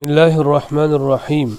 بسم 0.00 0.12
الله 0.16 0.34
الرحمن 0.44 0.92
الرحيم 1.00 1.50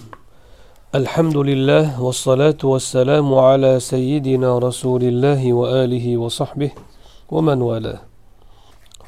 الحمد 0.99 1.38
لله 1.49 1.86
والصلاة 2.05 2.62
والسلام 2.64 3.28
على 3.48 3.71
سيدنا 3.79 4.50
رسول 4.67 5.02
الله 5.12 5.42
وآله 5.60 6.06
وصحبه 6.17 6.72
ومن 7.33 7.62
والاه 7.62 8.01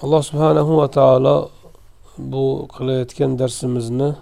alloh 0.06 0.22
subhanahu 0.22 0.78
va 0.78 0.88
taolo 0.88 1.50
bu 2.18 2.68
qilayotgan 2.78 3.40
darsimizni 3.40 4.14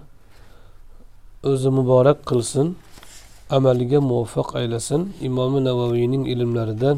o'zi 1.43 1.69
muborak 1.69 2.23
qilsin 2.29 2.67
amaliga 3.49 3.99
muvaffaq 3.99 4.55
aylasin 4.55 5.01
imomi 5.27 5.59
navoiyning 5.67 6.23
ilmlaridan 6.33 6.97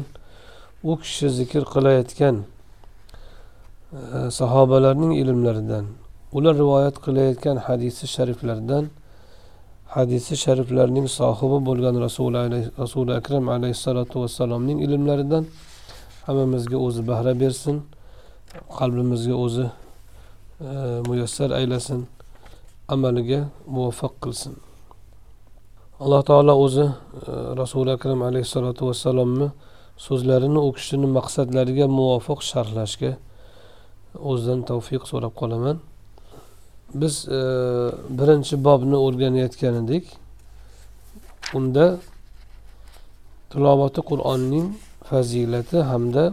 u 0.84 0.92
kishi 1.02 1.26
zikr 1.38 1.62
qilayotgan 1.74 2.36
e, 2.42 4.30
sahobalarning 4.38 5.12
ilmlaridan 5.22 5.84
ular 6.36 6.54
rivoyat 6.62 6.96
qilayotgan 7.04 7.56
hadisi 7.66 8.04
shariflardan 8.14 8.84
hadisi 9.96 10.34
shariflarning 10.44 11.06
sohibi 11.18 11.58
bo'lgan 11.68 11.94
rasuli 12.06 12.60
rasuli 12.82 13.12
akram 13.20 13.44
alayhissalotu 13.56 14.14
vassalomning 14.22 14.78
ilmlaridan 14.86 15.44
hammamizga 16.26 16.76
o'zi 16.86 17.02
bahra 17.10 17.32
bersin 17.42 17.76
qalbimizga 18.78 19.34
o'zi 19.44 19.66
e, 20.68 20.70
muyassar 21.08 21.50
aylasin 21.60 22.00
amaliga 22.94 23.40
muvaffaq 23.74 24.14
qilsin. 24.24 24.54
Alloh 26.02 26.22
taolo 26.30 26.54
o'zi 26.64 26.86
e, 26.86 26.92
rasuli 27.62 27.90
akram 27.96 28.20
alayhissalotu 28.28 28.82
vassalomni 28.88 29.48
so'zlarini 30.06 30.60
u 30.66 30.70
kishini 30.76 31.06
maqsadlariga 31.18 31.86
muvofiq 31.98 32.40
sharhlashga 32.50 33.12
o'zidan 34.30 34.60
tavfiq 34.70 35.02
so'rab 35.10 35.34
qolaman. 35.40 35.76
Biz 37.00 37.14
e, 37.28 37.40
birinchi 38.18 38.54
bobni 38.66 38.96
o'rganayotgan 39.06 39.74
edik 39.82 40.04
unda 41.58 41.84
tilovati 43.50 44.00
qur'onning 44.10 44.66
fazilati 45.10 45.78
hamda 45.90 46.24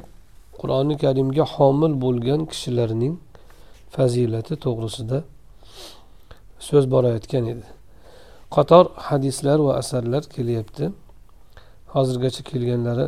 qur'oni 0.60 0.96
karimga 1.04 1.46
homil 1.56 1.94
bo'lgan 2.04 2.42
kishilarning 2.52 3.16
fazilati 3.96 4.54
to'g'risida 4.66 5.18
so'z 6.68 6.86
borayotgan 6.94 7.46
edi. 7.54 7.68
Qator 8.56 8.86
hadislar 9.08 9.58
va 9.68 9.74
asarlar 9.82 10.24
kelyapti. 10.36 10.86
Hozirgacha 11.96 12.42
kelganlari 12.50 13.08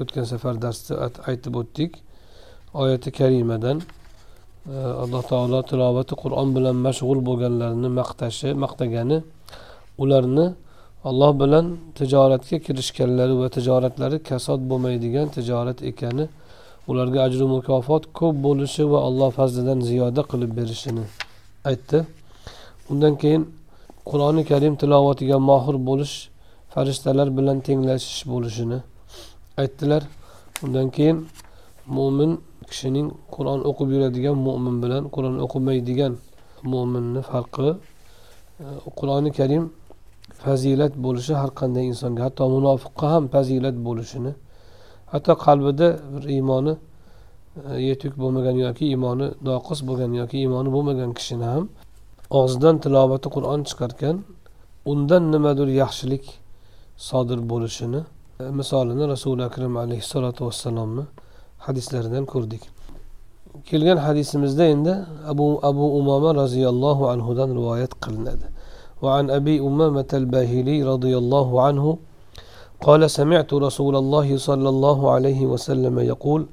o'tgan 0.00 0.24
safar 0.32 0.54
darsda 0.64 0.92
aytib 1.30 1.54
o'tdik. 1.60 1.90
Oyati 2.82 3.10
karimadan 3.20 3.78
alloh 4.66 5.22
taolo 5.30 5.62
tilovati 5.70 6.14
qur'on 6.22 6.48
bilan 6.56 6.76
mashg'ul 6.86 7.20
bo'lganlarni 7.28 7.88
maqtashi 8.00 8.48
maqtagani 8.64 9.18
ularni 10.02 10.46
alloh 11.08 11.32
bilan 11.42 11.66
tijoratga 11.98 12.56
kirishganlari 12.66 13.34
va 13.40 13.48
tijoratlari 13.56 14.16
kasod 14.30 14.60
bo'lmaydigan 14.70 15.26
tijorat 15.36 15.78
ekani 15.90 16.24
ularga 16.90 17.18
ajru 17.26 17.46
mukofot 17.56 18.02
ko'p 18.18 18.36
bo'lishi 18.46 18.82
va 18.92 18.98
alloh 19.08 19.30
fazlidan 19.38 19.78
ziyoda 19.88 20.22
qilib 20.30 20.52
berishini 20.58 21.04
aytdi. 21.70 21.98
Undan 22.90 23.14
keyin 23.22 23.42
qur'oni 24.10 24.42
karim 24.50 24.74
tilovatiga 24.82 25.38
mohir 25.50 25.76
bo'lish 25.88 26.14
farishtalar 26.74 27.28
bilan 27.38 27.58
tenglashish 27.66 28.22
bo'lishini 28.32 28.78
aytdilar. 29.62 30.02
Undan 30.64 30.86
keyin 30.96 31.16
mo'min 31.96 32.32
kishining 32.70 33.06
qur'on 33.34 33.60
o'qib 33.70 33.88
yuradigan 33.94 34.36
mo'min 34.46 34.76
bilan 34.82 35.02
qur'on 35.14 35.36
o'qimaydigan 35.44 36.12
mo'minni 36.72 37.22
farqi 37.30 37.68
e, 37.72 37.76
qur'oni 38.98 39.30
karim 39.38 39.64
fazilat 40.42 40.92
bo'lishi 41.04 41.34
har 41.40 41.50
qanday 41.60 41.84
insonga 41.92 42.22
hatto 42.26 42.44
munofiqqa 42.56 43.06
ham 43.14 43.24
fazilat 43.34 43.76
bo'lishini 43.86 44.32
hatto 45.12 45.32
qalbida 45.46 45.88
bir 46.12 46.24
iymoni 46.36 46.74
e, 46.76 46.78
yetuk 47.88 48.12
bo'lmagan 48.22 48.56
yoki 48.66 48.84
iymoni 48.92 49.26
noqis 49.48 49.80
bo'lgan 49.88 50.12
yoki 50.20 50.36
iymoni 50.44 50.68
bo'lmagan 50.76 51.10
kishini 51.18 51.46
ham 51.52 51.64
og'zidan 52.40 52.76
tilovati 52.84 53.28
qur'on 53.36 53.60
chiqarkan 53.68 54.16
undan 54.92 55.22
nimadir 55.34 55.68
yaxshilik 55.82 56.24
sodir 57.08 57.40
bo'lishini 57.52 58.00
e, 58.42 58.44
misolini 58.58 59.04
rasuli 59.12 59.42
akram 59.48 59.74
alayhissalotu 59.84 60.40
vassalomni 60.48 61.04
hadislaridan 61.66 62.24
ko'rdik. 62.32 62.62
Kelgan 63.68 63.98
hadisimizda 64.06 64.64
endi 64.74 64.94
abu 65.30 65.46
abu 65.62 65.84
umoma 65.98 66.30
roziyallohu 66.42 67.02
anhudan 67.14 67.50
rivoyat 67.58 67.92
qilinadi. 68.04 68.46
وعن 69.02 69.30
أبي 69.30 69.60
أمامة 69.60 70.10
الباهلي 70.12 70.82
رضي 70.82 71.18
الله 71.18 71.62
عنه 71.62 71.98
قال 72.80 73.10
سمعت 73.10 73.54
رسول 73.54 73.96
الله 73.96 74.36
صلى 74.36 74.68
الله 74.68 75.10
عليه 75.10 75.46
وسلم 75.46 75.98
يقول 75.98 76.46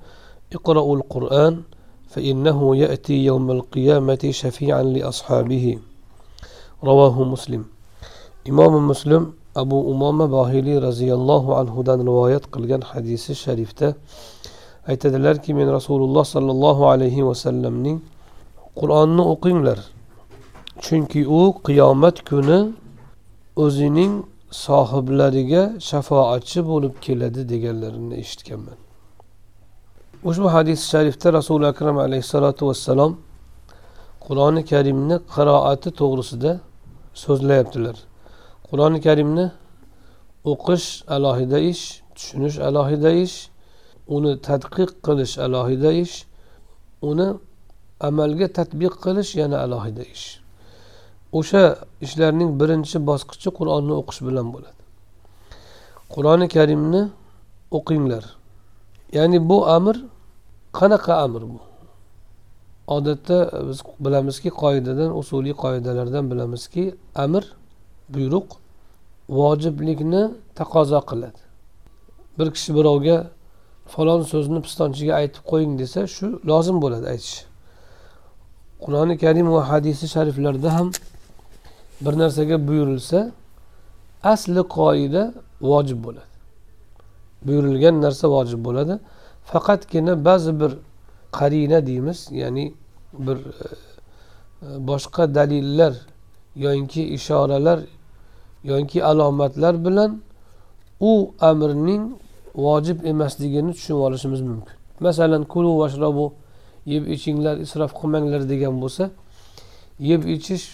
اقرأوا 0.54 0.96
القرآن 0.98 1.62
فإنه 2.08 2.76
يأتي 2.76 3.26
يوم 3.26 3.52
القيامة 3.52 4.24
شفيعا 4.32 4.84
لأصحابه 4.84 5.80
رواه 6.84 7.24
مسلم 7.24 7.66
إمام 8.50 8.88
مسلم 8.88 9.34
باهلي 10.36 10.78
رضي 10.78 11.14
الله 11.14 11.44
عنه 11.58 11.84
دان 11.84 12.02
رواية 12.02 12.42
قلقان 12.52 12.84
حديث 12.84 13.30
الشريفته 13.30 13.94
aytadilarki 14.88 15.54
men 15.54 15.68
rasululloh 15.78 16.26
sollallohu 16.26 16.84
alayhi 16.94 17.26
vasallamning 17.30 18.02
qur'onni 18.80 19.24
o'qinglar. 19.34 19.80
Chunki 20.86 21.22
u 21.28 21.42
qiyomat 21.68 22.18
kuni 22.30 22.60
o'zining 23.64 24.14
sohiblariga 24.66 25.64
shafoatchi 25.90 26.60
bo'lib 26.70 26.94
keladi 27.06 27.42
deganlarini 27.52 28.16
eshitganman. 28.24 28.78
Ushbu 30.30 30.48
hadis 30.56 30.80
sharifda 30.92 31.28
rasuli 31.34 31.66
akram 31.74 31.98
alayhissalotu 32.06 32.68
vassalom 32.70 33.12
qur'oni 34.26 34.62
karimni 34.72 35.16
qiroati 35.36 35.90
to'g'risida 36.00 36.52
so'zlayaptilar. 37.24 37.96
Qur'oni 38.70 39.00
karimni 39.08 39.46
o'qish 40.52 40.88
alohida 41.16 41.60
ish 41.72 41.84
tushunish 42.16 42.58
alohida 42.68 43.12
ish 43.26 43.36
uni 44.08 44.42
tadqiq 44.42 44.92
qilish 45.06 45.38
alohida 45.46 45.92
ish 46.04 46.26
uni 47.02 47.28
amalga 48.00 48.48
tatbiq 48.60 48.94
qilish 49.06 49.32
yana 49.42 49.58
alohida 49.66 50.04
ish. 50.16 50.40
O'sha 51.38 51.64
ishlarning 52.06 52.52
birinchi 52.60 52.98
bosqichi 53.10 53.50
qur'onni 53.58 53.94
o'qish 54.02 54.22
bilan 54.28 54.48
bo'ladi. 54.54 54.82
Qur'oni 56.14 56.48
karimni 56.56 57.04
o'qinglar. 57.78 58.24
Ya'ni 59.18 59.40
bu 59.50 59.58
amr 59.78 59.96
qanaqa 60.80 61.14
amr 61.26 61.42
bu? 61.54 61.60
Odatda 62.96 63.38
biz 63.68 63.80
bilamizki 64.06 64.50
qoidadan 64.62 65.10
usuliy 65.22 65.56
qoidalardan 65.64 66.24
bilamizki 66.32 66.84
amr 67.16 67.44
buyruq 68.14 68.48
vojiblikni 69.30 70.24
taqozo 70.60 71.00
qiladi. 71.10 71.40
Bir 72.38 72.48
kishi 72.56 72.76
birovga 72.78 73.18
falon 73.94 74.22
so'zni 74.32 74.60
pistonchiga 74.66 75.14
aytib 75.22 75.44
qo'ying 75.52 75.74
desa 75.82 76.00
shu 76.16 76.26
lozim 76.50 76.78
bo'ladi 76.84 77.06
aytish. 77.14 77.38
Qur'oni 78.84 79.16
karim 79.24 79.48
va 79.56 79.62
hadisi 79.72 80.06
shariflarda 80.16 80.70
ham 80.78 80.88
bir 82.04 82.14
narsaga 82.22 82.58
buyurilsa 82.68 83.20
asli 84.34 84.62
qoida 84.78 85.24
vojib 85.70 86.00
bo'ladi. 86.06 86.32
Buyurilgan 87.48 87.96
narsa 88.06 88.26
vojib 88.36 88.62
bo'ladi. 88.68 88.96
Faqatgina 89.52 90.14
ba'zi 90.28 90.52
bir 90.62 90.72
qarina 91.40 91.80
deymiz 91.88 92.20
ya'ni 92.42 92.66
bir 93.26 93.38
e, 93.38 93.68
e, 94.66 94.88
boshqa 94.90 95.36
dalillar 95.36 95.94
yoki 96.56 97.04
ishoralar 97.18 97.80
yoki 98.64 99.06
alomatlar 99.06 99.86
bilan 99.86 100.22
u 101.00 101.32
amrning 101.42 102.04
vojib 102.56 103.06
emasligini 103.06 103.74
tushunib 103.74 104.00
olishimiz 104.00 104.42
mumkin. 104.42 104.74
Masalan 105.00 105.44
kulu 105.44 105.80
vashrabu 105.80 106.34
yeb 106.86 107.08
ichinglar 107.08 107.58
isrof 107.58 107.92
qilmanglar 108.00 108.50
degan 108.50 108.82
bo'lsa 108.82 109.10
yeb 110.00 110.22
ichish 110.36 110.66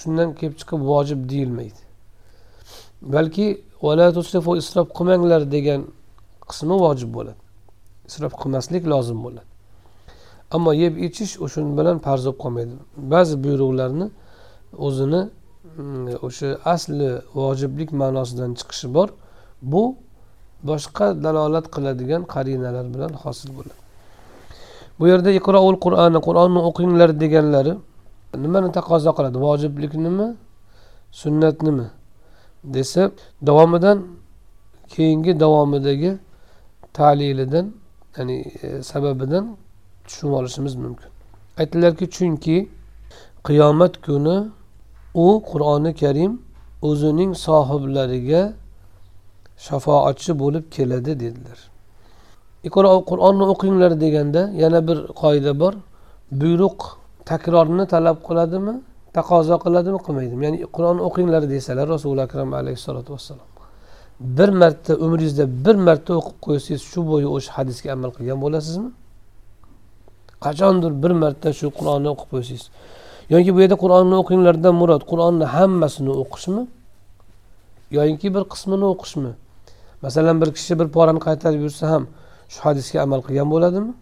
shundan 0.00 0.34
kelib 0.38 0.56
chiqib 0.60 0.80
vojib 0.90 1.20
deyilmaydi. 1.30 1.80
Balki 3.02 3.46
vala 3.82 4.12
tusrifu 4.16 4.56
isrof 4.56 4.88
qilmanglar 4.98 5.42
degan 5.56 5.80
qismi 6.50 6.76
vojib 6.84 7.10
bo'ladi. 7.16 7.40
Isrof 8.08 8.34
qilmaslik 8.42 8.84
lozim 8.92 9.18
bo'ladi. 9.24 9.46
Ammo 10.54 10.72
yeb 10.84 10.94
ichish 11.06 11.32
o'sha 11.44 11.60
bilan 11.78 11.98
farz 12.06 12.22
bo'lib 12.26 12.38
qolmaydi. 12.44 12.74
Ba'zi 13.12 13.34
buyruqlarni 13.44 14.06
o'zini 14.86 15.22
mm, 15.76 16.06
o'sha 16.26 16.48
asli 16.74 17.10
vojiblik 17.38 17.90
ma'nosidan 18.00 18.50
chiqishi 18.58 18.88
bor. 18.96 19.08
Bu 19.72 19.82
boshqa 20.68 21.06
dalolat 21.24 21.66
qiladigan 21.74 22.22
qarinalar 22.34 22.86
bilan 22.94 23.12
hosil 23.22 23.50
bo'ladi. 23.56 23.80
Bu 24.98 25.04
yerda 25.12 25.30
iqroul 25.40 25.76
qur'oni 25.84 26.18
qur'onni 26.26 26.60
o'qinglar 26.68 27.10
deganlari 27.22 27.72
nimani 28.44 28.68
taqozo 28.78 29.10
qiladi? 29.16 29.36
Vojibliknimi? 29.46 30.28
Sunnatnimi? 31.22 31.86
desa 32.64 33.10
davomidan 33.42 34.06
keyingi 34.88 35.40
davomidagi 35.40 36.18
talilidan 36.92 37.72
ya'ni 38.16 38.52
e, 38.62 38.82
sababidan 38.82 39.56
tushunib 40.04 40.32
olishimiz 40.32 40.74
mumkin. 40.74 41.08
Aytdilarki 41.58 42.10
chunki 42.10 42.68
qiyomat 43.44 44.02
kuni 44.06 44.48
u 45.14 45.42
qur'oni 45.50 45.94
karim 45.94 46.42
o'zining 46.82 47.34
sohiblariga 47.34 48.52
shafoatchi 49.66 50.32
bo'lib 50.42 50.64
keladi 50.76 51.12
dedilar. 51.20 51.58
Qur'onni 53.10 53.44
o'qinglar 53.52 53.92
deganda 54.00 54.42
yana 54.62 54.80
bir 54.88 54.98
qoida 55.22 55.52
bor. 55.60 55.74
Buyruq 56.40 56.78
takrorni 57.30 57.84
talab 57.94 58.18
qiladimi 58.28 58.74
taqozo 59.16 59.56
qiladimi 59.64 59.98
qilmaydimi 60.06 60.42
ya'ni 60.46 60.58
qur'onni 60.76 61.02
o'qinglar 61.08 61.42
desalar 61.54 61.86
rasuli 61.94 62.20
akram 62.26 62.50
alayhissalotu 62.60 63.10
vassalom. 63.14 63.48
Bir 64.20 64.48
marta 64.60 64.92
umringizda 65.04 65.44
bir 65.64 65.76
marta 65.86 66.10
o'qib 66.20 66.36
qo'ysangiz 66.46 66.82
shu 66.90 67.00
bo'yi 67.10 67.28
o'sha 67.36 67.50
hadisga 67.58 67.88
amal 67.96 68.10
qilgan 68.16 68.38
bo'lasizmi? 68.44 68.90
Qachondir 70.44 70.92
bir 71.02 71.12
marta 71.22 71.48
shu 71.58 71.66
qur'onni 71.78 72.08
o'qib 72.14 72.28
qo'ysangiz. 72.32 72.64
Yoki 73.34 73.50
bu 73.54 73.58
yerda 73.62 73.76
qur'onni 73.84 74.14
o'qinglardan 74.22 74.74
murod 74.80 75.02
qur'onni 75.10 75.46
hammasini 75.56 76.12
o'qishmi? 76.22 76.62
Yoyinki 77.96 78.28
bir 78.34 78.42
qismini 78.52 78.86
o'qishmi? 78.94 79.32
Masalan 80.04 80.36
bir 80.42 80.50
kishi 80.56 80.72
bir 80.80 80.88
porani 80.96 81.20
qaytarib 81.26 81.60
yursa 81.66 81.84
ham 81.92 82.02
shu 82.52 82.58
hadisga 82.66 82.98
amal 83.06 83.20
qilgan 83.26 83.48
bo'ladimi? 83.54 83.92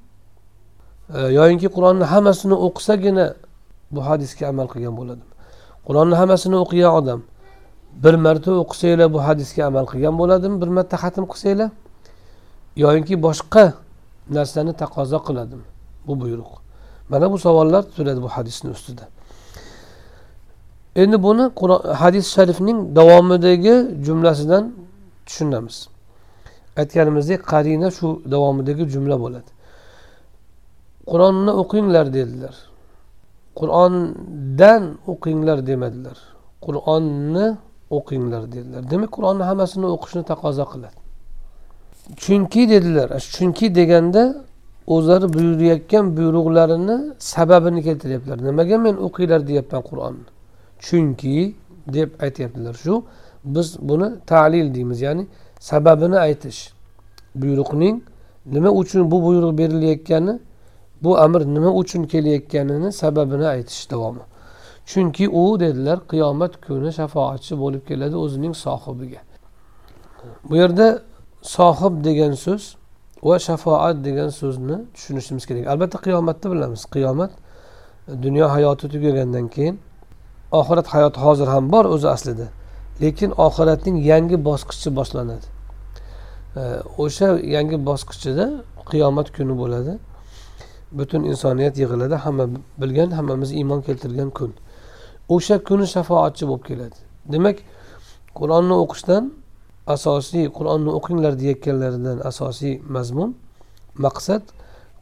E, 1.17 1.19
yoyinki 1.39 1.69
qur'onni 1.77 2.05
hammasini 2.13 2.57
o'qisagina 2.67 3.27
bu 3.95 4.01
hadisga 4.09 4.45
amal 4.53 4.67
qilgan 4.73 4.95
bo'ladimi? 5.01 5.33
Qur'onni 5.87 6.15
hammasini 6.21 6.57
o'qigan 6.65 6.93
odam 7.01 7.21
bir 8.05 8.15
marta 8.25 8.51
o'qisanglar 8.63 9.09
bu 9.17 9.21
hadisga 9.29 9.63
amal 9.71 9.85
qilgan 9.93 10.15
bo'ladimi? 10.21 10.57
Bir 10.63 10.71
marta 10.77 10.97
xatm 11.05 11.25
qilsanglar 11.33 11.71
yoyinki 12.85 13.15
boshqa 13.27 13.65
narsani 14.37 14.73
taqozo 14.83 15.19
qiladimi? 15.27 15.67
Bu 16.07 16.13
buyruq. 16.23 16.53
Mana 17.11 17.27
bu 17.33 17.39
savollar 17.39 17.83
turadi 17.97 18.21
bu 18.23 18.29
hadisni 18.37 18.71
ustida. 18.71 19.05
Endi 20.97 21.23
buni 21.23 21.45
hadis 22.03 22.27
sharifning 22.35 22.97
davomidagi 22.97 23.75
jumlasidan 24.07 24.65
tushunamiz. 25.27 25.92
Aytganimizdek 26.81 27.41
qarina 27.53 27.89
shu 27.99 28.09
davomidagi 28.33 28.85
jumla 28.95 29.17
bo'ladi. 29.25 29.51
Qur'onni 31.11 31.53
o'qinglar 31.63 32.07
dedilar. 32.19 32.55
Qur'ondan 33.59 34.83
o'qinglar 35.13 35.59
demadilar. 35.67 36.19
Qur'onni 36.65 37.47
o'qinglar 37.97 38.43
dedilar. 38.55 38.83
Demak 38.91 39.11
qur'onni 39.17 39.45
hammasini 39.51 39.87
o'qishni 39.95 40.23
taqozo 40.33 40.65
qiladi. 40.73 40.99
Chunki 42.23 42.63
dedilar 42.75 43.09
chunki 43.37 43.67
deganda 43.79 44.23
o'zlari 44.95 45.27
buyurayotgan 45.37 46.05
buyruqlarini 46.17 46.97
sababini 47.19 47.81
keltiryaptilar. 47.87 48.39
Nimaga 48.49 48.77
men 48.87 48.95
o'qinglar 49.07 49.41
deyapman 49.51 49.83
qur'onni? 49.91 50.29
Chunki 50.87 51.37
deb 51.97 52.09
aytyaptilar 52.25 52.75
shu. 52.85 52.95
Biz 53.45 53.69
buni 53.89 54.09
talil 54.27 54.75
deymiz. 54.75 55.01
Ya'ni 55.07 55.25
sababini 55.63 56.19
aytish. 56.19 56.73
Buyruqning 57.35 58.03
nima 58.47 58.71
uchun 58.71 59.11
bu 59.11 59.23
buyruq 59.27 59.59
berilayotgani 59.59 60.41
bu 61.03 61.19
amr 61.19 61.41
nima 61.55 61.71
uchun 61.81 62.03
kelayotganini 62.05 62.93
sababini 62.93 63.47
aytish 63.47 63.91
davomi. 63.91 64.21
Chunki 64.87 65.29
u 65.29 65.61
dedilar 65.61 65.99
qiyomat 66.11 66.53
kuni 66.67 66.93
shafoatchi 66.93 67.53
bo'lib 67.63 67.83
keladi 67.89 68.17
o'zining 68.17 68.55
sohibiga. 68.65 69.21
Bu 70.49 70.57
yerda 70.57 71.03
sohib 71.43 72.05
degan 72.05 72.33
so'z 72.45 72.63
va 73.23 73.39
shafoat 73.39 73.97
degan 74.05 74.29
so'zni 74.29 74.77
tushunishimiz 74.95 75.45
kerak. 75.47 75.67
Albatta 75.73 75.99
qiyomatni 76.07 76.47
bilamiz. 76.53 76.83
Qiyomat 76.95 77.33
dunyo 78.25 78.47
hayoti 78.55 78.89
tugagandan 78.93 79.47
keyin 79.55 79.77
oxirat 80.61 80.87
hayoti 80.95 81.19
hozir 81.21 81.47
ham 81.55 81.73
bor 81.73 81.85
o'zi 81.85 82.09
aslida. 82.09 82.47
Lekin 83.01 83.31
oxiratning 83.47 83.97
yangi 84.05 84.37
bosqichi 84.45 84.91
boshlanadi. 84.99 85.47
O'sha 86.99 87.29
yangi 87.57 87.79
bosqichida 87.89 88.47
qiyomat 88.91 89.29
kuni 89.37 89.55
bo'ladi. 89.63 89.93
Butun 90.99 91.25
insoniyat 91.31 91.75
yig'iladi 91.83 92.15
hamma 92.25 92.47
bilgan 92.81 93.11
hammamiz 93.19 93.51
iymon 93.53 93.81
keltirgan 93.87 94.31
kun. 94.31 94.51
O'sha 95.35 95.57
kuni 95.69 95.87
shafoatchi 95.95 96.45
bo'lib 96.51 96.65
keladi. 96.71 96.99
Demak 97.33 97.57
qur'onni 98.39 98.75
o'qishdan 98.83 99.25
asosiy 99.87 100.47
qur'onni 100.57 100.91
o'qinglar 100.99 101.33
deyayotganlaridan 101.41 102.19
asosiy 102.31 102.75
mazmun 102.95 103.31
maqsad 104.05 104.43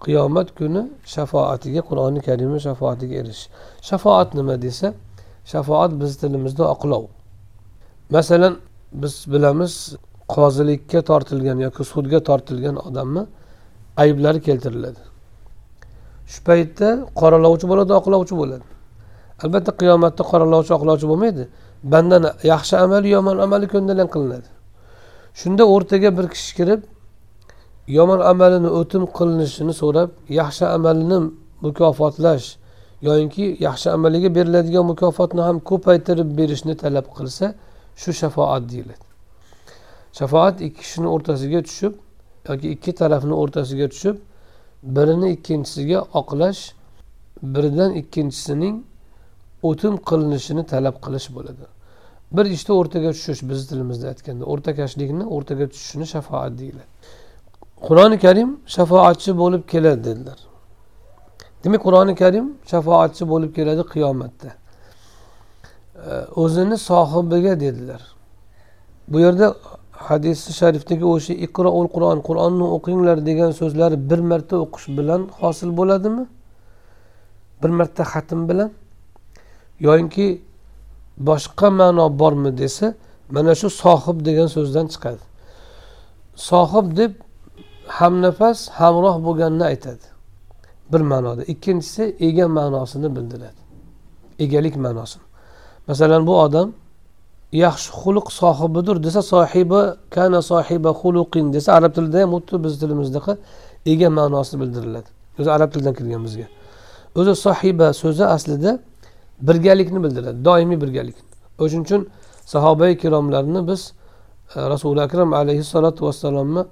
qiyomat 0.05 0.49
kuni 0.59 0.83
shafoatiga 1.15 1.81
qur'oni 1.89 2.21
karimni 2.29 2.61
shafoatiga 2.67 3.15
erishish 3.21 3.49
shafoat 3.89 4.29
nima 4.39 4.55
desa 4.67 4.89
shafoat 5.53 5.91
biz 6.01 6.13
tilimizda 6.21 6.65
oqlov. 6.75 7.05
Masalan 8.11 8.55
biz 8.93 9.25
bilamiz 9.33 9.73
qozilikka 10.35 11.01
tortilgan 11.11 11.59
yoki 11.67 11.83
sudga 11.93 12.21
tortilgan 12.29 12.77
odamni 12.89 13.23
ayblari 14.03 14.41
keltiriladi. 14.47 15.01
Shu 16.33 16.41
paytda 16.49 16.89
qoralovchi 17.21 17.67
bo'ladi 17.71 17.93
oqlovchi 18.01 18.35
bo'ladi. 18.41 18.67
Albatta 19.43 19.71
qiyomatda 19.81 20.23
qoralovchi 20.33 20.73
oqlovchi 20.79 21.07
bo'lmaydi. 21.11 21.43
Bandani 21.93 22.31
yaxshi 22.53 22.75
amali 22.85 23.09
yomon 23.17 23.37
amali 23.45 23.67
ko'ndalang 23.75 24.11
qilinadi. 24.15 24.49
Shunda 25.41 25.65
o'rtaga 25.75 26.11
bir 26.19 26.27
kishi 26.35 26.53
kirib 26.59 26.81
yomon 27.99 28.21
amalini 28.33 28.71
o'tim 28.81 29.03
qilinishini 29.17 29.75
so'rab 29.83 30.11
yaxshi 30.41 30.65
amalini 30.77 31.19
mukofotlash 31.65 32.47
yoyinki 33.09 33.45
yaxshi 33.67 33.89
amaliga 33.97 34.29
beriladigan 34.37 34.85
mukofotni 34.93 35.43
ham 35.49 35.57
ko'paytirib 35.71 36.29
berishni 36.39 36.75
talab 36.83 37.07
qilsa 37.17 37.47
shu 37.97 38.13
shafoat 38.13 38.63
deyiladi. 38.71 39.07
Shafoat 40.13 40.61
ikki 40.61 40.81
kishini 40.81 41.09
o'rtasiga 41.15 41.63
tushib 41.63 41.95
yoki 42.49 42.71
ikki 42.75 42.93
tarafni 42.95 43.35
o'rtasiga 43.43 43.89
tushib 43.89 44.17
birini 44.83 45.33
ikkinchisiga 45.37 45.99
oqlash 46.21 46.63
biridan 47.43 47.91
ikkinchisining 48.01 48.77
o'tin 49.63 49.97
qilinishini 50.09 50.67
talab 50.67 50.97
qilish 51.05 51.29
bo'ladi. 51.37 51.65
Bir 52.33 52.45
ishda 52.57 52.73
o'rtaga 52.81 53.11
tushish 53.17 53.43
bizni 53.51 53.67
tilimizda 53.71 54.09
aytganda 54.13 54.45
o'rtakashlikni 54.53 55.25
o'rtaga 55.37 55.67
tushishini 55.73 56.07
shafoat 56.15 56.53
deyiladi. 56.59 56.91
Qur'oni 57.87 58.19
karim 58.25 58.51
shafoatchi 58.77 59.31
bo'lib 59.43 59.63
keladi 59.73 60.05
dedilar. 60.05 60.39
Demak 61.65 61.81
qur'oni 61.87 62.15
karim 62.23 62.47
shafoatchi 62.73 63.29
bo'lib 63.33 63.51
keladi 63.59 63.83
qiyomatda. 63.95 64.49
O'zini 66.37 66.79
sohibiga 66.79 67.61
dedilar. 67.61 68.03
Bu 69.09 69.21
yerda 69.21 69.55
hadisi 69.93 70.53
sharifdagi 70.53 71.05
o'sha 71.05 71.35
iqroul 71.47 71.89
qur'on 71.95 72.19
qur'onni 72.29 72.67
o'qinglar 72.77 73.27
degan 73.27 73.51
so'zlar 73.61 74.11
bir 74.11 74.21
marta 74.31 74.57
o'qish 74.65 74.87
bilan 74.99 75.29
hosil 75.41 75.71
bo'ladimi? 75.79 76.25
Bir 77.63 77.71
marta 77.79 78.03
xatm 78.13 78.49
bilan? 78.49 78.71
Yoyinki 79.87 80.27
boshqa 81.29 81.69
ma'no 81.81 82.19
bormi 82.21 82.59
desa 82.59 82.95
mana 83.35 83.55
shu 83.61 83.69
sohib 83.83 84.19
degan 84.29 84.49
so'zdan 84.57 84.87
chiqadi. 84.93 85.25
Sohib 86.51 86.87
deb 87.01 87.13
hamnafas 87.99 88.59
hamroh 88.79 89.17
bo'lganini 89.27 89.65
aytadi. 89.73 90.07
Bir 90.93 91.01
ma'noda. 91.13 91.43
Ikkinchisi 91.53 92.03
ega 92.29 92.47
ma'nosini 92.59 93.09
bildiradi. 93.17 93.61
Egalik 94.45 94.77
ma'nosini 94.87 95.30
masalan 95.91 96.23
bu 96.29 96.35
odam 96.45 96.69
yaxshi 97.65 97.91
xulq 98.01 98.27
sohibidir 98.41 98.97
desa 99.07 99.21
sohibi 99.33 99.81
kana 100.15 100.41
sohiba 100.51 100.91
xuluqin 101.01 101.47
desa 101.57 101.71
arab 101.79 101.93
tilida 101.97 102.19
ham 102.23 102.31
xuddi 102.37 102.57
biz 102.65 102.75
tilimizdaqa 102.81 103.33
ega 103.93 104.09
ma'nosi 104.19 104.55
bildiriladi. 104.61 105.09
O'zi 105.39 105.51
arab 105.57 105.69
tilidan 105.73 105.95
kirgan 105.99 106.23
bizga. 106.27 106.47
O'zi 107.19 107.33
sohiba 107.47 107.87
so'zi 108.03 108.25
aslida 108.37 108.71
birgalikni 109.49 110.01
bildiradi 110.05 110.39
doimiy 110.49 110.79
birgalik 110.85 111.17
o'shuning 111.63 111.85
uchun 111.89 112.03
sahoba 112.53 112.85
ikromlarni 112.95 113.61
biz 113.71 113.81
e, 114.55 114.59
rasuli 114.73 115.01
akram 115.07 115.31
alayhissalotu 115.41 116.01
vassalomni 116.07 116.63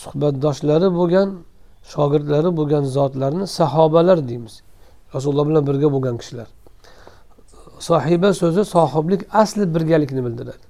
suhbatdoshlari 0.00 0.88
bo'lgan 0.98 1.28
shogirdlari 1.92 2.50
bo'lgan 2.58 2.84
zotlarni 2.96 3.46
sahobalar 3.58 4.18
deymiz. 4.28 4.54
Rasululloh 5.14 5.46
bilan 5.50 5.62
birga 5.68 5.88
bo'lgan 5.94 6.16
kishilar. 6.22 6.48
Sohiba 7.88 8.30
so'zi 8.40 8.62
sohiblik 8.74 9.20
asli 9.32 9.64
birgalikni 9.74 10.20
bildiradi. 10.26 10.64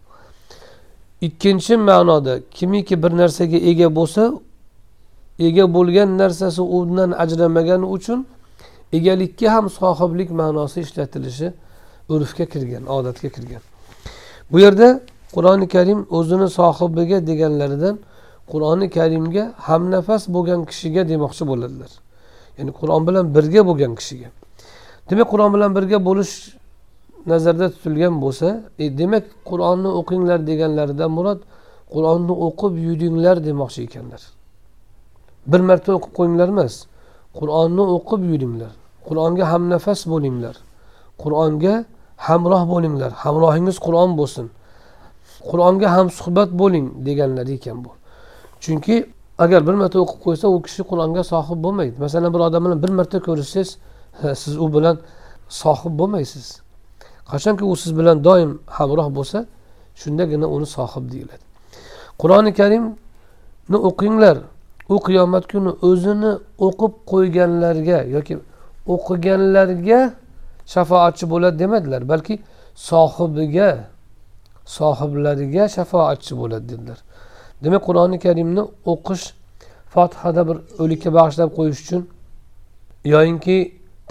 Ikkinchi 1.26 1.74
ma'noda 1.76 2.34
kimiki 2.56 2.94
bir 3.02 3.12
narsaga 3.20 3.58
ega 3.70 3.88
bo'lsa 3.98 4.22
ega 5.38 5.64
bo'lgan 5.76 6.08
narsasi 6.22 6.62
undan 6.78 7.10
ajramagani 7.22 7.86
uchun 7.96 8.18
egalikka 8.96 9.46
ham 9.54 9.66
sohiblik 9.80 10.30
ma'nosi 10.40 10.78
ishlatilishi 10.86 11.48
urfga 12.14 12.44
kirgan 12.52 12.84
odatga 12.96 13.28
kirgan. 13.36 13.62
Bu 14.52 14.58
yerda 14.64 14.88
qur'oni 15.34 15.66
karim 15.74 16.00
o'zini 16.18 16.48
sohibiga 16.58 17.18
deganlaridan 17.30 17.94
qur'oni 18.52 18.86
karimga 18.96 19.44
hamnafas 19.68 20.22
bo'lgan 20.34 20.60
kishiga 20.70 21.02
demoqchi 21.12 21.44
bo'ladilar. 21.50 21.90
Ya'ni 22.58 22.72
qur'on 22.80 23.02
bilan 23.08 23.24
birga 23.36 23.60
bo'lgan 23.68 23.92
kishiga. 24.00 24.28
Demak 25.10 25.28
qur'on 25.32 25.50
bilan 25.54 25.70
birga 25.76 25.98
bo'lish 26.08 26.32
nazarda 27.26 27.66
tutilgan 27.74 28.14
bo'lsa 28.24 28.48
e, 28.78 28.84
demak 28.98 29.24
qur'onni 29.48 29.90
o'qinglar 30.00 30.38
deganlaridan 30.50 31.10
murod 31.18 31.40
qur'onni 31.94 32.34
o'qib 32.46 32.72
yuringlar 32.86 33.36
demoqchi 33.48 33.80
ekanlar. 33.86 34.22
Bir 35.50 35.60
marta 35.68 35.90
o'qib 35.96 36.12
qo'yinglar 36.18 36.48
emas 36.54 36.74
qur'onni 37.38 37.84
o'qib 37.96 38.22
yuringlar. 38.30 38.72
Qur'onga 39.08 39.44
hamnafas 39.52 40.00
bo'linglar. 40.12 40.56
Qur'onga 41.22 41.74
hamroh 42.26 42.62
bo'linglar. 42.72 43.10
Hamrohingiz 43.24 43.76
qur'on 43.86 44.10
bo'lsin. 44.20 44.46
Qur'onga 45.50 45.88
ham 45.96 46.06
suhbat 46.18 46.50
bo'ling 46.60 46.86
deganlari 47.06 47.52
ekan 47.58 47.78
bu. 47.84 47.90
Chunki 48.64 48.96
agar 49.44 49.60
bir 49.66 49.74
marta 49.80 49.98
o'qib 50.04 50.18
qo'ysa 50.26 50.46
u 50.54 50.58
kishi 50.66 50.82
qur'onga 50.90 51.22
sohib 51.32 51.58
bo'lmaydi. 51.64 51.96
Masalan 52.04 52.30
bir 52.34 52.40
odam 52.46 52.64
bilan 52.64 52.78
bir 52.84 52.92
marta 52.98 53.18
ko'rishsangiz 53.26 53.70
siz 54.42 54.54
u 54.64 54.66
bilan 54.74 54.96
sohib 55.48 55.92
bo'lmaysiz. 56.00 56.61
Qachonki 57.32 57.64
u 57.64 57.74
siz 57.82 57.92
bilan 57.98 58.16
doim 58.28 58.50
hamroh 58.78 59.08
bo'lsa 59.18 59.38
shundagina 60.00 60.46
uni 60.56 60.66
sohib 60.76 61.04
deyiladi. 61.12 61.44
Qur'oni 62.20 62.50
karimni 62.60 63.78
o'qinglar. 63.88 64.36
U 64.94 64.96
qiyomat 65.06 65.44
kuni 65.52 65.70
o'zini 65.88 66.32
o'qib 66.66 66.92
qo'yganlarga 67.12 67.98
yoki 68.14 68.34
o'qiganlarga 68.94 70.00
shafoatchi 70.74 71.24
bo'ladi 71.32 71.56
demadilar 71.62 72.02
balki 72.12 72.34
sohibiga 72.88 73.70
sohiblariga 74.76 75.64
shafoatchi 75.76 76.32
bo'ladi 76.40 76.64
dedilar. 76.72 76.98
Demak 77.64 77.82
qur'oni 77.88 78.16
karimni 78.26 78.62
o'qish 78.92 79.24
fotihada 79.94 80.42
bir 80.48 80.56
o'likka 80.82 81.10
bag'ishlab 81.18 81.50
qo'yish 81.58 81.80
uchun 81.84 82.02
yoyinki 83.14 83.56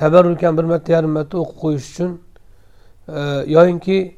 tabarrukan 0.01 0.57
bir 0.57 0.65
marta 0.71 0.89
yarim 0.95 1.11
marta 1.17 1.35
o'qib 1.43 1.57
qo'yish 1.63 1.85
uchun 1.91 2.11
yoyinki 3.55 4.15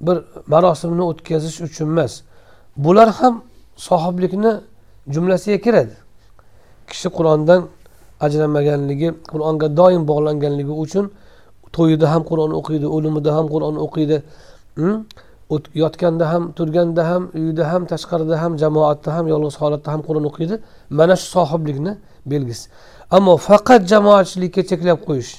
bir 0.00 0.18
marosimni 0.46 1.02
o'tkazish 1.02 1.60
uchun 1.60 1.86
emas. 1.86 2.22
Bular 2.76 3.08
ham 3.10 3.42
sohiblikni 3.76 4.52
jumlasiga 5.08 5.58
kiradi. 5.60 5.94
Kishi 6.88 7.08
qur'ondan 7.08 7.60
ajramaganligi 8.20 9.08
qur'onga 9.32 9.76
doim 9.76 10.02
bog'langanligi 10.10 10.74
uchun 10.84 11.10
to'yida 11.76 12.06
ham 12.12 12.22
qur'on 12.30 12.50
o'qiydi 12.58 12.86
o'limida 12.96 13.30
ham 13.36 13.46
qur'on 13.54 13.76
o'qiydi 13.86 14.22
hm? 14.74 14.96
yotganda 15.74 16.32
ham 16.32 16.52
turganda 16.52 17.02
ham 17.10 17.22
uyida 17.34 17.72
ham 17.72 17.82
tashqarida 17.92 18.36
ham 18.42 18.52
jamoatda 18.62 19.14
ham 19.16 19.24
yolg'iz 19.32 19.56
holatda 19.62 19.92
ham 19.92 20.02
qur'on 20.08 20.24
o'qiydi. 20.30 20.54
Mana 20.90 21.16
shu 21.20 21.26
sohiblikni 21.36 21.92
belgisi. 22.26 22.64
Ammo 23.10 23.36
faqat 23.48 23.82
jamoatchilikka 23.92 24.62
cheklab 24.70 24.98
qo'yish 25.08 25.32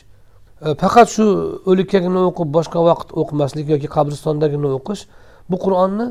faqat 0.64 1.08
shu 1.16 1.26
o'likkagina 1.70 2.20
o'qib 2.30 2.50
boshqa 2.58 2.80
vaqt 2.90 3.08
o'qimaslik 3.22 3.68
yoki 3.74 3.88
qabristondagina 3.96 4.70
o'qish 4.78 5.02
bu 5.50 5.58
qur'onni 5.66 6.08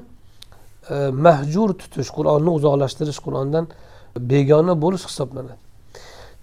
e, 0.94 0.96
mahjur 1.26 1.68
tutish 1.80 2.10
qur'onni 2.16 2.50
uzoqlashtirish 2.58 3.20
qur'ondan 3.26 3.64
begona 4.32 4.74
bo'lish 4.84 5.04
hisoblanadi. 5.08 5.56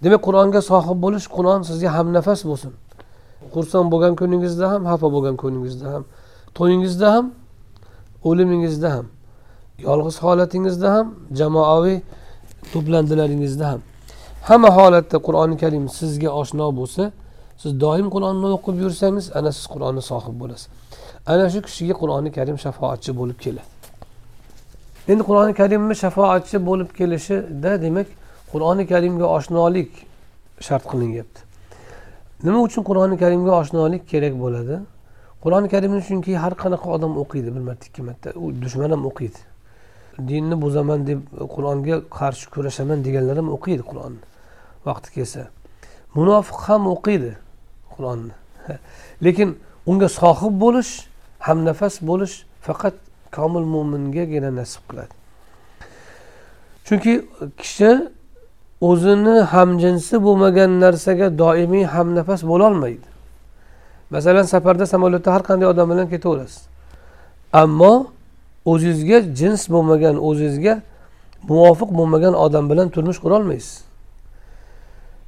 Demak 0.02 0.22
qur'onga 0.26 0.60
sohib 0.70 0.98
bo'lish 1.04 1.26
qur'on 1.36 1.60
sizga 1.70 1.90
hamnafas 1.96 2.40
bo'lsin. 2.50 2.72
Xursand 3.54 3.86
bo'lgan 3.92 4.14
kuningizda 4.20 4.66
ham 4.72 4.82
xafa 4.90 5.08
bo'lgan 5.14 5.36
kuningizda 5.42 5.86
ham 5.94 6.04
to'yingizda 6.58 7.06
ham 7.14 7.24
o'limingizda 8.28 8.88
ham 8.96 9.06
yolg'iz 9.86 10.16
holatingizda 10.24 10.88
ham 10.96 11.06
jamoaviy 11.38 11.98
to'plandilaringizda 12.72 13.66
ham. 13.72 13.80
Hamma 14.48 14.70
holatda 14.78 15.16
qur'oni 15.26 15.56
karim 15.62 15.84
sizga 15.98 16.30
oshno 16.40 16.66
bo'lsa 16.78 17.02
siz 17.62 17.72
doim 17.80 18.08
qur'onni 18.14 18.48
o'qib 18.56 18.76
yursangiz 18.84 19.26
ana 19.38 19.50
siz 19.56 19.66
qur'onni 19.74 20.02
sohib 20.10 20.34
bo'lasiz. 20.42 20.68
Ana 21.32 21.50
shu 21.52 21.60
kishiga 21.66 21.94
qur'oni 22.02 22.30
karim 22.36 22.56
shafoatchi 22.64 23.12
bo'lib 23.20 23.38
keladi. 23.44 23.70
Endi 25.10 25.22
qur'oni 25.28 25.52
karimni 25.60 25.94
shafoatchi 26.04 26.58
bo'lib 26.68 26.90
kelishida 26.98 27.72
demak 27.84 28.08
qur'oni 28.52 28.84
karimga 28.92 29.26
oshnolik 29.36 29.90
shart 30.66 30.84
qilinyapti. 30.90 31.40
Nima 32.46 32.58
uchun 32.66 32.82
qur'oni 32.88 33.16
karimga 33.22 33.52
oshnolik 33.60 34.02
kerak 34.12 34.34
bo'ladi? 34.44 34.76
Qur'oni 35.44 35.68
karimni 35.74 36.02
chunki 36.08 36.32
har 36.42 36.54
qanaqa 36.62 36.88
odam 36.96 37.12
o'qiydi 37.22 37.50
bir 37.54 37.62
marta 37.68 37.84
ikki 37.90 38.02
marta 38.08 38.28
u 38.44 38.52
dushman 38.62 38.90
ham 38.94 39.02
o'qiydi. 39.10 39.40
Dinni 40.28 40.56
buzaman 40.64 41.06
deb 41.10 41.20
qur'onga 41.54 41.96
qarshi 42.18 42.46
kurashaman 42.54 42.98
deganlar 43.06 43.36
ham 43.40 43.48
o'qiydi 43.56 43.82
qur'onni 43.90 44.22
vaqti 44.88 45.08
kelsa. 45.16 45.42
Munofiq 46.18 46.58
ham 46.68 46.82
o'qiydi. 46.94 47.32
Qur'onni 47.94 48.34
lekin 49.24 49.48
unga 49.90 50.08
sohib 50.20 50.54
bo'lish 50.64 50.92
hamnafas 51.46 51.94
bo'lish 52.10 52.34
faqat 52.66 52.94
komil 53.36 53.64
mo'mingagina 53.74 54.50
nasib 54.60 54.82
qiladi. 54.90 55.14
Chunki 56.86 57.14
kishi 57.60 57.90
o'zini 58.80 59.36
hamjinsi 59.54 60.14
bo'lmagan 60.26 60.70
narsaga 60.84 61.38
doimiy 61.42 61.84
hamnafas 61.94 62.40
bo'lolmaydi. 62.50 63.06
Masalan 64.10 64.46
safarda 64.54 64.86
samolyotda 64.86 65.30
har 65.34 65.42
qanday 65.48 65.66
odam 65.72 65.90
bilan 65.92 66.08
ketaverasiz. 66.14 66.62
Ammo 67.52 67.94
o'zingizga 68.72 69.18
jins 69.38 69.62
bo'lmagan 69.74 70.16
o'zingizga 70.28 70.74
muvofiq 71.48 71.90
bo'lmagan 71.98 72.34
odam 72.44 72.64
bilan 72.70 72.88
turmush 72.94 73.18
qurolmaysiz. 73.24 73.89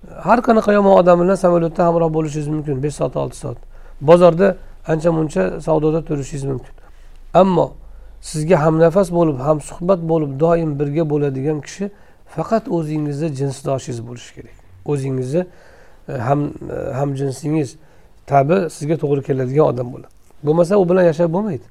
Har 0.09 0.39
qanaqa 0.43 0.73
yomon 0.73 0.99
odam 1.01 1.21
bilan 1.21 1.35
samolyotda 1.35 1.87
hamroh 1.87 2.15
bo'lishingiz 2.15 2.49
mumkin. 2.49 2.83
besh 2.83 2.95
soat 2.95 3.17
olti 3.17 3.37
soat. 3.37 3.59
Bozorda 4.01 4.57
ancha 4.87 5.13
muncha 5.13 5.61
savdoda 5.61 6.05
turishingiz 6.05 6.45
mumkin. 6.45 6.75
Ammo 7.35 7.73
sizga 8.21 8.57
hamnafas 8.65 9.09
bo'lib 9.13 9.39
hamsuhbat 9.39 10.01
bo'lib 10.11 10.41
doim 10.41 10.79
birga 10.81 11.11
bo'ladigan 11.11 11.61
kishi 11.67 11.91
faqat 12.35 12.65
o'zingizni 12.77 13.29
jinsdoshingiz 13.39 14.01
bo'lishi 14.09 14.35
kerak. 14.35 14.57
O'zingizni 14.93 15.43
e, 16.09 16.13
ham 16.13 16.41
hamjinsingiz 16.51 16.95
ham 16.99 17.11
jinsingiz 17.21 17.77
tabi 18.27 18.57
sizga 18.77 18.97
to'g'ri 19.03 19.23
keladigan 19.29 19.65
odam 19.73 19.89
bo'ladi. 19.93 20.13
Bo'lmasa 20.47 20.77
u 20.83 20.89
bilan 20.91 21.05
yashab 21.11 21.33
bo'lmaydi. 21.37 21.67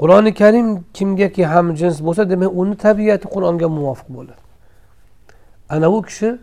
Qur'oni 0.00 0.34
karim 0.34 0.68
kimgaki 0.94 1.46
ham 1.46 1.66
jins 1.80 1.98
bo'lsa 2.06 2.30
demak 2.30 2.50
uni 2.60 2.76
tabiati 2.76 3.26
qur'onga 3.34 3.68
muvofiq 3.76 4.08
bo'ladi. 4.16 4.42
Ana 5.68 5.90
u 5.90 6.02
kishi 6.02 6.38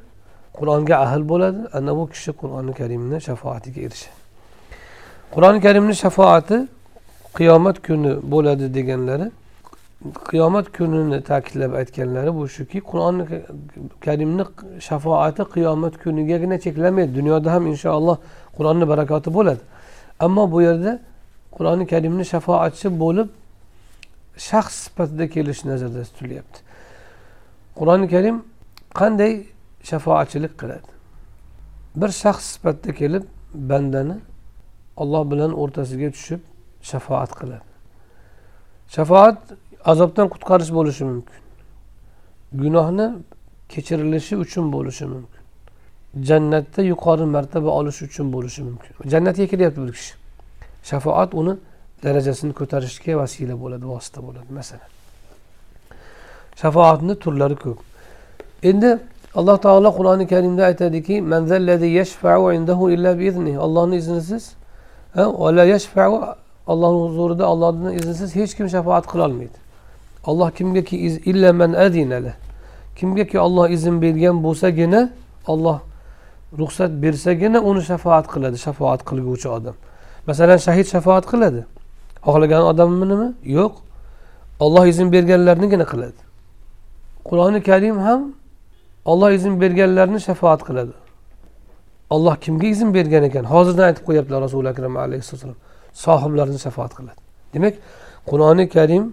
qur'onga 0.59 0.95
ahl 1.05 1.21
bo'ladi 1.31 1.61
ana 1.77 1.91
bu 1.97 2.03
kishi 2.13 2.31
qur'oni 2.41 2.73
karimni 2.79 3.17
shafoatiga 3.27 3.79
erishadi. 3.87 4.19
Qur'oni 5.33 5.59
karimni 5.65 5.95
shafoati 6.03 6.57
qiyomat 7.37 7.77
kuni 7.87 8.11
bo'ladi 8.33 8.65
deganlari 8.77 9.27
qiyomat 10.29 10.65
kunini 10.77 11.23
ta'kidlab 11.29 11.71
aytganlari 11.81 12.35
bu 12.35 12.43
shuki 12.55 12.79
qur'oni 12.91 13.23
karimni 14.05 14.43
shafoati 14.89 15.43
qiyomat 15.55 15.93
kunigagina 16.03 16.57
cheklanmaydi 16.65 17.11
dunyoda 17.19 17.49
ham 17.55 17.63
inshaalloh 17.73 18.17
qur'onni 18.57 18.85
barakoti 18.91 19.29
bo'ladi. 19.37 19.63
Ammo 20.25 20.51
bu 20.51 20.61
yerda 20.67 20.91
qur'oni 21.57 21.85
karimni 21.93 22.25
shafoatchi 22.33 22.87
bo'lib 23.03 23.27
shaxs 24.49 24.75
sifatida 24.83 25.25
kelishi 25.33 25.63
nazarda 25.71 26.01
tutilyapti. 26.07 26.59
Qur'oni 27.79 28.07
karim 28.13 28.35
qanday 28.99 29.33
shafoatchilik 29.89 30.53
qiladi. 30.61 30.89
Bir 31.95 32.09
shaxs 32.21 32.45
sifatida 32.53 32.91
kelib 33.01 33.23
bandani 33.69 34.17
olloh 35.01 35.23
bilan 35.31 35.51
o'rtasiga 35.61 36.09
tushib 36.15 36.41
shafoat 36.91 37.31
qiladi. 37.39 37.69
Shafoat 38.95 39.39
azobdan 39.91 40.27
qutqarish 40.33 40.71
bo'lishi 40.77 41.03
mumkin. 41.11 41.39
Gunohni 42.61 43.07
kechirilishi 43.73 44.35
uchun 44.43 44.65
bo'lishi 44.75 45.05
mumkin. 45.13 45.41
Jannatda 46.29 46.81
yuqori 46.91 47.25
martaba 47.35 47.69
olish 47.79 47.99
uchun 48.07 48.25
bo'lishi 48.35 48.61
mumkin. 48.67 48.91
Jannatga 49.13 49.45
kiryapti 49.51 49.79
bir 49.85 49.91
kishi. 49.97 50.13
Shafoat 50.89 51.31
uni 51.41 51.53
darajasini 52.03 52.53
ko'tarishga 52.59 53.13
vasila 53.21 53.55
bo'ladi 53.63 53.85
vosita 53.93 54.19
bo'ladi 54.27 54.49
masalan. 54.59 54.89
Shafoatni 56.61 57.13
turlari 57.23 57.55
ko'p. 57.63 57.79
Endi 58.69 58.89
alloh 59.35 59.57
taolo 59.57 59.89
qur'oni 59.97 60.27
karimda 60.27 60.65
aytadiki 60.65 61.15
ollohni 63.65 63.95
iznisiz 63.95 64.55
ollohni 66.67 67.09
huzurida 67.09 67.45
ollohni 67.53 67.95
iznisiz 67.95 68.35
hech 68.35 68.53
kim 68.57 68.67
shafoat 68.69 69.05
qilolmaydi 69.11 69.57
olloh 70.29 70.51
kimgaki 70.51 70.95
illa 71.31 71.53
man 71.53 71.73
adinala 71.73 72.33
kimgaki 72.95 73.39
olloh 73.39 73.69
izn 73.69 74.01
bergan 74.01 74.43
bo'lsagina 74.43 75.09
olloh 75.47 75.79
ruxsat 76.59 76.91
bersagina 77.03 77.59
uni 77.69 77.81
shafoat 77.91 78.25
qiladi 78.33 78.57
shafoat 78.57 79.01
qilguvchi 79.09 79.47
odam 79.57 79.75
masalan 80.27 80.57
shahid 80.67 80.87
shafoat 80.93 81.25
qiladi 81.31 81.61
xohlagan 82.25 82.63
odamminimi 82.71 83.29
yo'q 83.57 83.73
olloh 84.65 84.85
izn 84.91 85.07
berganlarnigina 85.15 85.85
qiladi 85.91 86.19
qur'oni 87.29 87.59
karim 87.69 87.97
ham 88.07 88.21
olloh 89.05 89.31
izn 89.31 89.61
berganlarni 89.61 90.19
shafoat 90.19 90.61
qiladi. 90.67 90.93
Olloh 92.09 92.35
kimga 92.35 92.67
izn 92.67 92.93
bergan 92.93 93.23
ekan? 93.29 93.43
Hozirdan 93.53 93.85
aytib 93.89 94.03
qo'yaptilar 94.07 94.41
rasuli 94.41 94.69
akram 94.73 94.97
alayhissalom. 94.97 95.57
Sohiblarini 95.93 96.59
shafoat 96.65 96.93
qiladi. 96.97 97.19
Demak 97.53 97.75
qur'oni 98.29 98.65
karim 98.75 99.03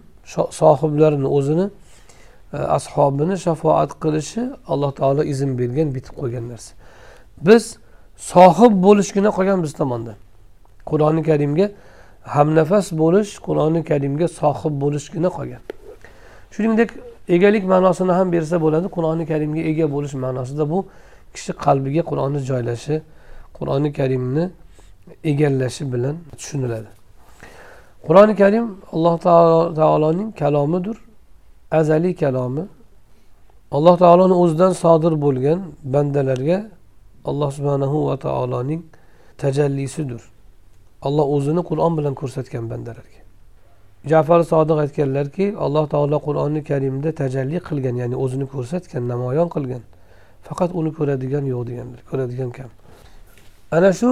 sohiblarini 0.61 1.29
o'zini 1.37 1.67
e, 2.53 2.57
ashobini 2.57 3.37
shafoat 3.47 3.91
qilishi 4.03 4.43
alloh 4.73 4.91
taolo 5.01 5.23
izn 5.33 5.51
bergan 5.61 5.89
bitib 5.97 6.15
qo'ygan 6.21 6.45
narsa. 6.53 6.73
Biz 7.47 7.65
sohib 8.33 8.73
bo'lishgina 8.87 9.31
qolgan 9.37 9.59
biz 9.65 9.73
tomondan 9.81 10.17
qur'oni 10.91 11.23
karimga 11.31 11.67
hamnafas 12.35 12.87
bo'lish 13.03 13.31
qur'oni 13.47 13.81
karimga 13.91 14.27
sohib 14.41 14.75
bo'lishgina 14.83 15.29
qolgan. 15.37 15.63
Shuningdek 16.55 16.91
egalik 17.35 17.65
ma'nosini 17.73 18.13
ham 18.19 18.29
bersa 18.35 18.57
bo'ladi 18.65 18.87
qur'oni 18.97 19.25
karimga 19.31 19.63
ega 19.71 19.87
bo'lish 19.95 20.15
ma'nosida 20.25 20.65
bu 20.73 20.79
kishi 21.35 21.53
qalbiga 21.65 22.03
qur'onni 22.11 22.41
joylashi 22.51 22.95
qur'oni 23.59 23.91
karimni 23.99 24.45
egallashi 25.31 25.83
bilan 25.93 26.17
tushuniladi. 26.39 26.91
Qur'oni 28.07 28.35
karim 28.43 28.67
alloh 28.95 29.17
taoloning 29.81 30.29
kalomidir 30.43 30.97
azaliy 31.71 32.15
kalomi. 32.23 32.65
Alloh 33.77 33.97
taoloni 34.05 34.35
o'zidan 34.43 34.73
sodir 34.83 35.15
bo'lgan 35.25 35.59
bandalarga 35.95 36.59
alloh 37.25 37.51
subhanahu 37.57 38.07
va 38.09 38.17
taoloning 38.27 38.83
tajallisidir. 39.43 40.23
Alloh 41.03 41.27
o'zini 41.37 41.63
qur'on 41.71 41.93
bilan 41.99 42.15
ko'rsatgan 42.21 42.65
bandalarga. 42.71 43.22
Jafar 44.07 44.41
sodiq 44.53 44.79
aytganlarki 44.85 45.55
alloh 45.65 45.85
taolo 45.89 46.19
qur'oni 46.27 46.61
karimda 46.65 47.11
tajalli 47.13 47.59
qilgan 47.69 47.97
ya'ni 48.03 48.17
o'zini 48.25 48.47
ko'rsatgan 48.55 49.03
namoyon 49.13 49.49
qilgan. 49.55 49.83
Faqat 50.47 50.71
uni 50.79 50.91
ko'radigan 50.99 51.45
yo'q 51.53 51.63
deganlar 51.69 52.01
ko'radigan 52.11 52.51
kam. 52.59 52.71
Ana 53.77 53.91
shu 54.01 54.11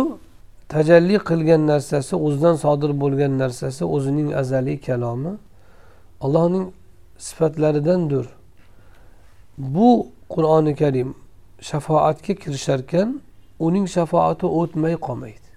tajalli 0.74 1.16
qilgan 1.30 1.62
narsasi 1.72 2.14
o'zidan 2.26 2.56
sodir 2.64 2.92
bo'lgan 3.02 3.32
narsasi 3.42 3.82
o'zining 3.94 4.28
azaliy 4.40 4.78
kalomi 4.86 5.32
allohning 6.24 6.66
sifatlaridandir. 7.18 8.26
Bu 9.74 9.88
qur'oni 10.34 10.72
karim 10.82 11.08
shafoatga 11.70 12.32
kirisharkan 12.42 13.08
uning 13.66 13.86
shafoati 13.96 14.46
o'tmay 14.60 14.94
qolmaydi. 15.06 15.48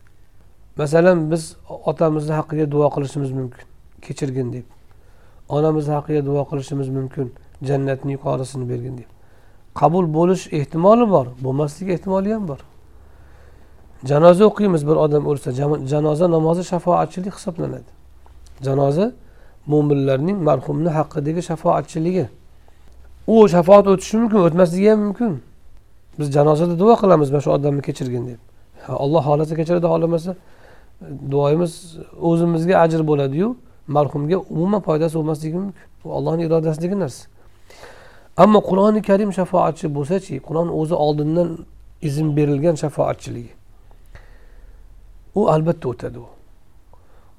Masalan 0.81 1.31
biz 1.31 1.43
otamizni 1.89 2.33
haqqiga 2.39 2.65
duo 2.71 2.87
qilishimiz 2.95 3.31
mumkin. 3.39 3.65
Kechirgin 4.07 4.53
deb. 4.53 4.65
Onamiz 5.49 5.87
haqiga 5.95 6.21
duo 6.25 6.43
qilishimiz 6.49 6.89
mumkin. 6.97 7.27
Jannatni 7.67 8.11
yuqorisini 8.15 8.65
bergin 8.71 8.95
deb. 8.97 9.09
Qabul 9.79 10.05
bo'lish 10.17 10.43
ehtimoli 10.59 11.05
bor 11.13 11.25
bo'lmasligi 11.45 11.91
ehtimoli 11.95 12.33
ham 12.33 12.47
bor. 12.51 12.59
Janoza 14.09 14.43
o'qiymiz 14.49 14.81
bir 14.89 14.95
odam 15.05 15.23
o'lsa 15.31 15.49
janoza 15.91 16.25
namozi 16.35 16.63
shafoatchilik 16.71 17.33
hisoblanadi. 17.37 17.89
Janoza 18.67 19.05
mo'minlarning 19.71 20.37
marhumni 20.47 20.89
haqidagi 20.97 21.41
shafoatchiligi. 21.49 22.25
U 23.27 23.47
shafoat 23.55 23.85
o'tishi 23.91 24.15
mumkin 24.21 24.39
o'tmasligi 24.47 24.89
ham 24.91 24.99
mumkin. 25.07 25.31
Biz 26.19 26.27
janozada 26.33 26.79
duo 26.79 26.95
qilamiz 27.01 27.29
mana 27.31 27.41
shu 27.45 27.51
odamni 27.57 27.81
kechirgin 27.87 28.23
deb. 28.29 28.39
Alloh 29.03 29.21
xohlasa 29.27 29.53
kechiradi 29.59 29.85
xohlamasa 29.93 30.31
duoyimiz 31.31 31.71
o'zimizga 32.29 32.75
ajr 32.83 33.01
bo'ladiyu. 33.09 33.47
Marhumga 33.87 34.37
umuman 34.37 34.81
foydasi 34.81 35.15
bo'lmasligi 35.15 35.57
mumkin. 35.57 35.75
Bu 36.03 36.13
allohni 36.13 36.43
irodasidagi 36.43 36.99
narsa. 36.99 37.27
Ammo 38.37 38.59
qur'oni 38.69 39.01
karim 39.01 39.31
shafoatchi 39.31 39.95
bo'lsachi 39.95 40.39
qur'on 40.47 40.67
o'zi 40.79 40.95
oldindan 41.05 41.49
izn 42.01 42.35
berilgan 42.37 42.75
shafoatchiligi. 42.83 43.51
U 45.35 45.47
albatta 45.49 45.89
o'tadi 45.89 46.19
u. 46.19 46.27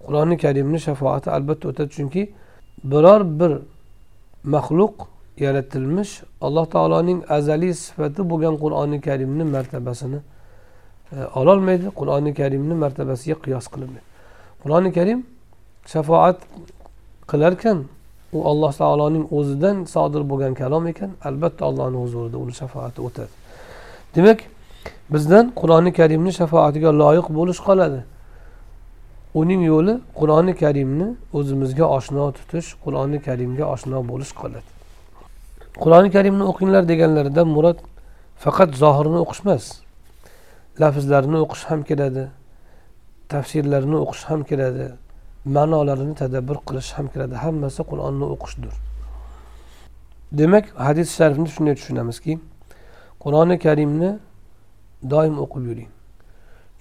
Qur'oni 0.07 0.37
karimni 0.45 0.79
shafoati 0.89 1.31
albatta 1.31 1.69
o'tadi 1.69 1.91
chunki 1.97 2.23
biror 2.85 3.21
bir 3.41 3.53
maxluq 4.55 4.95
yaratilmish 5.45 6.13
alloh 6.41 6.67
taoloning 6.75 7.25
azaliy 7.37 7.75
sifati 7.75 8.31
bo'lgan 8.31 8.55
qur'oni 8.63 9.01
karimni 9.01 9.45
martabasini 9.45 10.21
e, 11.13 11.17
ololmaydi. 11.41 11.87
Qur'oni 12.01 12.35
karimni 12.41 12.75
martabasiga 12.85 13.37
qiyos 13.45 13.67
qilinmaydi. 13.73 14.07
Qur'oni 14.63 14.93
karim 14.99 15.27
shafoat 15.93 16.39
qilarkan 17.31 17.79
u 18.37 18.39
alloh 18.51 18.73
taoloning 18.81 19.25
o'zidan 19.39 19.77
sodir 19.95 20.23
bo'lgan 20.31 20.55
kalom 20.61 20.85
ekan 20.93 21.11
albatta 21.29 21.63
allohni 21.69 21.99
huzurida 22.05 22.37
uni 22.45 22.55
shafoati 22.61 23.01
o'tadi. 23.07 23.33
Demak 24.17 24.39
bizdan 25.15 25.45
qur'oni 25.61 25.91
karimni 25.99 26.33
shafoatiga 26.41 26.91
loyiq 27.03 27.27
bo'lish 27.39 27.61
qoladi. 27.69 28.01
Uning 29.41 29.63
yo'li 29.73 29.95
qur'oni 30.19 30.53
karimni 30.63 31.09
o'zimizga 31.39 31.87
oshno 31.97 32.25
tutish 32.39 32.69
qur'oni 32.85 33.19
karimga 33.27 33.65
oshno 33.75 33.99
bo'lish 34.11 34.33
qoladi. 34.41 34.69
Qur'oni 35.83 36.09
karimni 36.17 36.45
o'qinglar 36.51 36.83
deganlaridan 36.93 37.49
murod 37.57 37.79
faqat 38.45 38.71
zohirini 38.83 39.19
o'qish 39.25 39.41
emas 39.45 39.65
lafzlarini 40.83 41.39
o'qish 41.45 41.65
ham 41.71 41.81
keladi 41.89 42.25
tafsirlarini 43.33 43.97
o'qish 44.05 44.25
ham 44.31 44.41
keladi 44.51 44.87
ma'nolarini 45.45 46.15
tadabbur 46.15 46.57
qilish 46.67 46.91
ham 46.97 47.07
kiradi. 47.13 47.35
Hammasi 47.35 47.83
qur'onni 47.91 48.25
o'qishdir. 48.35 48.75
Demak 50.33 50.65
hadis 50.87 51.09
sharifni 51.19 51.49
shunday 51.55 51.75
tushunamizki 51.79 52.39
qur'oni 53.25 53.57
karimni 53.59 54.11
doim 55.13 55.35
o'qib 55.45 55.65
yuring. 55.71 55.91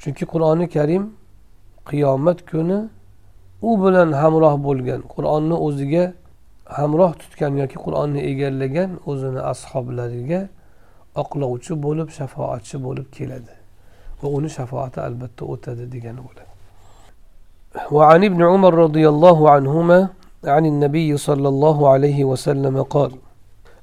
Chunki 0.02 0.26
qur'oni 0.34 0.66
karim 0.76 1.04
qiyomat 1.90 2.40
kuni 2.52 2.80
u 3.62 3.70
bilan 3.84 4.10
hamroh 4.22 4.56
bo'lgan 4.68 5.02
qur'onni 5.14 5.56
o'ziga 5.68 6.06
hamroh 6.78 7.12
tutgan 7.22 7.54
yoki 7.62 7.78
qur'onni 7.86 8.20
egallagan 8.32 8.90
o'zini 9.12 9.42
ashoblariga 9.52 10.42
oqlovchi 11.22 11.74
bo'lib 11.86 12.10
shafoatchi 12.18 12.76
bo'lib 12.86 13.08
keladi. 13.18 13.54
Va 14.22 14.28
uni 14.38 14.50
shafoati 14.58 15.00
albatta 15.08 15.44
o'tadi 15.54 15.84
degani 15.96 16.22
bo'ladi. 16.28 16.53
وعن 17.92 18.24
ابن 18.24 18.44
عمر 18.44 18.74
رضي 18.74 19.10
الله 19.10 19.50
عنهما 19.50 20.08
عن 20.46 20.66
النبي 20.66 21.18
صلى 21.18 21.48
الله 21.48 21.90
عليه 21.90 22.24
وسلم 22.24 22.82
قال 22.82 23.12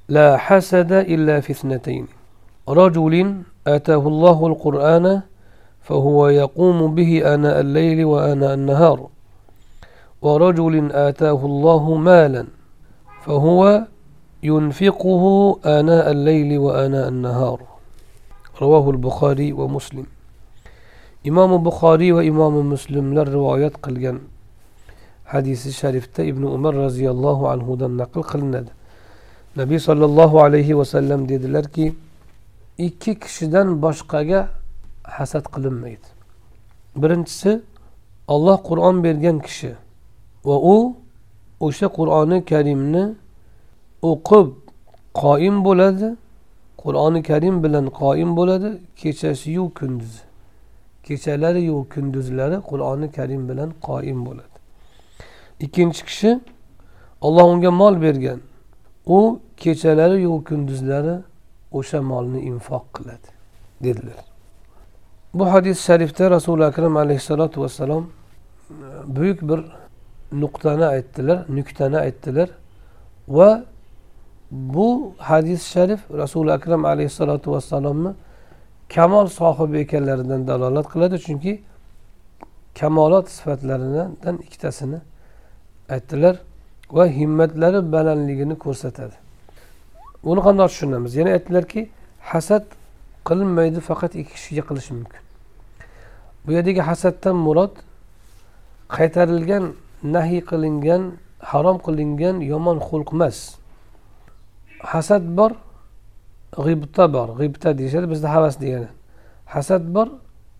لا 0.09 0.37
حسد 0.37 0.91
إلا 0.91 1.39
في 1.39 1.51
اثنتين. 1.51 2.07
رجل 2.69 3.35
آتاه 3.67 4.07
الله 4.07 4.47
القرآن 4.47 5.21
فهو 5.81 6.27
يقوم 6.27 6.95
به 6.95 7.33
آناء 7.33 7.59
الليل 7.59 8.05
وآناء 8.05 8.53
النهار. 8.53 9.07
ورجل 10.21 10.91
آتاه 10.91 11.45
الله 11.45 11.95
مالا 11.95 12.45
فهو 13.23 13.83
ينفقه 14.43 15.23
آناء 15.65 16.11
الليل 16.11 16.57
وآناء 16.57 17.07
النهار. 17.07 17.59
رواه 18.61 18.89
البخاري 18.89 19.53
ومسلم. 19.53 20.05
Imomi 21.23 21.57
buxoriy 21.65 22.11
va 22.17 22.23
imomi 22.23 22.61
muslimlar 22.73 23.27
rivoyat 23.27 23.75
qilgan 23.85 24.17
hadisi 25.25 25.73
sharifda 25.73 26.23
ibn 26.23 26.43
umar 26.43 26.73
roziyallohu 26.75 27.49
anhudan 27.53 27.97
naql 28.01 28.21
qilinadi. 28.31 28.71
Nabiy 29.55 29.79
sollallohu 29.79 30.37
alayhi 30.45 30.77
vasallam 30.77 31.29
dedilarki 31.29 31.93
ikki 32.77 33.19
kishidan 33.19 33.67
boshqaga 33.83 34.39
hasad 35.03 35.45
qilinmaydi. 35.53 36.07
Birinchisi 37.01 37.61
olloh 38.27 38.57
qur'on 38.69 39.03
bergan 39.03 39.37
kishi 39.39 39.71
va 40.47 40.57
u 40.73 40.95
o'sha 41.59 41.87
qur'oni 41.97 42.37
karimni 42.51 43.03
o'qib 44.11 44.47
qoim 45.21 45.55
bo'ladi 45.67 46.09
qur'oni 46.83 47.19
karim 47.29 47.55
bilan 47.63 47.85
qoim 48.01 48.29
bo'ladi 48.39 48.69
kechasiyu 49.01 49.65
kunduzi 49.79 50.30
kechalariyu 51.03 51.87
kunduzlari 51.93 52.57
qur'oni 52.69 53.11
karim 53.11 53.49
bilan 53.49 53.69
qoim 53.87 54.25
bo'ladi. 54.25 54.57
Ikkinchi 55.59 56.05
kishi 56.05 56.39
olloh 57.21 57.45
unga 57.53 57.71
mol 57.71 58.01
bergan. 58.01 58.39
U 59.05 59.39
kechalariyu 59.57 60.43
kunduzlari 60.43 61.15
o'sha 61.71 62.01
molni 62.01 62.39
infoq 62.51 62.85
qiladi 62.95 63.27
dedilar. 63.83 64.25
Bu 65.33 65.53
hadis 65.53 65.85
sharifda 65.87 66.31
rasuli 66.31 66.63
akram 66.65 66.97
alayhissalotu 66.97 67.61
vassalom 67.61 68.03
e, 68.05 68.73
buyuk 69.15 69.41
bir 69.41 69.59
nuqtani 70.31 70.85
aytdilar 70.85 71.45
nuktani 71.49 71.97
aytdilar 71.97 72.49
va 73.27 73.65
bu 74.51 75.13
hadis 75.17 75.67
sharif 75.73 75.99
rasuli 76.13 76.51
akram 76.51 76.85
alayhissalotu 76.85 77.51
vassalomni 77.51 78.11
kamol 78.95 79.27
sohibi 79.27 79.77
ekanlaridan 79.85 80.47
dalolat 80.47 80.87
qiladi. 80.93 81.17
Chunki 81.25 81.61
kamolot 82.79 83.27
sifatlaridan 83.29 84.35
ikkitasini 84.45 84.99
aytdilar 85.89 86.35
va 86.91 87.05
himmatlari 87.17 87.79
balandligini 87.91 88.55
ko'rsatadi. 88.65 89.15
Buni 90.25 90.41
qandoq 90.47 90.67
tushunamiz? 90.71 91.11
Yana 91.19 91.31
aytdilarki 91.37 91.81
hasad 92.31 92.65
qilinmaydi 93.27 93.79
faqat 93.89 94.11
ikki 94.21 94.33
kishiga 94.37 94.63
qilish 94.69 94.89
mumkin. 94.95 95.21
Bu 96.43 96.49
yerdagi 96.57 96.81
hasaddan 96.89 97.35
murod 97.45 97.73
qaytarilgan 98.97 99.63
nahiy 100.15 100.41
qilingan 100.51 101.01
harom 101.51 101.77
qilingan 101.85 102.35
yomon 102.51 102.77
xulq 102.87 103.09
emas. 103.15 103.37
Hasad 104.91 105.23
bor 105.37 105.51
g'ibta 106.57 107.13
bor. 107.13 107.29
G'ibta 107.39 107.77
deyishadi 107.77 108.09
bizda 108.09 108.33
havas 108.35 108.61
degani. 108.61 108.87
Hasad 109.45 109.83
bor 109.95 110.07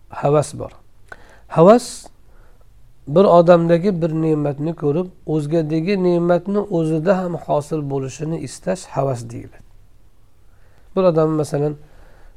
havas 0.08 0.54
bor. 0.58 0.70
Havas 1.48 2.06
bir 3.08 3.24
odamdagi 3.24 4.02
bir 4.02 4.10
ne'matni 4.24 4.74
ko'rib 4.82 5.08
o'zgadagi 5.26 5.94
ne'matni 6.04 6.60
o'zida 6.78 7.18
ham 7.22 7.34
hosil 7.34 7.90
bo'lishini 7.90 8.38
istash 8.46 8.84
havas 8.96 9.30
deyiladi. 9.30 9.68
Bir 10.96 11.02
odam 11.02 11.30
masalan 11.30 11.74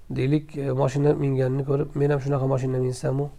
deylik 0.09 0.57
e, 0.57 0.71
moshina 0.71 1.13
minganini 1.13 1.63
ko'rib 1.69 1.95
men 1.95 2.09
ham 2.09 2.19
shunaqa 2.19 2.47
moshina 2.53 2.77
minsamu. 2.77 3.29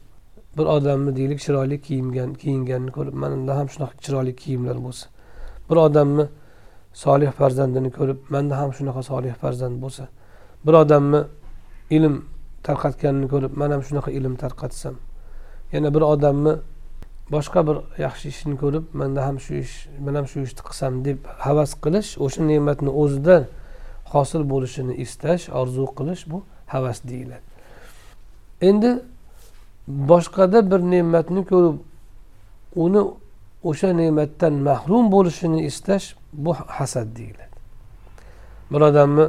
Bir 0.59 0.67
odamni 0.77 1.17
deylik 1.17 1.41
chiroyli 1.41 1.81
kiyingan 1.87 2.35
kiyinganini 2.35 2.91
ko'rib 2.91 3.15
manda 3.23 3.57
ham 3.59 3.69
shunaqa 3.75 3.95
chiroyli 4.05 4.37
kiyimlar 4.37 4.77
bo'lsa 4.87 5.07
bir 5.71 5.77
odamni 5.77 6.27
solih 7.03 7.31
farzandini 7.39 7.91
ko'rib 7.99 8.19
manda 8.35 8.55
ham 8.61 8.71
shunaqa 8.77 9.03
solih 9.11 9.35
farzand 9.43 9.77
bo'lsa 9.85 10.05
bir 10.67 10.75
odamni 10.83 11.21
ilm 11.97 12.15
tarqatganini 12.67 13.29
ko'rib 13.33 13.53
man 13.61 13.71
ham 13.75 13.83
shunaqa 13.89 14.11
ilm 14.19 14.35
tarqatsam 14.43 14.95
yana 15.75 15.89
bir 15.95 16.03
odamni 16.13 16.55
boshqa 17.35 17.61
bir 17.69 17.77
yaxshi 18.05 18.27
ishini 18.35 18.57
ko'rib 18.63 18.85
manda 19.01 19.21
ham 19.27 19.37
shu 19.45 19.53
ish 19.65 19.75
man 20.05 20.15
ham 20.19 20.27
shu 20.31 20.39
ishni 20.47 20.63
qilsam 20.69 20.93
deb 21.07 21.19
havas 21.47 21.71
qilish 21.85 22.11
o'sha 22.25 22.41
ne'matni 22.51 22.91
o'zida 23.03 23.37
hosil 24.13 24.43
bo'lishini 24.53 24.95
istash 25.05 25.45
orzu 25.61 25.85
qilish 25.99 26.23
bu 26.31 26.39
havas 26.75 26.99
deyiladi. 27.11 27.47
Endi 28.69 28.91
boshqada 30.13 30.59
bir 30.71 30.81
ne'matni 30.93 31.43
ko'rib 31.51 31.77
uni 32.85 33.03
o'sha 33.71 33.91
ne'matdan 34.01 34.55
mahrum 34.69 35.05
bo'lishini 35.15 35.61
istash 35.71 36.07
bu 36.33 36.53
hasad 36.55 37.09
deyiladi. 37.17 37.57
Bir 38.73 38.81
odamni 38.81 39.27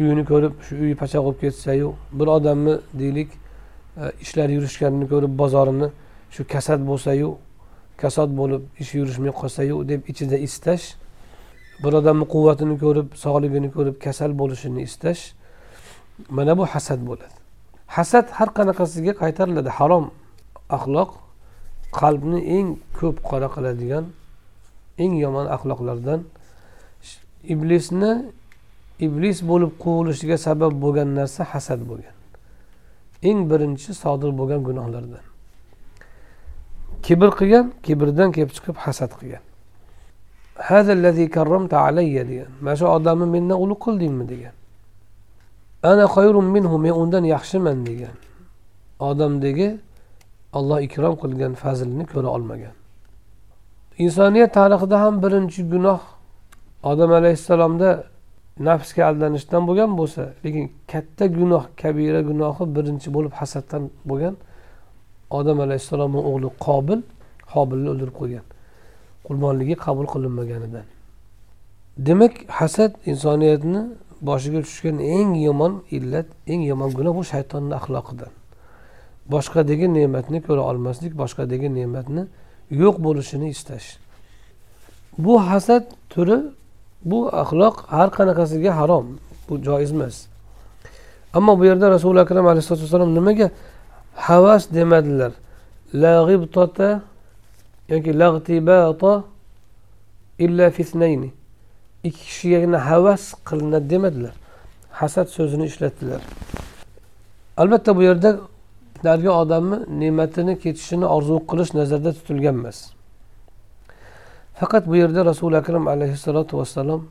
uyini 0.00 0.24
ko'rib 0.30 0.54
shu 0.66 0.74
uyi 0.84 0.94
pacha 1.02 1.18
bo'lib 1.24 1.40
ketsayu 1.40 1.94
bir 2.12 2.26
odamni 2.26 2.74
deylik 3.00 3.30
e, 3.32 3.36
ishlari 3.96 4.22
ishlar 4.22 4.48
yurishganini 4.56 5.06
ko'rib 5.12 5.32
bozorini 5.42 5.88
shu 6.34 6.42
kasad 6.54 6.80
bo'lsayu 6.90 7.28
kasod 8.02 8.30
bo'lib 8.40 8.62
ish 8.82 8.94
yurishmay 8.94 9.32
qolsayu 9.40 9.88
deb 9.88 10.00
ichida 10.10 10.36
istash 10.48 10.84
bir 11.82 11.92
odamni 12.00 12.26
quvvatini 12.34 12.76
ko'rib 12.84 13.08
sog'ligini 13.24 13.68
ko'rib 13.76 13.96
kasal 14.04 14.30
bo'lishini 14.40 14.82
istash 14.88 15.22
mana 16.36 16.58
bu 16.58 16.64
hasad 16.66 17.00
bo'ladi. 17.08 17.36
Hasad 17.96 18.26
har 18.38 18.48
qanaqasiga 18.58 19.12
qaytariladi. 19.22 19.70
Harom 19.78 20.10
axloq 20.76 21.10
qalbni 21.98 22.40
eng 22.56 22.68
ko'p 22.98 23.16
qora 23.28 23.48
qiladigan 23.54 24.04
eng 25.02 25.12
yomon 25.24 25.46
axloqlardan 25.56 26.20
iblisni 27.52 28.12
iblis 29.06 29.38
bo'lib 29.50 29.72
quvilishiga 29.82 30.36
sabab 30.46 30.72
bo'lgan 30.82 31.08
narsa 31.18 31.42
hasad 31.52 31.80
bo'lgan. 31.90 32.16
Eng 33.28 33.40
birinchi 33.50 33.90
sodir 34.02 34.30
bo'lgan 34.38 34.60
gunohlardan. 34.68 35.24
Kibr 37.04 37.30
qilgan 37.38 37.66
kibrdan 37.86 38.28
kelib 38.34 38.52
chiqib 38.56 38.76
hasad 38.84 39.12
qilgan. 39.20 39.42
Degan. 42.30 42.50
Mana 42.64 42.76
shu 42.76 42.86
odamni 42.96 43.26
mendan 43.34 43.56
ulug' 43.64 43.80
qildingmi? 43.86 44.24
degan. 44.32 44.54
Ana 45.82 46.04
minhu 46.56 46.76
men 46.84 46.92
undan 47.02 47.24
yaxshiman 47.34 47.78
degan. 47.88 48.16
Odamdagi 49.08 49.68
olloh 50.58 50.78
ikrom 50.86 51.14
qilgan 51.22 51.54
fazlini 51.62 52.04
ko'ra 52.12 52.28
olmagan. 52.36 52.74
Insoniyat 54.04 54.50
tarixida 54.58 54.96
ham 55.04 55.14
birinchi 55.24 55.62
gunoh 55.72 56.00
odam 56.90 57.10
alayhissalomda 57.18 57.88
nafsga 58.68 59.02
aldanishdan 59.10 59.62
bo'lgan 59.68 59.90
bo'lsa 60.00 60.22
lekin 60.44 60.64
katta 60.92 61.24
gunoh 61.38 61.64
kabira 61.80 62.20
gunohi 62.30 62.64
birinchi 62.76 63.08
bo'lib 63.16 63.32
hasaddan 63.40 63.82
bo'lgan 64.10 64.34
odam 65.38 65.58
alayhissalomni 65.66 66.20
o'g'li 66.30 66.48
qobil 66.66 67.00
qobilni 67.52 67.88
o'ldirib 67.92 68.16
qo'ygan. 68.20 68.44
Qurbonligi 69.26 69.74
qabul 69.84 70.06
qilinmaganidan. 70.14 70.86
Demak 72.06 72.34
hasad 72.58 72.92
insoniyatni 73.10 73.80
boshiga 74.28 74.60
tushgan 74.66 74.96
eng 75.16 75.30
yomon 75.46 75.72
illat 75.96 76.28
eng 76.52 76.62
yomon 76.70 76.90
gunoh 76.98 77.14
bu 77.18 77.24
shaytonni 77.32 77.74
axloqidan. 77.80 78.32
Boshqadagi 79.32 79.86
ne'matni 79.94 80.38
ko'ra 80.46 80.62
olmaslik 80.70 81.12
boshqadagi 81.22 81.68
ne'matni 81.78 82.22
yo'q 82.82 82.96
bo'lishini 83.06 83.48
istash. 83.54 83.88
Bu 85.18 85.34
hasad 85.48 85.84
turi 86.12 86.38
bu 87.04 87.18
axloq 87.42 87.76
har 87.94 88.08
qanaqasiga 88.16 88.70
harom 88.80 89.06
bu 89.48 89.54
joiz 89.66 89.92
emas. 89.92 90.16
Ammo 91.34 91.58
bu 91.58 91.64
yerda 91.64 91.90
rasuli 91.90 92.20
akram 92.20 92.46
alayhisalotu 92.46 92.84
vassalom 92.84 93.14
nimaga 93.14 93.50
havas 94.14 94.62
demadilar? 94.74 95.32
Lag'ibtota 95.94 97.02
yoki 97.88 98.12
lag'tibata 98.22 99.12
illa 100.38 100.70
fitnayni 100.70 101.30
ikki 102.04 102.24
kishigagina 102.30 102.78
havas 102.90 103.22
qilinadi 103.48 103.90
demadilar. 103.90 104.34
Hasad 104.90 105.26
so'zini 105.36 105.64
ishlatdilar. 105.70 106.20
Albatta 107.56 107.96
bu 107.96 108.02
yerda 108.02 108.30
narigi 109.04 109.30
odamni 109.42 109.78
ne'matini 110.00 110.58
ketishini 110.58 111.06
orzu 111.16 111.34
qilish 111.50 111.72
nazarda 111.74 112.10
tutilgan 112.12 112.56
emas 112.62 112.78
faqat 114.60 114.84
bu 114.90 114.96
yerda 114.96 115.20
rasuli 115.30 115.56
akram 115.56 115.88
alayhissalotu 115.88 116.58
vassalom 116.58 117.02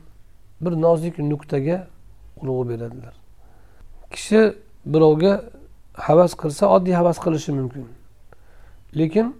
bir 0.60 0.72
nozik 0.72 1.18
nuqtaga 1.18 1.86
urg'u 2.42 2.68
beradilar. 2.68 3.14
Kishi 4.10 4.54
birovga 4.86 5.44
havas 5.94 6.32
qilsa 6.34 6.66
oddiy 6.66 6.94
havas 6.94 7.18
qilishi 7.24 7.52
mumkin. 7.52 7.84
Lekin 8.98 9.36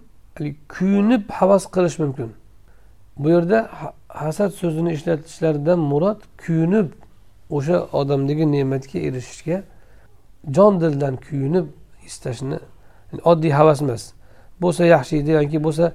kuyunib 0.68 1.22
havas 1.30 1.64
qilish 1.74 1.98
mumkin. 1.98 2.30
Bu 3.16 3.28
yerda 3.30 3.68
hasad 4.08 4.50
so'zini 4.50 4.92
ishlatishlaridan 4.92 5.78
murod 5.78 6.20
kuyunib 6.46 6.88
o'sha 7.50 7.76
odamdagi 8.00 8.52
ne'matga 8.52 8.98
erishishga 9.08 9.62
jon 10.56 10.80
dildan 10.80 11.16
kuyunib 11.16 11.66
istashni 12.12 12.58
oddiy 13.32 13.52
havas 13.60 13.82
emas. 13.82 14.02
Bo'lsa 14.62 14.82
yaxshi 14.94 15.14
edi 15.22 15.30
yoki 15.40 15.58
bo'lsa 15.66 15.92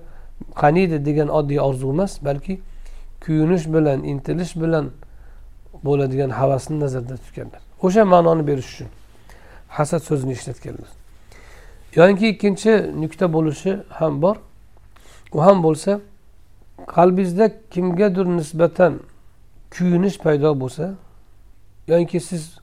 qaniydi 0.62 0.98
degan 1.08 1.30
oddiy 1.40 1.60
orzu 1.68 1.90
emas 1.96 2.14
balki 2.28 2.60
kuyunish 3.24 3.66
bilan 3.76 4.04
intilish 4.12 4.54
bilan 4.62 4.86
bo'ladigan 5.88 6.30
havasni 6.40 6.80
nazarda 6.80 7.16
tutganlar 7.24 7.62
o'sha 7.86 8.04
ma'noni 8.14 8.44
berish 8.50 8.70
uchun 8.74 8.90
hasad 9.78 10.02
so'zini 10.10 10.34
ishlatganlar 10.38 10.90
yoinki 11.98 12.26
ikkinchi 12.34 12.72
nuqta 13.02 13.26
bo'lishi 13.36 13.72
ham 13.90 14.22
bor. 14.22 14.36
U 15.36 15.42
ham 15.42 15.64
bo'lsa 15.64 16.00
qalbingizda 16.96 17.46
kimgadir 17.74 18.26
nisbatan 18.26 19.00
kuyunish 19.78 20.18
paydo 20.26 20.60
bo'lsa 20.62 20.86
yoki 21.88 22.20
siz 22.20 22.58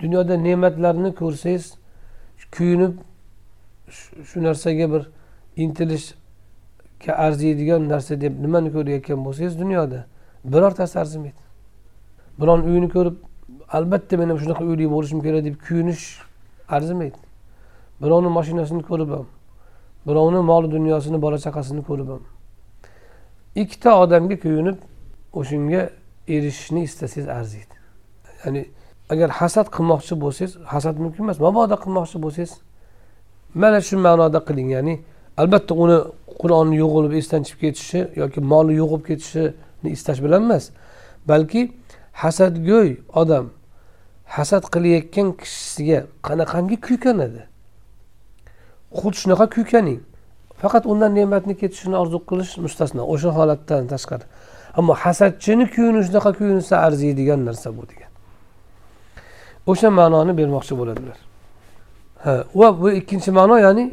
dunyoda 0.00 0.34
ne'matlarni 0.36 1.14
ko'rsangiz 1.20 1.64
kuyunib 2.56 2.94
shu 4.28 4.42
narsaga 4.42 4.92
bir 4.92 5.02
intilishga 5.56 7.12
arziydigan 7.26 7.88
narsa 7.88 8.20
deb 8.20 8.40
nimani 8.44 8.72
ko'rayotgan 8.76 9.24
bo'lsangiz 9.26 9.58
dunyoda 9.58 10.06
birortasi 10.44 10.98
arzimaydi 11.02 11.42
biron 12.40 12.60
uyni 12.70 12.88
ko'rib 12.96 13.16
albatta 13.78 14.16
men 14.20 14.28
ham 14.28 14.38
shunaqa 14.42 14.64
uyli 14.70 14.90
bo'lishim 14.94 15.20
kerak 15.26 15.44
deb 15.48 15.56
kuyinish 15.66 16.04
arzimaydi 16.68 17.18
birovni 18.02 18.30
mashinasini 18.38 18.82
ko'rib 18.90 19.10
ham 19.16 19.26
birovni 20.08 20.40
mol 20.50 20.70
dunyosini 20.76 21.22
bola 21.22 21.38
chaqasini 21.46 21.82
ko'rib 21.88 22.08
ham 22.14 22.22
ikkita 23.62 23.90
odamga 24.02 24.36
kuyunib 24.44 24.78
o'shanga 25.32 25.90
erishishni 26.28 26.82
istasangiz 26.82 27.28
arziydi. 27.28 27.74
Ya'ni 28.44 28.66
agar 29.12 29.30
hasad 29.40 29.66
qilmoqchi 29.76 30.14
bo'lsangiz 30.22 30.52
hasad 30.72 30.96
mumkin 31.04 31.22
emas 31.26 31.38
mabodo 31.46 31.76
qilmoqchi 31.84 32.18
bo'lsangiz 32.24 32.52
mana 33.62 33.80
shu 33.88 33.96
ma'noda 34.06 34.40
qiling 34.48 34.68
ya'ni 34.76 34.94
albatta 35.42 35.72
uni 35.82 35.98
qur'onni 36.40 36.76
yo'g'olib 36.82 37.12
esdan 37.20 37.42
chiqib 37.46 37.60
ketishi 37.64 38.00
yoki 38.22 38.40
moli 38.52 38.72
yo'q 38.82 38.92
ketishini 39.08 39.88
istash 39.96 40.20
bilan 40.24 40.42
emas 40.48 40.64
balki 41.30 41.60
hasadgo'y 42.22 42.90
odam 43.22 43.44
hasad 44.26 44.64
qilayotgan 44.74 45.28
kishisiga 45.40 45.98
qanaqangi 46.26 46.76
kuykanadi? 46.86 47.42
Xuddi 48.98 49.16
shunaqa 49.22 49.46
kuykaning 49.56 50.00
faqat 50.62 50.84
undan 50.92 51.12
ne'matni 51.18 51.54
ketishini 51.62 51.96
orzu 52.02 52.18
qilish 52.30 52.52
mustasno 52.64 53.02
o'sha 53.14 53.30
holatdan 53.38 53.82
tashqari. 53.92 54.24
Ammo 54.78 54.94
hasadchini 55.04 55.64
kuyini 55.74 56.00
shunaqa 56.06 56.30
kuyunsa 56.38 56.74
arziydigan 56.86 57.40
narsa 57.48 57.68
bu 57.76 57.82
degan. 57.90 58.05
O'sha 59.70 59.88
ma'noni 59.90 60.32
bermoqchi 60.40 60.74
bo'ladilar. 60.80 61.18
Ha 62.24 62.34
va 62.54 62.68
bu 62.80 62.90
ikkinchi 63.00 63.30
ma'no 63.38 63.56
ya'ni 63.66 63.84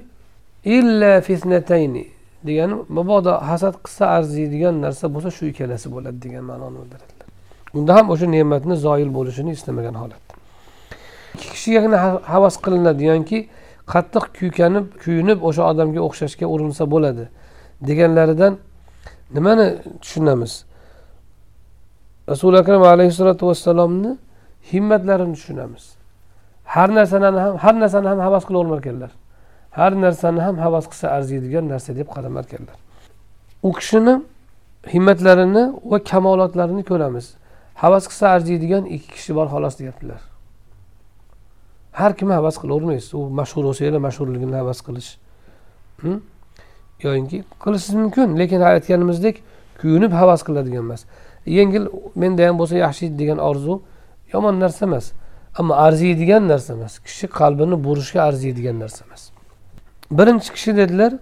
illa 0.78 1.22
fitnatayni 1.28 2.04
degani 2.48 2.76
mabodo 2.98 3.34
hasad 3.50 3.76
qilsa 3.84 4.04
arziydigan 4.18 4.76
narsa 4.86 5.06
bo'lsa 5.14 5.30
shu 5.38 5.44
ikkalasi 5.52 5.88
bo'ladi 5.96 6.18
degan 6.26 6.44
ma'noni 6.52 6.78
bildiradilar. 6.82 7.28
Unda 7.78 7.92
ham 7.98 8.06
o'sha 8.14 8.26
ne'matni 8.36 8.76
zoyil 8.86 9.10
bo'lishini 9.18 9.52
istamagan 9.58 9.96
holat. 10.02 10.24
Ikki 11.36 11.48
kishigagina 11.54 11.98
havas 12.34 12.56
qilinadi 12.66 13.04
yoki 13.12 13.40
qattiq 13.94 14.26
kuykanib 14.38 14.86
kuyunib 15.04 15.40
o'sha 15.50 15.64
odamga 15.72 16.02
o'xshashga 16.08 16.46
urinsa 16.54 16.84
bo'ladi 16.94 17.26
deganlaridan 17.88 18.54
nimani 19.36 19.68
tushunamiz? 20.04 20.54
Rasuli 22.32 22.58
akram 22.64 22.84
alayhissalotu 22.94 23.44
vassalomni 23.50 24.12
himmatlarini 24.72 25.36
tushunamiz. 25.38 25.96
Har 26.74 26.90
narsani 26.96 27.40
ham 27.46 27.58
har 27.64 27.76
narsani 27.84 28.08
ham 28.08 28.20
havas 28.20 28.44
qilavermar 28.48 28.80
ekanlar 28.84 29.12
har 29.78 29.92
narsani 30.04 30.42
ham 30.48 30.58
havas 30.66 30.86
qilsa 30.92 31.08
arziydigan 31.18 31.66
narsa 31.74 31.92
deb 32.00 32.08
qaramar 32.16 32.44
ekanlar 32.48 32.78
u 33.64 33.72
kishini 33.74 34.22
himmatlarini 34.94 35.64
va 35.92 36.04
kamolotlarini 36.04 36.84
ko'ramiz. 36.84 37.26
Havas 37.76 38.08
qilsa 38.08 38.28
arziydigan 38.36 38.86
ikki 38.86 39.10
kishi 39.16 39.36
bor 39.36 39.48
xolos 39.54 39.80
deyaptilar. 39.80 40.22
Har 41.92 42.12
kim 42.18 42.30
havas 42.30 42.56
qilavermaysiz 42.62 43.14
u 43.14 43.30
mashhur 43.40 43.64
bo'lsanglar 43.70 44.02
mashhurligini 44.08 44.56
havas 44.62 44.80
qilish. 44.88 45.10
Yoyinki 47.06 47.44
qilishingiz 47.64 48.00
mumkin 48.04 48.38
lekin 48.40 48.62
aytganimizdek 48.62 49.36
kuyunib 49.82 50.12
havas 50.22 50.42
qiladigan 50.48 50.84
emas. 50.88 51.02
Yengil 51.46 51.88
menda 52.16 52.48
ham 52.48 52.60
bo'lsa 52.62 52.76
yaxshi 52.86 53.06
degan 53.20 53.40
orzu 53.50 53.82
yomon 54.34 54.60
narsa 54.60 54.86
emas. 54.86 55.12
Ammo 55.60 55.74
arziydigan 55.74 56.48
narsa 56.48 56.74
emas. 56.74 57.00
Kishi 57.00 57.28
qalbini 57.28 57.84
burishga 57.86 58.22
arziydigan 58.30 58.80
narsa 58.80 59.06
emas. 59.06 59.22
Birinchi 60.12 60.50
kishi 60.56 60.72
dedilar 60.78 61.14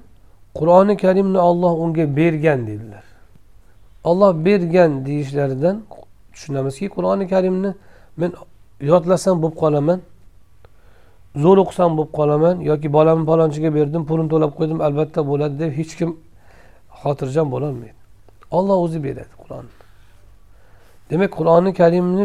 qur'oni 0.60 0.98
karimni 0.98 1.40
olloh 1.50 1.74
unga 1.84 2.16
bergan 2.16 2.68
dedilar. 2.68 3.04
Olloh 4.04 4.46
bergan 4.46 5.06
deyishlaridan 5.06 5.84
tushunamizki 6.34 6.88
qur'oni 6.96 7.28
karimni 7.34 7.76
men 8.18 8.32
yodlasam 8.82 9.42
bo'lib 9.42 9.58
qolaman 9.64 10.00
zo'r 11.44 11.58
o'qisam 11.64 11.98
bo'lib 11.98 12.12
qolaman 12.20 12.56
yoki 12.72 12.94
bolamni 12.98 13.26
palonchiga 13.32 13.70
berdim 13.78 14.04
pulini 14.10 14.30
to'lab 14.34 14.52
qo'ydim 14.60 14.80
albatta 14.88 15.22
bo'ladi 15.32 15.56
deb 15.64 15.72
hech 15.80 15.94
kim 16.00 16.10
xotirjam 17.02 17.48
bo'lolmaydi. 17.54 18.00
Olloh 18.58 18.78
o'zi 18.86 19.00
beradi 19.04 19.34
qur'onni. 19.42 19.74
Demak 21.10 21.32
qur'oni 21.40 21.72
karimni 21.82 22.24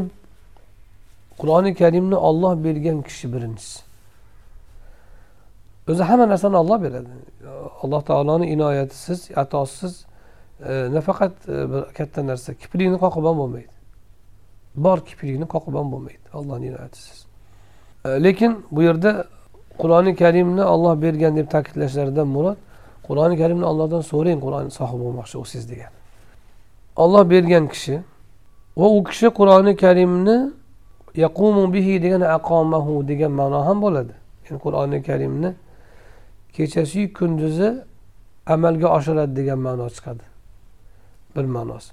qur'oni 1.41 1.75
karimni 1.75 2.17
olloh 2.29 2.65
bergan 2.65 3.03
kishi 3.03 3.27
birinchisi. 3.35 3.87
O'zi 5.91 6.03
hamma 6.03 6.29
narsani 6.29 6.57
olloh 6.57 6.83
beradi. 6.83 7.09
Alloh 7.83 8.03
taoloni 8.03 8.47
inoyatisiz 8.47 9.31
atosiz 9.37 10.05
e, 10.69 10.89
nafaqat 10.93 11.49
e, 11.49 11.73
bir 11.73 11.83
katta 11.99 12.27
narsa 12.27 12.55
kiprikni 12.55 12.99
qoqib 13.05 13.25
ham 13.29 13.37
bo'lmaydi. 13.43 13.75
Bor 14.77 14.99
kiprikni 15.09 15.47
qoqib 15.55 15.75
ham 15.79 15.93
bo'lmaydi 15.93 16.27
ollohni 16.39 16.67
inoyatisiz. 16.67 17.27
E, 18.05 18.09
lekin 18.09 18.53
bu 18.71 18.83
yerda 18.83 19.25
qur'oni 19.79 20.13
karimni 20.23 20.65
olloh 20.65 20.95
bergan 21.03 21.37
deb 21.37 21.49
ta'kidlashlaridan 21.55 22.29
murod 22.37 22.59
qur'oni 23.09 23.37
karimni 23.43 23.65
ollohdan 23.65 24.03
so'rang 24.13 24.39
qur'on 24.45 24.69
sohibi 24.79 25.03
bo'lmoqchi 25.07 25.37
bo'lsangiz 25.41 25.67
degan. 25.73 25.93
Olloh 26.97 27.31
bergan 27.31 27.65
kishi 27.75 27.97
va 28.77 28.87
u 28.97 29.05
kishi 29.09 29.29
qur'oni 29.39 29.73
karimni 29.85 30.37
yaqumu 31.17 31.73
bihi 31.75 32.03
degan 32.03 32.21
aqomahu 32.21 33.09
degan 33.09 33.33
ma'no 33.33 33.59
ham 33.67 33.79
bo'ladi. 33.83 34.15
Ya'ni 34.45 34.59
qur'oni 34.65 35.03
karimni 35.03 35.55
kechasiyu 36.53 37.13
kunduzi 37.13 37.69
amalga 38.47 38.89
oshiradi 38.97 39.37
degan 39.37 39.59
ma'no 39.59 39.87
chiqadi. 39.97 40.25
Bir 41.37 41.45
ma'nosi. 41.57 41.91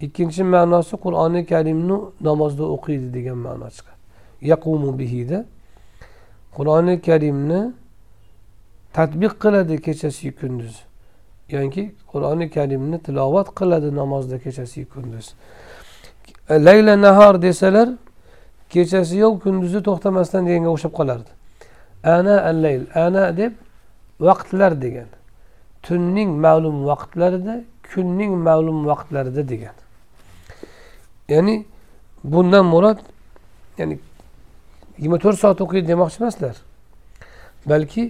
Ikkinchi 0.00 0.42
ma'nosi 0.54 0.94
qur'oni 1.04 1.46
karimni 1.46 1.96
namozda 2.28 2.64
o'qiydi 2.74 3.08
degan 3.16 3.38
ma'no 3.46 3.68
chiqadi. 3.76 4.00
Yaqumu 4.52 4.90
bihida 4.98 5.38
qur'oni 6.56 6.94
karimni 7.08 7.60
tadbiq 8.92 9.32
qiladi 9.42 9.74
kechasiyu 9.86 10.32
kunduz 10.40 10.74
yoki 11.50 11.84
qur'oni 12.12 12.46
karimni 12.50 12.98
tilovat 13.06 13.48
qiladi 13.58 13.88
namozda 14.00 14.38
kechasiyu 14.38 14.86
kunduz 14.88 15.26
layla 16.50 16.94
nahor 17.06 17.42
desalar 17.42 17.88
kechasi 18.74 19.14
yo'q 19.24 19.34
kunduzi 19.44 19.80
to'xtamasdan 19.86 20.42
deganga 20.48 20.70
o'xshab 20.74 20.92
qolardi. 20.98 21.30
Ana 22.16 22.34
al 22.50 22.56
layl 22.64 22.82
ana 23.06 23.24
deb 23.40 23.52
vaqtlar 24.28 24.72
degan. 24.84 25.08
Tunning 25.86 26.30
ma'lum 26.44 26.76
vaqtlarida 26.90 27.54
kunning 27.90 28.32
ma'lum 28.46 28.78
vaqtlarida 28.90 29.42
degan. 29.52 29.76
Ya'ni 31.32 31.54
bundan 32.32 32.64
murod 32.72 32.98
ya'ni 33.78 33.94
yigirma 34.98 35.18
to'rt 35.24 35.38
soat 35.42 35.58
o'qiydi 35.64 35.86
demoqchi 35.92 36.16
emaslar. 36.22 36.56
Balki 37.70 38.02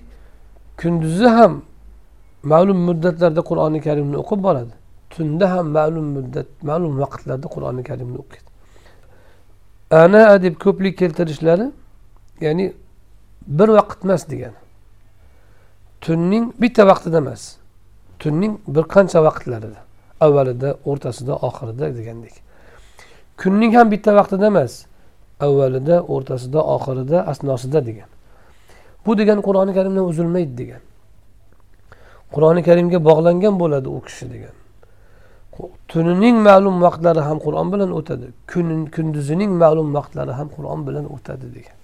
kunduzi 0.80 1.28
ham 1.36 1.52
ma'lum 2.52 2.78
muddatlarda 2.88 3.42
qur'oni 3.50 3.80
karimni 3.86 4.16
o'qib 4.22 4.40
boradi. 4.46 4.74
Tunda 5.12 5.46
ham 5.54 5.66
ma'lum 5.78 6.06
muddat 6.16 6.48
ma'lum 6.68 6.92
vaqtlarda 7.02 7.46
qur'oni 7.54 7.82
karimni 7.90 8.18
o'qiydi. 8.22 8.48
Ana 9.90 10.42
deb 10.42 10.54
ko'plik 10.54 10.98
keltirishlari 10.98 11.70
ya'ni 12.40 12.72
bir 13.46 13.68
vaqt 13.68 14.04
emas 14.04 14.30
degani. 14.30 14.58
Tunning 16.00 16.52
bitta 16.60 16.86
vaqtida 16.86 17.16
emas 17.16 17.56
tunning 18.18 18.58
bir 18.66 18.84
qancha 18.94 19.20
vaqtlarida 19.24 19.80
avvalida 20.20 20.76
o'rtasida 20.84 21.34
oxirida 21.48 21.96
degandek. 21.98 22.34
Kunning 23.36 23.74
ham 23.76 23.90
bitta 23.90 24.14
vaqtida 24.14 24.46
emas 24.46 24.72
avvalida 25.40 26.02
o'rtasida 26.02 26.60
oxirida 26.76 27.26
asnosida 27.26 27.86
degan. 27.86 28.08
Bu 29.06 29.18
degani 29.18 29.42
qur'oni 29.42 29.72
karimdan 29.74 30.04
uzilmaydi 30.04 30.58
degan. 30.58 30.82
Qur'oni 32.34 32.62
karimga 32.68 32.98
bog'langan 33.08 33.54
bo'ladi 33.62 33.88
u 33.88 34.00
kishi 34.06 34.30
degan. 34.34 34.54
Tunining 35.88 36.36
ma'lum 36.48 36.76
vaqtlari 36.86 37.20
ham 37.28 37.38
qur'on 37.46 37.68
bilan 37.72 37.90
o'tadi. 37.98 38.26
Kunduzining 38.96 39.52
ma'lum 39.62 39.88
vaqtlari 39.98 40.32
ham 40.38 40.48
qur'on 40.56 40.80
bilan 40.86 41.04
o'tadi 41.14 41.46
degan. 41.56 41.78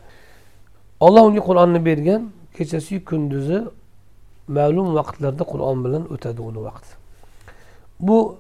Olloh 1.01 1.23
unga 1.29 1.43
qur'onni 1.49 1.81
bergan 1.89 2.23
kechasiyu 2.57 3.01
kunduzi 3.11 3.59
ma'lum 4.49 4.89
vaqtlarda 4.99 5.45
qur'on 5.53 5.79
bilan 5.85 6.03
o'tadi 6.15 6.41
uni 6.49 6.61
vaqti 6.69 6.93
bu 8.07 8.37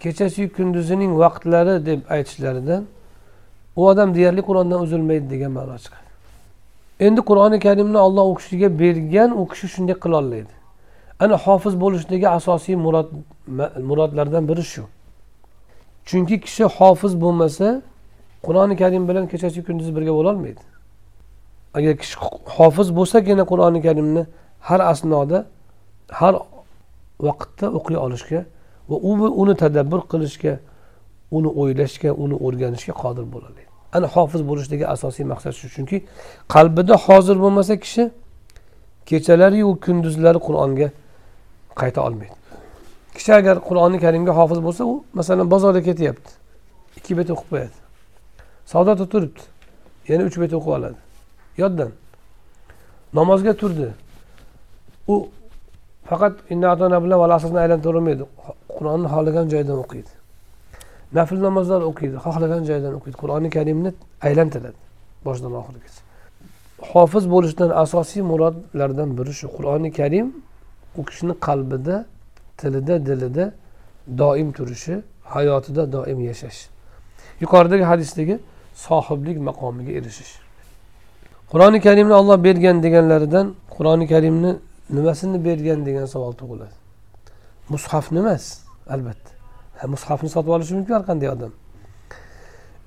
kechasiyu 0.00 0.52
kunduzining 0.56 1.12
vaqtlari 1.18 1.86
deb 1.86 2.00
aytishlaridan 2.10 2.82
u 3.76 3.86
odam 3.88 4.14
deyarli 4.14 4.42
qur'ondan 4.48 4.80
uzilmaydi 4.84 5.30
degan 5.30 5.52
ma'no 5.58 5.76
chiqadi. 5.84 6.08
Endi 7.06 7.20
qur'oni 7.20 7.58
karimni 7.66 7.98
olloh 7.98 8.26
u 8.32 8.34
kishiga 8.40 8.78
bergan 8.78 9.30
u 9.40 9.42
kishi 9.50 9.66
shunday 9.74 9.96
qilolmaydi. 10.04 10.54
Ana 11.20 11.36
hofiz 11.36 11.74
bo'lishdagi 11.80 12.28
asosiy 12.28 12.76
murod 12.76 13.08
murodlardan 13.88 14.48
biri 14.48 14.64
shu. 14.72 14.82
Chunki 16.08 16.40
kishi 16.40 16.64
hofiz 16.64 17.12
bo'lmasa 17.22 17.82
qur'oni 18.46 18.74
karim 18.82 19.08
bilan 19.08 19.24
kechasi 19.32 19.60
kunduzi 19.66 19.96
birga 19.96 20.12
bo'lolmaydi. 20.18 20.62
Agar 21.78 21.94
kishi 22.02 22.16
hofiz 22.56 22.88
bo'lsagina 22.98 23.44
qur'oni 23.52 23.80
karimni 23.86 24.22
har 24.68 24.80
asnoda 24.92 25.38
har 26.20 26.34
vaqtda 27.26 27.66
o'qiy 27.78 27.96
olishga 28.06 28.40
va 28.90 28.96
u 29.08 29.10
uni 29.42 29.54
tadabbur 29.62 30.00
qilishga 30.12 30.52
uni 31.36 31.50
o'ylashga 31.60 32.10
uni 32.24 32.36
o'rganishga 32.46 32.94
qodir 33.02 33.26
bo'ladi. 33.34 33.62
Ana 33.96 34.06
hofiz 34.14 34.42
bo'lishdagi 34.50 34.84
asosiy 34.94 35.24
maqsad 35.32 35.52
shu. 35.58 35.66
Chunki 35.76 35.96
qalbida 36.54 36.94
hozir 37.06 37.36
bo'lmasa 37.44 37.74
kishi 37.84 38.02
kechalariyu 39.10 39.68
kunduzlari 39.84 40.38
qur'onga 40.48 40.88
qayta 41.82 42.00
olmaydi. 42.06 42.36
Kishi 43.16 43.32
agar 43.40 43.56
qur'oni 43.68 43.98
karimga 44.04 44.32
hofiz 44.40 44.60
bo'lsa 44.66 44.82
u 44.92 44.94
masalan 45.18 45.46
bozorga 45.54 45.82
ketyapti. 45.88 46.30
Ikki 46.98 47.12
bet 47.18 47.28
o'qib 47.34 47.48
qo'yadi. 47.52 47.76
Savdoda 48.72 49.04
turibdi. 49.12 49.42
Yana 50.08 50.22
uch 50.28 50.36
bet 50.42 50.52
o'qib 50.58 50.72
oladi. 50.76 50.98
Yoddan. 51.62 51.90
Namozga 53.18 53.52
turdi. 53.60 53.88
U 55.12 55.14
faqat 56.10 56.34
bilan 56.50 57.18
valasini 57.24 57.58
aylantiravermaydi 57.64 58.24
qur'onni 58.76 59.08
xohlagan 59.14 59.46
joydan 59.54 59.78
o'qiydi. 59.84 60.12
Nafl 61.18 61.38
namozlar 61.46 61.80
o'qiydi. 61.90 62.16
Xohlagan 62.26 62.62
joydan 62.70 62.92
o'qiydi. 62.98 63.16
Qur'oni 63.22 63.48
karimni 63.56 63.90
aylantiradi 64.26 64.78
boshidan 65.26 65.52
oxirigacha. 65.60 66.00
Hofiz 66.92 67.24
bo'lishdan 67.34 67.70
asosiy 67.84 68.22
murodlardan 68.32 69.08
biri 69.18 69.32
shu. 69.38 69.46
Qur'oni 69.56 69.90
karim 70.00 70.26
u 70.96 71.04
kishini 71.04 71.34
qalbida 71.46 72.06
tilida 72.56 73.06
dilida 73.06 73.52
doim 74.18 74.52
turishi 74.52 75.02
hayotida 75.24 75.92
doim 75.92 76.20
yashash. 76.20 76.68
Yuqoridagi 77.40 77.84
hadisdagi 77.84 78.38
sohiblik 78.74 79.38
maqomiga 79.38 79.92
erishish. 79.92 80.32
Qur'oni 81.50 81.80
karimni 81.80 82.14
olloh 82.20 82.44
bergan 82.44 82.82
deganlaridan 82.82 83.54
qur'oni 83.76 84.06
karimni 84.06 84.56
nimasini 84.90 85.44
bergan 85.44 85.86
degan 85.86 86.06
savol 86.06 86.32
tug'iladi? 86.32 86.74
Mushafni 87.68 88.18
emas 88.18 88.44
albatta. 88.94 89.30
Mushafni 89.94 90.28
sotib 90.28 90.50
olishi 90.56 90.74
mumkin 90.74 90.94
har 90.94 91.04
qanday 91.10 91.28
odam. 91.36 91.52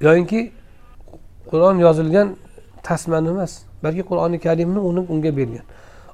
Yoyinki 0.06 0.52
qur'on 1.50 1.76
yozilgan 1.86 2.28
tasmani 2.84 3.30
emas 3.36 3.52
balki 3.84 4.04
qur'oni 4.10 4.38
karimni 4.40 4.80
uni 4.90 5.02
unga 5.14 5.32
bergan. 5.38 5.66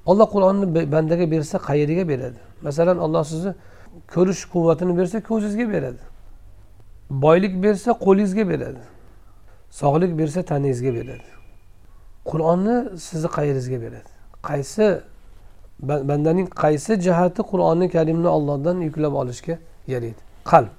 Olloh 0.05 0.27
qur'onni 0.33 0.91
bandaga 0.91 1.31
bersa 1.31 1.57
qayeriga 1.57 2.07
beradi. 2.07 2.39
Masalan 2.61 2.97
olloh 2.97 3.23
sizni 3.23 3.53
ko'rish 4.13 4.45
quvvatini 4.53 4.97
bersa 4.97 5.23
ko'zingizga 5.23 5.73
beradi. 5.73 6.03
Boylik 7.09 7.63
bersa 7.63 7.91
qo'lingizga 7.91 8.49
beradi. 8.49 8.81
Sog'lik 9.69 10.17
bersa 10.19 10.43
tanangizga 10.43 10.93
beradi. 10.93 11.29
Qur'onni 12.25 12.99
sizni 12.99 13.29
qayeringizga 13.37 13.81
beradi? 13.81 14.11
Qaysi 14.47 15.01
bandaning 15.81 16.47
qaysi 16.63 17.01
jihati 17.05 17.41
qur'oni 17.51 17.89
karimni 17.89 18.27
ollohdan 18.27 18.77
yuklab 18.87 19.13
olishga 19.13 19.55
yaraydi? 19.87 20.21
Qalb. 20.45 20.71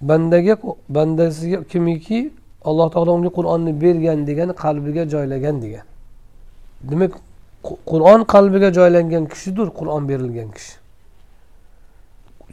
Bandaga 0.00 0.58
bandasiga 0.88 1.64
kimiki 1.64 2.32
alloh 2.64 2.90
taolo 2.90 3.12
unga 3.18 3.28
qur'onni 3.28 3.80
bergan 3.80 4.26
degani 4.26 4.52
qalbiga 4.52 5.08
joylagan 5.08 5.62
degan. 5.62 5.86
Demak 6.90 7.12
qur'on 7.62 8.20
qalbiga 8.34 8.68
joylangan 8.78 9.24
kishidir 9.32 9.68
qur'on 9.78 10.02
berilgan 10.08 10.48
kishi. 10.56 10.74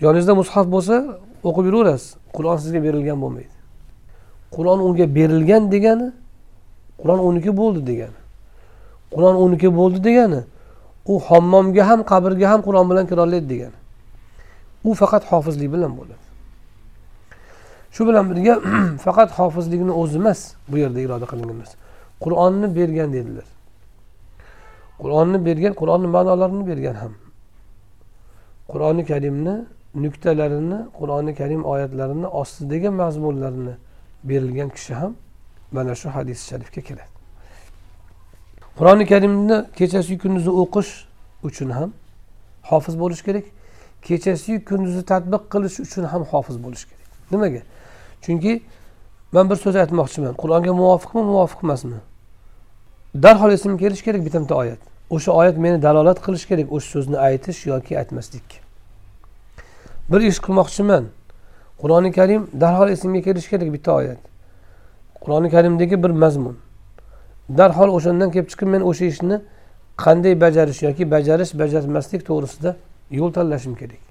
Yoningizda 0.04 0.34
mushaf 0.42 0.66
bo'lsa 0.76 0.96
o'qib 1.48 1.66
yuraverasiz. 1.70 2.16
Qur'on 2.36 2.58
sizga 2.64 2.80
berilgan 2.88 3.18
bo'lmaydi. 3.24 3.54
Qur'on 4.56 4.80
unga 4.88 5.06
berilgan 5.18 5.72
degani 5.74 6.10
qur'on 7.02 7.20
uniki 7.30 7.52
bo'ldi 7.62 7.82
degani. 7.90 8.20
Qur'on 9.14 9.36
uniki 9.46 9.70
bo'ldi 9.80 10.00
degani 10.08 10.42
u 11.06 11.20
hammomga 11.28 11.84
ham 11.90 12.00
qabrga 12.12 12.46
ham 12.52 12.62
qur'on 12.68 12.86
bilan 12.90 13.06
kirolaydi 13.12 13.48
degani. 13.54 13.78
U 14.84 14.94
faqat 15.02 15.24
hofizlik 15.32 15.70
bilan 15.76 15.92
bo'ladi. 15.98 16.24
Shu 17.96 18.08
bilan 18.08 18.26
birga 18.32 18.54
faqat 19.06 19.30
hofizlikni 19.38 19.92
o'zi 20.02 20.18
emas 20.22 20.40
bu 20.70 20.76
yerda 20.84 21.00
iroda 21.06 21.26
qilingan 21.32 21.58
narsa 21.62 21.76
qur'onni 22.24 22.68
bergan 22.78 23.10
dedilar. 23.18 23.48
Qur'onni 25.02 25.38
bergan 25.48 25.74
qur'onni 25.82 26.08
ma'nolarini 26.16 26.64
bergan 26.68 26.96
ham. 27.04 27.14
Qur'oni 28.72 29.06
karimni 29.06 29.56
nuktalarini 29.96 30.80
qur'oni 31.00 31.36
karim 31.36 31.66
oyatlarini 31.66 32.28
ostidagi 32.28 32.90
mazmunlarini 32.90 33.76
berilgan 34.24 34.70
kishi 34.70 34.94
ham 34.94 35.16
mana 35.72 35.96
shu 35.96 36.10
hadis 36.10 36.40
sharifga 36.50 36.82
kiradi 36.82 37.16
qur'oni 38.78 39.06
karimni 39.06 39.66
kechasi 39.80 40.18
kunduzi 40.24 40.52
o'qish 40.62 40.92
uchun 41.48 41.70
ham 41.70 41.90
hofiz 42.72 43.00
bo'lish 43.00 43.22
kerak 43.28 43.46
kechasi 44.08 44.66
kunduzi 44.70 45.02
tadbiq 45.12 45.44
qilish 45.54 45.80
uchun 45.86 46.04
ham 46.04 46.22
hofiz 46.32 46.58
bo'lish 46.64 46.84
kerak. 46.90 47.08
Nimaga? 47.32 47.62
Chunki 48.24 48.52
man 49.32 49.50
bir 49.50 49.58
so'z 49.64 49.76
aytmoqchiman 49.84 50.34
qur'onga 50.42 50.74
muvofiqmi 50.82 51.22
muvofiq 51.32 51.60
emasmi? 51.66 52.00
Darhol 53.24 53.52
esimga 53.52 53.78
kelishi 53.78 54.04
kerak 54.04 54.26
bitta 54.26 54.42
bitta 54.42 54.56
oyat. 54.56 54.80
O'sha 55.10 55.32
oyat 55.32 55.58
meni 55.58 55.82
dalolat 55.82 56.20
qilishi 56.26 56.48
kerak 56.48 56.72
o'sha 56.76 56.90
so'zni 56.92 57.18
aytish 57.18 57.66
yoki 57.66 58.00
aytmaslikka 58.00 58.66
bir 60.10 60.22
ish 60.22 60.40
qilmoqchiman. 60.46 61.06
Qur'oni 61.82 62.12
karim 62.12 62.48
darhol 62.62 62.90
esimga 62.90 63.22
kelishi 63.22 63.50
kerak 63.50 63.74
bitta 63.74 63.92
oyat. 63.94 64.18
Qur'oni 65.24 65.50
karimdagi 65.50 66.04
bir 66.04 66.10
mazmun. 66.10 66.58
Darhol 67.58 67.90
o'shandan 67.98 68.32
kelib 68.32 68.50
chiqib 68.52 68.68
men 68.68 68.82
o'sha 68.82 69.06
ishni 69.06 69.42
qanday 70.04 70.34
bajarish 70.44 70.82
yoki 70.88 71.12
bajarish 71.12 71.52
bajarmaslik 71.62 72.22
to'g'risida 72.30 72.76
yo'l 73.12 73.32
tanlashim 73.38 73.76
kerak. 73.82 74.04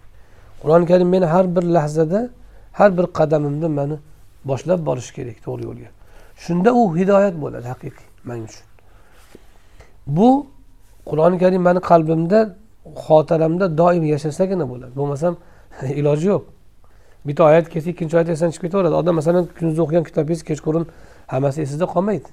Qur'oni 0.62 0.86
karim 0.86 1.08
meni 1.08 1.26
har 1.34 1.56
bir 1.56 1.62
lahzada 1.76 2.28
har 2.72 2.90
bir 2.98 3.06
qadamimda 3.18 3.68
mani 3.68 3.96
boshlab 4.44 4.86
borishi 4.86 5.12
kerak 5.18 5.38
to'g'ri 5.46 5.62
yo'lga. 5.68 5.88
Shunda 6.44 6.70
u 6.80 6.82
hidoyat 6.98 7.34
bo'ladi 7.42 7.66
haqiqiy 7.72 8.06
man 8.28 8.38
uchun. 8.46 8.73
Bu 10.06 10.46
qur'oni 11.06 11.38
karim 11.38 11.62
mani 11.62 11.80
qalbimda 11.80 12.54
xotiramda 13.06 13.78
doim 13.78 14.04
yashasagina 14.04 14.68
bo'ladi. 14.68 14.92
Bo'lmasam 14.96 15.36
iloji 16.00 16.26
yo'q. 16.28 16.42
Bitta 17.26 17.44
oyat 17.44 17.68
kelsa 17.68 17.90
ikkinchi 17.90 18.16
oyat 18.16 18.28
esdan 18.28 18.50
chiqib 18.50 18.66
ketaveradi. 18.66 18.94
Odam 18.94 19.14
masalan 19.14 19.48
kunduz 19.58 19.78
o'qigan 19.84 20.04
kitobingiz 20.04 20.42
kechqurun 20.50 20.84
hammasi 21.26 21.62
esida 21.62 21.86
qolmaydi. 21.94 22.28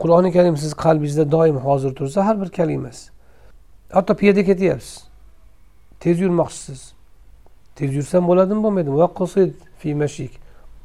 Qur'oni 0.00 0.32
karim 0.32 0.56
sizni 0.56 0.76
qalbingizda 0.84 1.24
doim 1.32 1.56
hozir 1.56 1.94
tursa 1.94 2.26
har 2.26 2.40
bir 2.40 2.48
kalimasi 2.48 3.10
hatto 3.92 4.14
piyoda 4.14 4.44
ketyapsiz. 4.44 5.04
Tez 6.00 6.20
yurmoqchisiz. 6.20 6.92
Tez 7.76 7.94
yursam 7.94 8.28
bo'ladimi 8.28 8.62
bo'lmaydimi? 8.62 8.96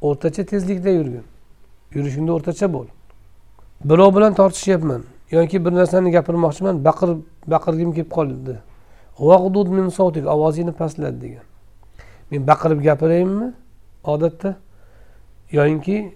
O'rtacha 0.01 0.45
tezlikda 0.45 0.89
yurgin. 0.89 1.23
Yurishingda 1.95 2.31
o'rtacha 2.31 2.73
bo'l. 2.73 2.87
Birov 3.85 4.15
bilan 4.15 4.33
tortishyapman 4.33 5.03
yoki 5.31 5.65
bir 5.65 5.71
narsani 5.71 6.11
gapirmoqchiman 6.11 6.85
baqir 6.85 7.09
baqirgim 7.47 7.93
kelib 7.93 8.11
qoldi. 8.11 8.57
Ovozingni 9.19 10.71
pastlat 10.71 11.21
degan. 11.21 11.43
Men 12.31 12.47
baqirib 12.47 12.83
gapiraymi 12.83 13.53
odatda? 14.03 14.55
Yoyinki 15.51 16.15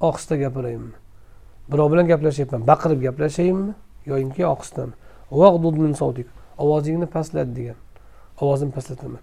ohista 0.00 0.36
gapiraymi 0.36 0.92
birov 1.72 1.92
bilan 1.92 2.06
gaplashyapman 2.06 2.66
baqirib 2.66 3.02
gaplashaymi 3.02 3.74
yoyinki 4.06 4.46
ohistami 4.46 4.92
ovozingni 6.58 7.06
pastlat 7.06 7.56
degan. 7.56 7.76
Ovozimni 8.40 8.72
pastlataman 8.72 9.20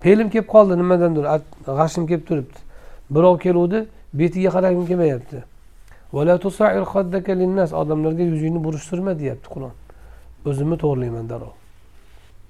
fe'lim 0.00 0.30
kelib 0.30 0.48
qoldi 0.54 0.76
nimadandir 0.80 1.24
g'ashim 1.66 2.06
kelib 2.06 2.24
turibdi. 2.28 2.58
Birov 3.10 3.38
keluvdi 3.38 3.86
betiga 4.14 4.50
qaragim 4.56 4.86
kelmayapti. 4.86 5.44
odamlarga 7.73 8.23
yuzingni 8.23 8.63
burishtirma 8.63 9.19
deyapti 9.19 9.47
qur'on 9.53 9.73
o'zimni 10.45 10.77
to'g'irlayman 10.83 11.29
darrov 11.29 11.53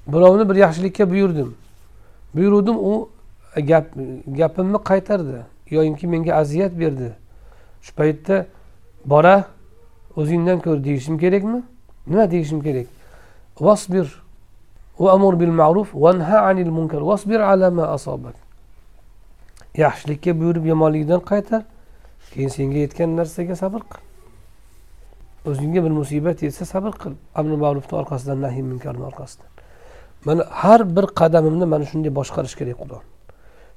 birovni 0.08 0.50
bir 0.50 0.56
yaxshilikka 0.56 1.10
buyurdim 1.10 1.56
buyuruvdim 2.36 2.78
u 2.78 3.10
gap 3.70 3.88
gapimni 4.28 4.80
qaytardi 4.90 5.40
yoyinki 5.76 6.08
menga 6.08 6.36
aziyat 6.42 6.74
berdi 6.80 7.10
shu 7.86 7.92
paytda 8.00 8.46
bora 9.06 9.36
o'zingdan 10.16 10.60
ko'r 10.66 10.84
deyishim 10.84 11.18
kerakmi 11.24 11.64
nima 12.08 12.32
deyishim 12.32 12.60
kerak 12.62 12.88
vasbir 13.60 14.08
وأمر 15.00 15.36
بالمعروف 15.36 15.96
وانهى 15.96 16.38
عن 16.38 16.60
المنكر 16.60 17.04
واصبر 17.04 17.42
على 17.42 17.70
ما 17.70 17.96
أصابك 17.96 18.36
yaxshilikka 19.76 20.32
buyurib 20.40 20.66
yomonlikdan 20.66 21.20
qaytar 21.20 21.62
Keyin 22.33 22.49
senga 22.49 22.79
yetgan 22.79 23.17
narsaga 23.17 23.57
sabr 23.57 23.81
qil. 23.91 24.03
O'zingga 25.51 25.85
bir 25.85 25.91
musibat 26.01 26.43
yetsa 26.43 26.65
sabr 26.65 26.93
qil. 27.03 27.13
Amri 27.35 27.57
ma'rufni 27.57 27.95
orqasidan 28.01 28.39
nahiy 28.45 28.63
munkarni 28.63 29.05
orqasidan. 29.11 29.49
Mana 30.25 30.43
har 30.51 30.81
bir 30.97 31.07
qadamimni 31.21 31.67
mana 31.73 31.85
shunday 31.91 32.13
boshqarish 32.19 32.55
kerak 32.61 32.79
qur'on. 32.83 33.05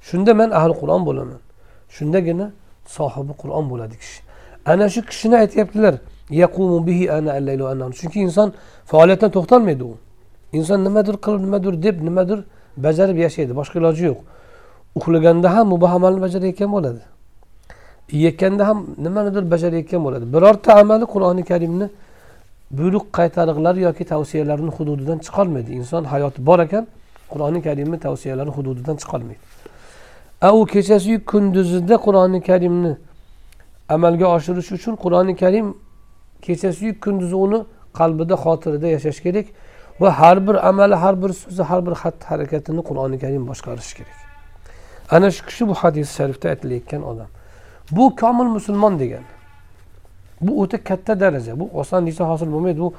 Shunda 0.08 0.32
man 0.40 0.50
ahli 0.50 0.74
qur'on 0.80 1.02
bo'laman. 1.08 1.40
Shundagina 1.96 2.46
sohibi 2.96 3.32
qur'on 3.42 3.64
bo'ladi 3.70 3.96
kishi. 4.02 4.20
Ana 4.66 4.88
shu 4.94 5.00
kishini 5.10 5.36
aytyaptilar 5.42 5.94
chunki 7.98 8.18
inson 8.26 8.48
faoliyatdan 8.90 9.30
to'xtalmaydi 9.36 9.84
u. 9.84 9.96
Inson 10.58 10.84
nimadir 10.84 11.14
qilib 11.24 11.40
nimadir 11.46 11.82
deb 11.82 11.96
nimadir 12.08 12.38
bajarib 12.76 13.16
yashaydi 13.24 13.52
boshqa 13.60 13.76
iloji 13.80 14.04
yo'q. 14.10 14.20
Uxlaganda 14.98 15.48
ham 15.54 15.66
muboh 15.72 15.92
amalni 15.98 16.20
bajarayotgan 16.26 16.70
bo'ladi. 16.76 17.02
Yeyotganda 18.12 18.68
ham 18.68 18.86
nimanidir 18.98 19.50
bajarayotgan 19.50 20.04
bo'ladi. 20.04 20.32
Birorta 20.34 20.74
amali 20.74 21.04
qur'oni 21.04 21.44
karimni 21.44 21.88
buyruq 22.70 23.06
qaytariqlari 23.18 23.80
yoki 23.80 24.04
tavsiyalarini 24.04 24.70
hududidan 24.70 25.18
chiqolmaydi. 25.18 25.72
Inson 25.72 26.04
hayoti 26.04 26.46
bor 26.46 26.58
ekan 26.58 26.86
qur'oni 27.32 27.62
karimni 27.62 27.98
tavsiyalari 27.98 28.50
hududidan 28.50 28.96
chiqolmaydi. 28.96 29.38
A 30.40 30.52
u 30.56 30.66
kechasiyu 30.66 31.24
kunduzida 31.24 31.96
qur'oni 32.06 32.40
karimni 32.42 32.96
amalga 33.88 34.26
oshirish 34.36 34.72
uchun 34.72 34.94
qur'oni 35.04 35.36
karim 35.36 35.74
kechasiyu 36.42 37.00
kunduzi 37.00 37.36
uni 37.46 37.60
qalbida 37.98 38.34
xotirada 38.44 38.88
yashash 38.96 39.20
kerak 39.26 39.46
va 40.00 40.10
har 40.20 40.46
bir 40.46 40.68
amali 40.68 40.94
har 40.94 41.22
bir 41.22 41.32
so'zi 41.32 41.62
har 41.62 41.80
bir 41.86 41.94
xatti 42.02 42.24
harakatini 42.30 42.82
qur'oni 42.88 43.18
karim 43.18 43.42
boshqarishi 43.50 43.96
kerak. 43.98 44.18
Ana 45.10 45.30
shu 45.30 45.46
kishi 45.46 45.68
bu 45.68 45.74
hadis 45.74 46.16
sharifda 46.16 46.48
aytilayotgan 46.48 47.02
odam. 47.02 47.30
Bu 47.90 48.16
komil 48.16 48.44
musulmon 48.44 48.98
degani 48.98 49.34
bu 50.40 50.62
o'ta 50.62 50.84
katta 50.84 51.20
daraja. 51.20 51.60
Bu 51.60 51.70
osonlikcha 51.74 52.28
hosil 52.28 52.52
bo'lmaydi. 52.52 52.80
Bu 52.80 52.94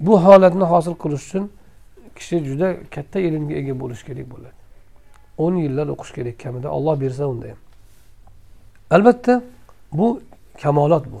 bu 0.00 0.24
holatni 0.24 0.64
hosil 0.64 0.94
qilish 0.94 1.26
uchun 1.26 1.50
kishi 2.16 2.44
juda 2.44 2.76
katta 2.90 3.20
ilmga 3.20 3.54
ega 3.54 3.80
bo'lishi 3.80 4.06
kerak 4.06 4.30
bo'ladi. 4.30 4.58
o'n 5.38 5.54
yillar 5.54 5.86
o'qish 5.94 6.12
kerak 6.12 6.38
kamida. 6.38 6.68
Olloh 6.70 7.00
bersa 7.00 7.26
unda 7.26 7.46
ham 7.48 7.56
albatta 8.90 9.42
bu 9.92 10.20
kamolot 10.62 11.04
bu. 11.12 11.20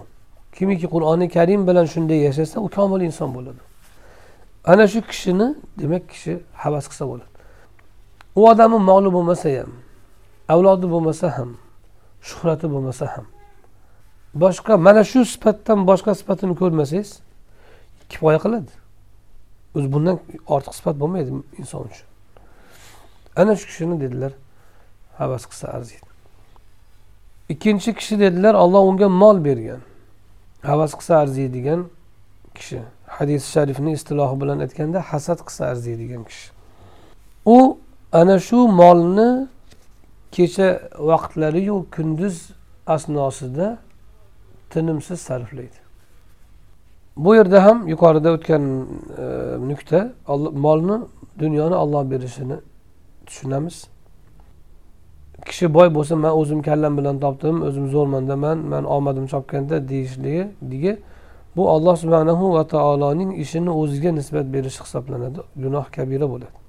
Kimiki 0.56 0.86
qur'oni 0.86 1.28
karim 1.28 1.66
bilan 1.68 1.84
shunday 1.84 2.18
yashasa 2.28 2.60
u 2.60 2.68
komil 2.68 3.00
inson 3.00 3.34
bo'ladi. 3.34 3.60
Ana 4.64 4.88
shu 4.88 5.00
kishini 5.10 5.54
demak 5.80 6.08
kishi 6.08 6.38
havas 6.54 6.88
qilsa 6.90 7.04
bo'ladi. 7.10 7.30
U 8.36 8.40
odamni 8.50 8.78
moli 8.90 9.12
bo'lmasa 9.16 9.48
ham 9.58 9.70
avlodi 10.48 10.86
bo'lmasa 10.90 11.38
ham 11.38 11.50
shuhrati 12.22 12.66
bo'lmasa 12.72 13.06
ham. 13.06 13.26
Boshqa 14.34 14.76
mana 14.76 15.04
shu 15.04 15.24
sifatdan 15.24 15.86
boshqa 15.90 16.14
sifatini 16.14 16.54
ko'rmasangiz 16.60 17.10
kifoya 18.08 18.38
qiladi. 18.44 18.72
O'zi 19.76 19.88
bundan 19.92 20.16
ortiq 20.54 20.74
sifat 20.78 20.96
bo'lmaydi 21.00 21.30
inson 21.60 21.80
uchun. 21.90 22.06
Ana 23.36 23.56
shu 23.56 23.66
kishini 23.70 24.00
dedilar 24.00 24.32
havas 25.18 25.44
qilsa 25.50 25.66
arziydi 25.76 26.08
ikkinchi 27.48 27.94
kishi 27.94 28.20
dedilar 28.20 28.54
olloh 28.54 28.82
unga 28.90 29.08
mol 29.08 29.44
bergan 29.44 29.80
havas 30.62 30.92
qilsa 30.94 31.16
arziydigan 31.16 31.86
kishi. 32.54 32.80
Hadis 33.06 33.52
sharifni 33.54 33.92
istilohi 33.92 34.40
bilan 34.40 34.58
aytganda 34.64 35.00
hasad 35.00 35.38
qilsa 35.46 35.62
arziydigan 35.72 36.24
kishi. 36.24 36.50
U 37.46 37.78
ana 38.12 38.38
shu 38.38 38.68
molni 38.80 39.48
kecha 40.32 40.80
vaqtlariyu 40.98 41.86
kunduz 41.96 42.50
asnosida 42.86 43.78
tinimsiz 44.70 45.20
sarflaydi. 45.20 45.78
Bu 47.16 47.34
yerda 47.34 47.64
ham 47.64 47.88
yuqorida 47.88 48.32
o'tgan 48.32 48.62
e, 48.62 49.24
nuqta 49.70 50.12
molni 50.64 50.98
dunyoni 51.38 51.74
olloh 51.74 52.10
berishini 52.10 52.56
tushunamiz. 53.26 53.88
Kishi 55.46 55.74
boy 55.74 55.94
bo'lsa 55.94 56.16
man 56.16 56.32
o'zim 56.40 56.62
kallam 56.62 56.98
bilan 56.98 57.18
topdim 57.18 57.62
o'zim 57.62 57.88
zo'rmandaman 57.88 58.58
man 58.58 58.84
omadim 58.84 59.26
chopganda 59.26 59.88
deyishligi 59.88 60.96
bu 61.56 61.68
olloh 61.68 61.96
subhanahu 61.96 62.52
va 62.54 62.66
taoloning 62.66 63.30
ishini 63.42 63.70
o'ziga 63.70 64.10
nisbat 64.12 64.46
berish 64.54 64.80
hisoblanadi. 64.80 65.40
Gunoh 65.56 65.84
kabira 65.96 66.30
bo'ladi. 66.30 66.67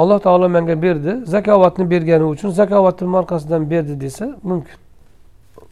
Alloh 0.00 0.18
taolo 0.20 0.48
menga 0.48 0.82
berdi. 0.82 1.12
Zakovatni 1.24 1.90
bergani 1.90 2.24
uchun 2.24 2.50
zakovatni 2.50 3.16
orqasidan 3.16 3.70
berdi 3.70 4.00
desa 4.00 4.26
mumkin. 4.42 4.78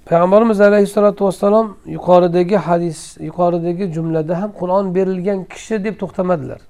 Payg'ambarimiz 0.06 0.60
alayhissalotu 0.60 1.24
vassalom 1.24 1.76
yuqoridagi 1.86 2.56
hadis 2.56 3.16
yuqoridagi 3.20 3.92
jumlada 3.92 4.42
ham 4.42 4.52
qur'on 4.60 4.94
berilgan 4.94 5.44
kishi 5.44 5.84
deb 5.84 5.94
to'xtamadilar. 6.02 6.60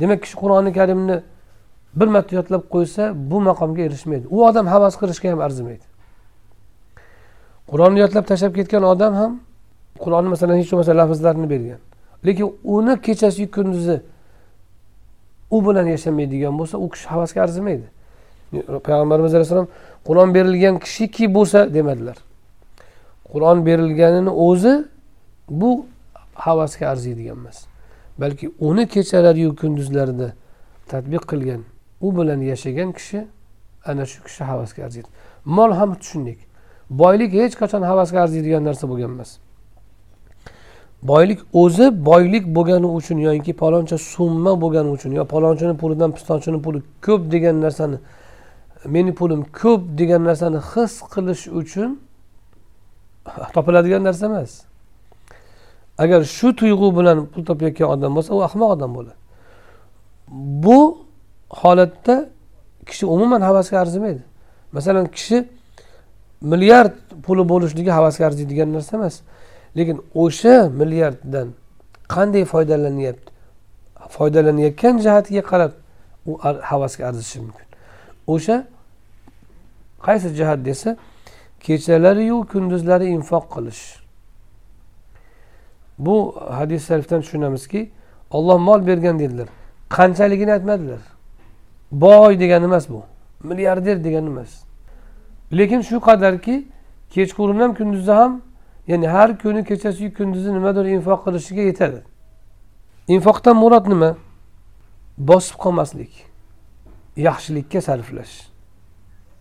Demak 0.00 0.22
kishi 0.22 0.36
qur'oni 0.42 0.72
karimni 0.72 1.16
bir 1.94 2.06
marta 2.06 2.36
yodlab 2.36 2.62
qo'ysa 2.74 3.02
bu 3.30 3.40
maqomga 3.40 3.82
erishmaydi. 3.82 4.26
U 4.30 4.46
odam 4.48 4.66
havas 4.66 4.94
qilishga 5.00 5.30
ham 5.32 5.40
arzimaydi. 5.40 5.84
Qur'onni 7.70 7.98
yodlab 8.04 8.24
tashlab 8.30 8.52
ketgan 8.58 8.82
odam 8.82 9.14
ham 9.20 9.32
qur'onni 10.04 10.28
masalan 10.34 10.56
hech 10.60 10.70
bo'lmasa 10.72 10.96
lafzlarini 11.00 11.50
bergan. 11.50 11.80
Lekin 12.26 12.48
uni 12.64 13.00
kechasi 13.06 13.50
kunduzi 13.50 14.00
u 15.50 15.68
bilan 15.68 15.86
yashamaydigan 15.86 16.58
bo'lsa 16.58 16.78
u 16.78 16.88
kishi 16.88 17.08
havasga 17.08 17.42
arzimaydi. 17.42 17.86
Payg'ambarimiz 18.86 19.34
alayhissalom 19.34 19.68
qur'on 20.06 20.34
berilgan 20.34 20.78
kishiki 20.78 21.34
bo'lsa 21.34 21.74
demadilar. 21.74 22.16
Qur'on 23.32 23.66
berilganini 23.66 24.30
o'zi 24.30 24.84
bu 25.50 25.86
havasga 26.34 26.88
arziydigan 26.88 27.36
emas. 27.36 27.66
Balki 28.18 28.50
uni 28.60 28.88
kechalariyu 28.88 29.56
kunduzlarida 29.56 30.32
tadbiq 30.88 31.24
qilgan 31.30 31.62
u 32.00 32.16
bilan 32.16 32.40
yashagan 32.40 32.92
kishi 32.92 33.26
ana 33.84 34.06
shu 34.06 34.24
kishi 34.24 34.44
havasga 34.44 34.84
arziydi. 34.84 35.08
Mol 35.44 35.72
ham 35.72 35.96
shunday 36.00 36.36
boylik 36.90 37.32
hech 37.32 37.54
qachon 37.62 37.82
havasga 37.82 38.20
arziydigan 38.24 38.64
narsa 38.64 38.88
bo'lgan 38.88 39.10
emas. 39.16 39.30
Boylik 41.02 41.40
o'zi 41.52 42.04
boylik 42.04 42.44
bo'lgani 42.56 42.86
uchun 42.86 43.18
yoki 43.18 43.52
paloncha 43.52 43.98
summa 43.98 44.52
bo'lgani 44.62 44.90
uchun 44.96 45.10
yo 45.12 45.24
palonchini 45.24 45.76
pulidan 45.76 46.10
pistonchini 46.16 46.62
puli 46.62 46.82
ko'p 47.06 47.32
degan 47.32 47.60
narsani 47.60 47.96
meni 48.84 49.12
pulim 49.14 49.40
ko'p 49.60 49.82
degan 49.98 50.24
narsani 50.24 50.58
his 50.70 50.92
qilish 51.12 51.44
uchun 51.60 51.90
topiladigan 53.54 54.04
narsa 54.04 54.26
emas. 54.26 54.62
Agar 55.98 56.24
shu 56.24 56.56
tuyg'u 56.56 56.96
bilan 56.98 57.26
pul 57.26 57.44
topayotgan 57.44 57.88
odam 57.94 58.16
bo'lsa 58.16 58.34
u 58.34 58.42
ahmoq 58.48 58.70
odam 58.76 58.90
bo'ladi. 58.96 59.16
Bu 60.64 60.78
holatda 61.60 62.16
kishi 62.86 63.06
umuman 63.06 63.40
havasga 63.40 63.76
arzimaydi. 63.78 64.22
Masalan 64.72 65.06
kishi 65.16 65.48
milliard 66.40 66.94
puli 67.26 67.42
bo'lishligi 67.52 67.90
havasga 67.98 68.26
arziydigan 68.26 68.68
narsa 68.76 68.96
emas. 68.96 69.14
Lekin 69.76 70.02
o'sha 70.14 70.68
milliarddan 70.68 71.48
qanday 72.08 72.44
foydalanyapti 72.44 73.30
foydalanayotgan 74.08 74.98
jihatiga 74.98 75.42
qarab 75.42 75.72
u 76.26 76.38
havasga 76.42 77.06
arzishi 77.08 77.40
mumkin. 77.40 77.66
O'sha 78.26 78.66
qaysi 80.06 80.28
jihat 80.36 80.64
desa 80.64 80.96
kechalariyu 81.60 82.46
kunduzlari 82.52 83.06
infoq 83.06 83.44
qilish. 83.54 83.82
Bu 85.98 86.34
hadis 86.50 86.86
sharifdan 86.88 87.20
tushunamizki 87.20 87.90
olloh 88.30 88.58
mol 88.58 88.86
bergan 88.86 89.18
dedilar 89.18 89.48
qanchaligini 89.88 90.52
aytmadilar? 90.52 91.00
Boy 91.92 92.40
degani 92.40 92.64
emas 92.64 92.88
bu 92.88 93.02
milliarder 93.42 94.04
degani 94.04 94.26
emas. 94.26 94.50
Lekin 95.52 95.80
shu 95.80 96.00
qadarki 96.00 96.68
kechqurun 97.10 97.60
ham 97.60 97.74
kunduzi 97.74 98.12
ham 98.12 98.42
ya'ni 98.90 99.06
har 99.06 99.38
kuni 99.38 99.64
kechasi 99.64 100.14
kunduzi 100.18 100.50
nimadir 100.56 100.84
infoq 100.96 101.20
qilishiga 101.24 101.62
yetadi 101.70 102.00
infoqdan 103.14 103.56
murod 103.62 103.86
nima 103.92 104.10
bosib 105.18 105.56
qolmaslik 105.64 106.12
yaxshilikka 107.16 107.80
sarflash. 107.88 108.34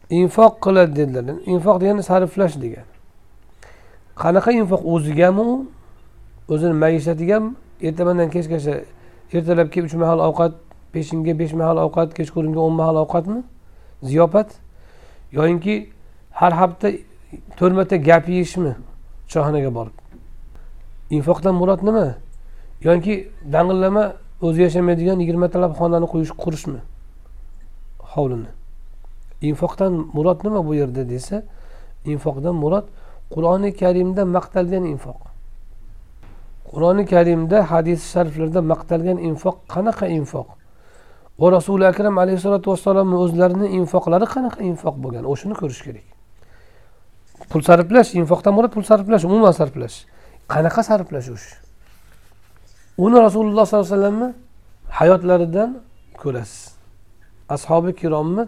Infoq 0.10 0.54
qiladi 0.66 0.96
dedilar 1.00 1.36
infoq 1.54 1.76
degani 1.82 2.04
sarflash 2.10 2.56
degani 2.64 2.94
qanaqa 4.22 4.52
infoq 4.62 4.82
o'zigami 4.94 5.42
u 5.52 5.56
o'zini 6.54 6.76
maishatigami 6.84 7.50
ertamandan 7.88 8.30
kechgacha 8.36 8.74
ertalabki 9.34 9.80
uch 9.88 9.94
mahal 10.04 10.20
ovqat 10.28 10.54
peshinga 10.94 11.34
besh 11.42 11.54
mahal 11.62 11.78
ovqat 11.86 12.10
kechqurunga 12.18 12.60
o'n 12.68 12.76
mahal 12.82 12.96
ovqatmi? 13.04 13.42
Ziyofat 14.04 14.50
yoyinki 15.38 15.76
har 16.40 16.54
hafta 16.62 16.88
to'rt 17.58 17.74
marta 17.78 17.96
gap 18.10 18.30
yeyishmi? 18.30 18.74
Choyxonaga 19.32 19.72
borib. 19.78 19.96
Infoqdan 21.18 21.56
murod 21.62 21.82
nima? 21.88 22.08
Yoki 22.88 23.16
dang'illama 23.54 24.04
o'zi 24.46 24.62
yashamaydigan 24.68 25.18
yigirmatalab 25.24 25.72
xonani 25.80 26.08
qo'yish 26.14 26.34
qurishmi? 26.44 26.80
Hovlini. 28.14 28.50
Infoqdan 29.50 29.94
murod 30.16 30.40
nima 30.46 30.60
bu 30.68 30.74
yerda 30.82 31.04
desa 31.14 31.44
infoqdan 32.14 32.56
murod 32.64 32.86
qur'oni 33.34 33.70
karimda 33.82 34.26
maqtalgan 34.36 34.84
infoq. 34.94 35.20
Qur'oni 36.72 37.04
karimda 37.14 37.58
hadis 37.72 38.00
shariflarda 38.14 38.62
maqtalgan 38.72 39.18
infoq 39.30 39.56
qanaqa 39.74 40.06
infoq? 40.20 40.48
Va 41.42 41.48
rasuli 41.58 41.86
akram 41.92 42.16
alayhissalotu 42.24 42.68
vassalomni 42.74 43.18
o'zlarini 43.24 43.68
infoqlari 43.80 44.26
qanaqa 44.36 44.62
infoq 44.72 44.96
bo'lgan? 45.04 45.24
O'shani 45.32 45.56
ko'rish 45.62 45.82
kerak. 45.88 46.09
Pul 47.50 47.62
sarflash 47.62 48.10
infoqdan 48.20 48.54
murod 48.58 48.72
pul 48.76 48.84
sarflash 48.84 49.24
umuman 49.30 49.52
sarflash. 49.52 49.98
Qanaqa 50.54 50.82
sarflash 50.90 51.30
o'sha 51.36 51.56
uni 53.06 53.18
rasululloh 53.26 53.66
sollallohu 53.66 53.88
alayhi 53.88 53.96
vasallamni 53.96 54.34
hayotlaridan 55.00 55.70
ko'rasiz. 56.22 56.74
Ashobi 57.50 57.96
kiromni 58.02 58.44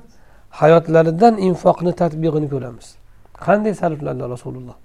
hayotlaridan 0.61 1.33
infoqni 1.47 1.91
tatbiqini 2.01 2.47
ko'ramiz. 2.53 2.87
Qanday 3.45 3.73
sarfladilar 3.81 4.29
rasululloh? 4.35 4.75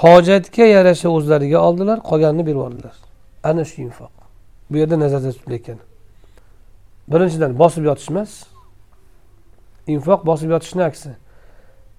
Hojatga 0.00 0.64
yarasha 0.76 1.08
o'zlariga 1.16 1.58
oldilar 1.66 1.98
qolganini 2.10 2.46
berib 2.46 2.56
yubordilar 2.56 2.96
ana 3.50 3.64
shu 3.64 3.82
infoq. 3.82 4.12
Bu 4.70 4.76
yerda 4.80 4.96
nazarda 5.04 5.32
tutilayotgan 5.32 5.78
birinchidan 7.12 7.52
bosib 7.62 7.84
yotish 7.84 8.08
emas 8.12 8.30
infoq 9.94 10.20
bosib 10.26 10.50
yotishni 10.54 10.84
aksi. 10.84 11.10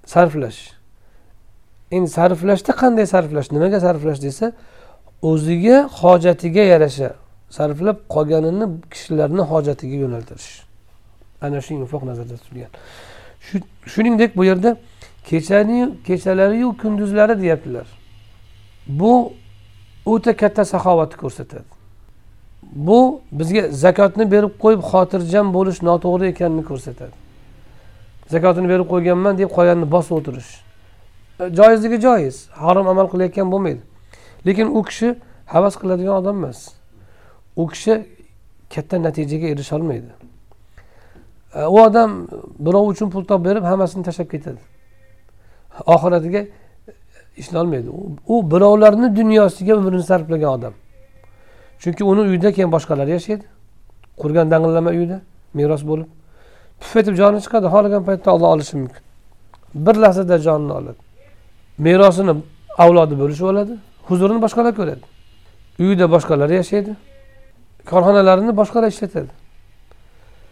Sarflash. 0.05 0.74
Endi 1.91 2.09
sarflashda 2.09 2.71
qanday 2.81 3.05
sarflash? 3.05 3.51
Nimaga 3.51 3.79
sarflash 3.79 4.21
desa 4.21 4.51
o'ziga 5.21 5.89
hojatiga 6.01 6.63
yarasha 6.73 7.13
sarflab 7.49 7.97
qolganini 8.09 8.65
kishilarni 8.91 9.41
hojatiga 9.51 9.95
yo'naltirish. 10.03 10.51
Ana 11.41 11.61
shu 11.61 11.73
infoq 11.73 12.03
nazarda 12.09 12.37
tutilgan. 12.37 12.71
Shuningdek 13.85 14.37
bu 14.37 14.43
yerda 14.45 14.77
kechani 15.29 15.89
kechalariyu 16.07 16.77
kunduzlari 16.77 17.41
deyaptilar. 17.41 17.87
Bu 18.87 19.33
o'ta 20.05 20.35
katta 20.37 20.65
saxovatni 20.65 21.17
ko'rsatadi. 21.23 21.63
Bu 22.75 23.21
bizga 23.31 23.61
zakotni 23.71 24.31
berib 24.31 24.53
qo'yib 24.63 24.81
xotirjam 24.91 25.53
bo'lish 25.53 25.79
noto'g'ri 25.89 26.25
ekanini 26.33 26.63
ko'rsatadi. 26.69 27.15
Zakotini 28.33 28.67
berib 28.69 28.87
qo'yganman 28.93 29.37
deb 29.37 29.49
qolganini 29.57 29.91
bosib 29.91 30.13
o'tirish. 30.19 30.64
Joizligi 31.39 32.01
joiz. 32.01 32.49
Harom 32.51 32.87
amal 32.87 33.07
qilayotgan 33.07 33.51
bo'lmaydi. 33.51 33.81
Lekin 34.47 34.67
u 34.67 34.83
kishi 34.83 35.15
havas 35.45 35.75
qiladigan 35.81 36.15
odam 36.21 36.37
emas. 36.43 36.69
U 37.55 37.67
kishi 37.67 38.07
katta 38.75 39.03
natijaga 39.03 39.47
erisholmaydi. 39.47 40.11
E, 41.55 41.65
u 41.65 41.81
odam 41.81 42.27
birov 42.59 42.87
uchun 42.87 43.09
pul 43.09 43.23
topib 43.23 43.45
berib 43.45 43.63
hammasini 43.63 44.03
tashlab 44.03 44.29
ketadi. 44.31 44.61
Oxiratiga 45.85 46.45
ishlolmaydi. 47.37 47.89
U 48.27 48.51
birovlarni 48.51 49.15
dunyosiga 49.15 49.75
umrini 49.75 50.03
sarflagan 50.03 50.49
odam. 50.49 50.73
Chunki 51.79 52.03
uni 52.03 52.21
uyida 52.21 52.51
keyin 52.51 52.71
boshqalar 52.71 53.07
yashaydi. 53.07 53.45
Qurgan 54.17 54.51
dang'illama 54.51 54.89
uyda 54.89 55.21
meros 55.53 55.83
bo'lib. 55.87 56.07
Puf 56.79 56.95
etib 56.95 57.15
joni 57.15 57.41
chiqadi. 57.45 57.67
Xohlagan 57.73 58.03
paytda 58.03 58.33
olloh 58.35 58.49
olishi 58.55 58.77
mumkin. 58.77 59.03
Bir 59.73 59.95
lahzada 59.95 60.37
jonini 60.37 60.73
oladi. 60.73 61.01
Merosini 61.77 62.33
avlodi 62.77 63.15
bo'lishib 63.21 63.45
oladi 63.51 63.73
huzurini 64.07 64.41
boshqalar 64.45 64.73
ko'radi. 64.79 65.03
Uyida 65.79 66.05
boshqalar 66.15 66.49
yashaydi 66.49 66.95
korxonalarini 67.89 68.53
boshqalar 68.61 68.89
ishlatadi. 68.95 69.31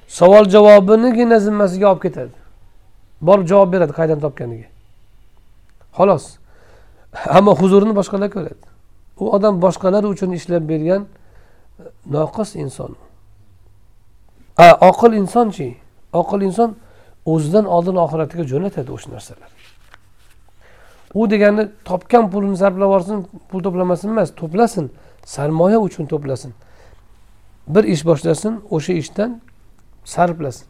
Savol 0.07 0.45
javobinigina 0.55 1.39
zimmasiga 1.39 1.87
olib 1.91 2.01
ketadi. 2.05 2.35
Borib 3.21 3.47
javob 3.51 3.73
beradi 3.73 3.93
qayerdan 3.97 4.19
topganiga. 4.25 4.67
Xolos. 5.97 6.25
Ammo 7.37 7.53
huzurini 7.61 7.93
boshqalar 7.99 8.29
ko'radi. 8.35 8.63
U 9.21 9.23
odam 9.35 9.61
boshqalar 9.65 10.03
uchun 10.13 10.31
ishlab 10.39 10.63
bergan 10.71 11.01
e, 11.05 11.83
noqis 12.15 12.55
inson. 12.63 12.95
A 14.57 14.67
oqil 14.89 15.13
insonchi? 15.21 15.69
Oqil 16.21 16.41
inson 16.49 16.75
o'zidan 17.25 17.65
oldin 17.75 17.95
oxiratiga 18.05 18.43
jo'natadi 18.51 18.89
o'sha 18.95 19.09
narsalar. 19.15 19.62
U 21.15 21.29
degani 21.29 21.67
topgan 21.85 22.31
pulini 22.31 22.57
sarflab 22.57 22.81
yuborsin 22.81 23.27
pul 23.49 23.63
to'plamasin 23.63 24.09
emas 24.09 24.29
to'plasin 24.35 24.91
sarmoya 25.25 25.79
uchun 25.79 26.05
to'plasin. 26.05 26.53
Bir 27.67 27.83
ish 27.83 28.05
boshlasin 28.05 28.61
o'sha 28.69 28.93
ishdan 28.93 29.41
sarflasin. 30.03 30.67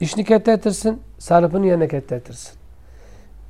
Ishni 0.00 0.24
kattaytirsin 0.24 1.00
sarfini 1.18 1.68
yana 1.68 1.88
kattaytirsin 1.88 2.54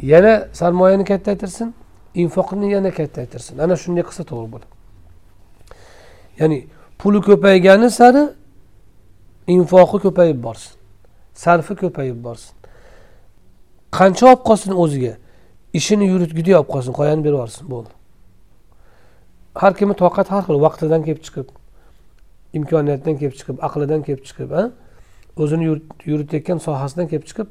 yana 0.03 0.49
sarmoyani 0.53 1.05
kattaytirsin 1.05 1.75
infoqni 2.15 2.73
yana 2.73 2.91
kattaytirsin 2.91 3.59
ana 3.59 3.77
shunday 3.77 4.03
qilsa 4.03 4.23
to'g'ri 4.31 4.49
bo'ladi. 4.53 4.69
Ya'ni 6.41 6.59
puli 6.99 7.21
ko'paygani 7.29 7.91
sari 7.91 8.23
infoqi 9.47 9.99
ko'payib 10.05 10.43
borsin 10.43 10.73
sarfi 11.35 11.75
ko'payib 11.83 12.19
borsin. 12.25 12.55
Qancha 13.99 14.27
olib 14.31 14.43
qolsin 14.49 14.73
o'ziga? 14.83 15.15
Ishini 15.79 16.07
yuritgudi 16.13 16.57
olib 16.57 16.69
qolsin 16.75 16.93
qoyani 17.01 17.25
berib 17.25 17.35
yuborsin 17.39 17.71
bo'ldi. 17.71 17.93
Har 19.55 19.73
kimni 19.79 19.95
toqat 20.03 20.29
har 20.33 20.43
xil 20.47 20.61
vaqtidan 20.67 21.03
kelib 21.07 21.23
chiqib 21.27 21.49
imkoniyatdan 22.59 23.15
kelib 23.21 23.35
chiqib 23.39 23.57
aqlidan 23.67 24.01
kelib 24.07 24.23
chiqib 24.29 24.51
o'zini 25.43 25.65
yuritayotgan 26.11 26.59
sohasidan 26.67 27.07
kelib 27.11 27.27
chiqib 27.31 27.49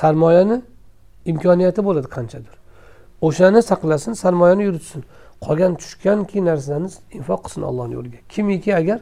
sarmoyani 0.00 0.62
imkoniyati 1.32 1.80
bo'ladi 1.88 2.08
qanchadir. 2.16 2.54
O'shani 3.26 3.60
saqlasin 3.70 4.12
sarmoyani 4.12 4.62
yuritsin. 4.68 5.04
Qolgan 5.46 5.72
tushganki 5.80 6.38
narsani 6.44 6.88
infoq 7.18 7.40
qilsin 7.44 7.62
allohni 7.68 7.94
yo'liga. 7.98 8.18
Kimiki 8.28 8.70
agar 8.80 8.98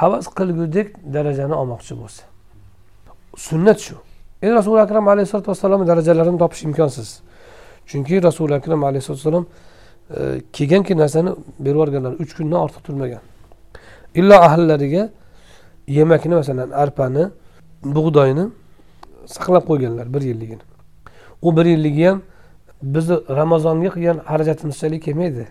havas 0.00 0.26
qilgudek 0.38 0.88
darajani 1.14 1.54
olmoqchi 1.60 1.94
bo'lsa? 2.00 2.22
Sunnat 3.36 3.78
shu. 3.86 3.96
Endi 4.42 4.54
rasuli 4.54 4.80
akram 4.80 5.08
alayhisalotu 5.08 5.50
vassalomni 5.50 5.86
darajalarini 5.86 6.38
topish 6.38 6.62
imkonsiz. 6.64 7.20
Chunki 7.86 8.22
rasuli 8.22 8.54
akram 8.54 8.84
alayhisalotu 8.84 9.20
vassalom 9.20 9.46
e, 10.16 10.40
kelganki 10.52 10.94
narsani 11.02 11.30
berib 11.64 11.76
yuborganlar 11.76 12.12
uch 12.22 12.32
kundan 12.36 12.58
ortiq 12.64 12.82
turmagan. 12.86 13.22
Illo 14.14 14.34
ahllariga 14.34 15.02
yemakni 15.88 16.34
masalan 16.40 16.70
arpani 16.82 17.24
bug'doyni 17.96 18.44
saqlab 19.34 19.64
qo'yganlar 19.70 20.06
bir 20.14 20.22
yilligini. 20.30 20.64
U 21.42 21.56
bir 21.56 21.66
yilligi 21.74 22.04
ham 22.08 22.22
bizni 22.82 23.16
ramazonga 23.40 23.90
qilgan 23.94 24.18
xarajatimizchalik 24.30 25.02
kelmaydi. 25.06 25.46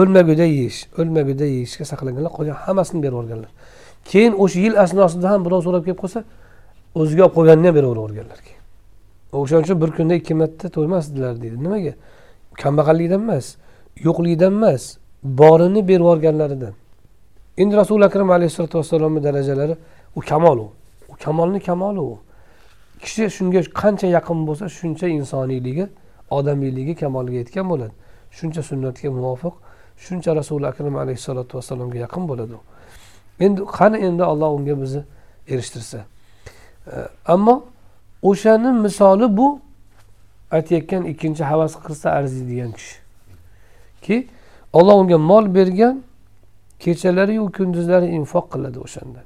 O'lmaguda 0.00 0.44
yeyish 0.54 0.78
o'lmaguda 1.00 1.46
yeyishga 1.54 1.84
saqlaganlar 1.92 2.32
qolgan 2.36 2.56
hammasini 2.64 3.00
berib 3.04 3.14
yuborganlar 3.14 3.50
keyin 4.04 4.32
o'sha 4.42 4.60
yil 4.60 4.74
asnosida 4.84 5.30
ham 5.32 5.44
birov 5.44 5.60
so'rab 5.66 5.84
kelib 5.86 6.00
qolsa 6.02 6.24
o'ziga 6.94 7.24
olib 7.24 7.34
qo'yganini 7.34 7.66
ham 7.66 7.74
berib 7.74 7.88
yuborganlar 7.88 8.40
o'shaning 9.32 9.64
uchun 9.64 9.80
bir 9.80 9.90
kunda 9.90 10.14
ikki 10.14 10.34
marta 10.34 10.68
to'ymasdilar 10.68 11.42
deydi. 11.42 11.62
Nimaga? 11.62 11.94
Kambag'allikdan 12.54 13.22
emas 13.22 13.56
yo'qlikdan 14.06 14.52
emas 14.52 14.96
borini 15.22 15.88
berib 15.88 16.00
yuborganlaridan. 16.00 16.74
Endi 17.58 17.76
rasuli 17.76 18.04
akram 18.04 18.30
alayhissalotu 18.30 18.78
vassalomni 18.78 19.24
darajalari 19.24 19.76
u 20.16 20.20
kamol 20.20 20.58
u. 20.58 20.68
U 21.08 21.14
kamolni 21.24 21.60
kamoli 21.60 22.00
u. 22.00 22.18
Kishi 23.02 23.30
shunga 23.30 23.60
qancha 23.82 24.06
yaqin 24.06 24.46
bo'lsa 24.48 24.68
shuncha 24.68 25.06
insoniyligi 25.08 25.86
odamiyligi 26.30 26.94
kamolga 26.94 27.36
yetgan 27.42 27.66
bo'ladi. 27.70 27.94
Shuncha 28.38 28.62
sunnatga 28.62 29.10
muvofiq 29.10 29.54
shuncha 30.04 30.30
rasuli 30.40 30.66
akram 30.66 30.96
alayhissalotu 30.96 31.52
vassalomga 31.58 31.98
yaqin 31.98 32.28
bo'ladi 32.30 32.52
u. 32.58 32.60
Endi 33.40 33.60
qani 33.78 33.96
endi 34.06 34.22
olloh 34.22 34.50
unga 34.56 34.74
bizni 34.82 35.02
erishtirsa? 35.48 35.98
Ammo 37.26 37.64
o'shani 38.22 38.72
misoli 38.72 39.36
bu 39.36 39.60
aytayotgan 40.50 41.04
ikkinchi 41.04 41.44
havas 41.44 41.76
qilsa 41.84 42.10
arziydigan 42.10 42.72
kishi. 42.72 42.96
Ki 44.02 44.28
olloh 44.72 44.94
unga 44.94 45.18
mol 45.18 45.54
bergan 45.54 46.02
kechalariyu 46.78 47.52
kunduzlari 47.52 48.06
infoq 48.06 48.52
qiladi 48.52 48.78
o'shanda. 48.78 49.20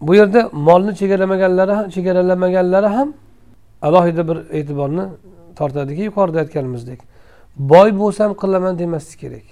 Bu 0.00 0.14
yerda 0.14 0.50
molni 0.52 0.94
chegaralamaganlari 0.94 1.72
ham 1.72 1.88
chegaralamaganlari 1.88 2.86
ham 2.86 3.12
alohida 3.82 4.28
bir 4.28 4.36
e'tiborni 4.58 5.04
tortadiki 5.56 6.02
yuqorida 6.02 6.38
aytganimizdek 6.38 7.00
boy 7.56 7.98
bo'lsam 7.98 8.34
qilaman 8.34 8.78
demaslik 8.78 9.20
kerak. 9.20 9.46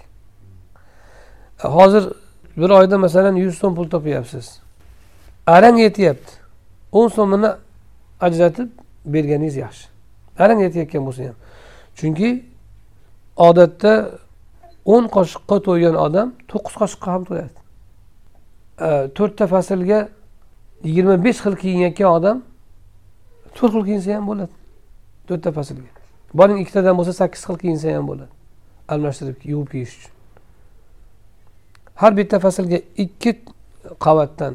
Hozir 1.59 2.05
bir 2.57 2.71
oyda 2.71 2.99
masalan 2.99 3.37
yuz 3.37 3.59
so'm 3.59 3.75
pul 3.75 3.89
topyapsiz. 3.91 4.61
Arang 5.47 5.79
yetyapti. 5.79 6.42
O'n 6.93 7.09
so'mini 7.17 7.51
ajratib 8.21 8.69
berganingiz 9.15 9.57
yaxshi. 9.65 9.87
Arang 10.39 10.61
aytayotgan 10.67 11.03
bo'lsa 11.07 11.23
ham. 11.29 11.37
Chunki 11.99 12.29
odatda 13.37 13.93
o'n 14.85 15.05
qoshiqqa 15.17 15.57
to'ygan 15.67 15.97
odam 16.07 16.29
to'qqiz 16.51 16.75
qoshiqqa 16.81 17.09
ham 17.15 17.23
to'yadi. 17.29 17.59
To'rtta 19.17 19.45
faslga 19.55 20.01
yigirma 20.87 21.17
besh 21.25 21.41
xil 21.45 21.55
kiyinayotgan 21.63 22.11
odam 22.19 22.37
to'rt 23.57 23.73
xil 23.75 23.85
kiyinsa 23.89 24.09
ham 24.17 24.25
bo'ladi 24.31 24.55
to'rtta 25.29 25.51
faslga. 25.59 25.91
Boring 26.39 26.59
ikkitadan 26.63 26.95
bo'lsa 26.99 27.13
sakkiz 27.21 27.43
xil 27.49 27.57
kiyinsa 27.63 27.87
ham 27.97 28.05
bo'ladi 28.11 28.33
almashtirib 28.93 29.39
yuvib 29.51 29.69
kiyish 29.73 29.95
uchun. 29.99 30.13
Har 32.01 32.13
bitta 32.17 32.37
faslga 32.45 32.79
ikki 33.05 33.33
qavatdan 34.07 34.55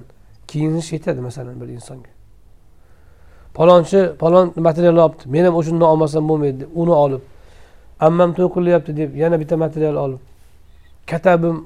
kiyinish 0.50 0.90
yetadi 0.96 1.22
masalan 1.22 1.62
bir 1.62 1.68
insonga. 1.78 2.16
Palonchi 3.58 3.99
palon 4.22 4.45
material 4.68 4.97
olibdi. 4.97 5.24
Men 5.34 5.43
ham 5.45 5.55
o'shundan 5.60 5.88
olmasam 5.93 6.24
bo'lmaydi 6.30 6.58
deb 6.60 6.70
uni 6.82 6.93
olib. 7.03 7.22
Ammam 7.99 8.30
to'y 8.38 8.49
qilyapti 8.55 8.91
deb 8.97 9.10
yana 9.24 9.36
bitta 9.41 9.55
material 9.58 9.95
olib. 10.05 10.22
Katabim 11.12 11.58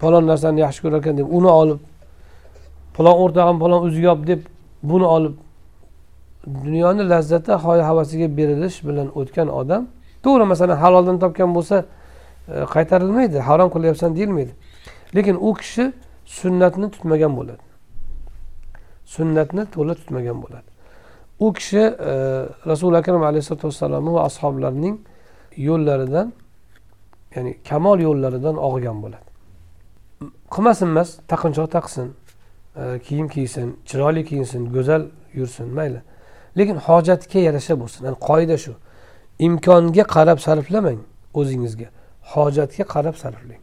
palon 0.00 0.24
narsani 0.30 0.60
yaxshi 0.60 0.80
ko'rar 0.84 0.98
ekan 1.02 1.14
deb 1.20 1.28
uni 1.38 1.50
olib. 1.62 1.80
Palon 2.96 3.14
o'rtog'im 3.22 3.58
palon 3.62 3.80
o'ziga 3.86 4.12
deb 4.30 4.40
buni 4.90 5.06
olib. 5.16 5.34
Dunyoni 6.64 7.02
lazzati 7.12 7.52
hoya 7.64 7.84
havasiga 7.90 8.36
berilish 8.38 8.78
bilan 8.88 9.08
o'tgan 9.18 9.48
odam 9.60 9.82
to'g'ri 10.24 10.44
masalan 10.52 10.76
haloldan 10.82 11.16
topgan 11.22 11.50
bo'lsa 11.56 11.76
e, 11.84 12.54
qaytarilmaydi 12.74 13.38
harom 13.48 13.68
qilyapsan 13.74 14.10
deyilmaydi. 14.16 14.52
Lekin 15.16 15.36
u 15.48 15.50
kishi 15.60 15.84
sunnatni 16.38 16.86
tutmagan 16.94 17.32
bo'ladi. 17.38 17.64
Sunnatni 19.14 19.62
to'la 19.74 19.94
tutmagan 20.00 20.38
bo'ladi. 20.44 20.67
U 21.40 21.52
kishi 21.52 21.78
e, 21.78 22.12
rasuli 22.66 22.96
akram 22.96 23.22
alayhisalotu 23.22 23.66
vassalomni 23.68 24.14
va 24.14 24.24
ashoblarining 24.24 24.98
yo'llaridan 25.56 26.32
ya'ni 27.34 27.56
kamol 27.68 27.98
yo'llaridan 28.00 28.56
og'gan 28.68 29.02
bo'ladi. 29.02 29.28
Qilmasin 30.54 30.86
emas 30.86 31.08
taqinchoq 31.32 31.68
taqsin 31.76 32.08
e, 32.76 32.98
kiyim 33.06 33.28
kiysin 33.28 33.76
chiroyli 33.88 34.24
kiyinsin 34.24 34.62
go'zal 34.74 35.02
yursin 35.34 35.68
mayli. 35.78 36.00
Lekin 36.58 36.76
hojatga 36.76 37.38
yarasha 37.38 37.80
bo'lsin. 37.80 38.00
Yani 38.06 38.18
qoida 38.28 38.56
shu. 38.64 38.72
Imkonga 39.38 40.04
qarab 40.14 40.38
sarflamang 40.46 41.00
o'zingizga. 41.34 41.88
Hojatga 42.32 42.84
qarab 42.94 43.16
sarflang. 43.22 43.62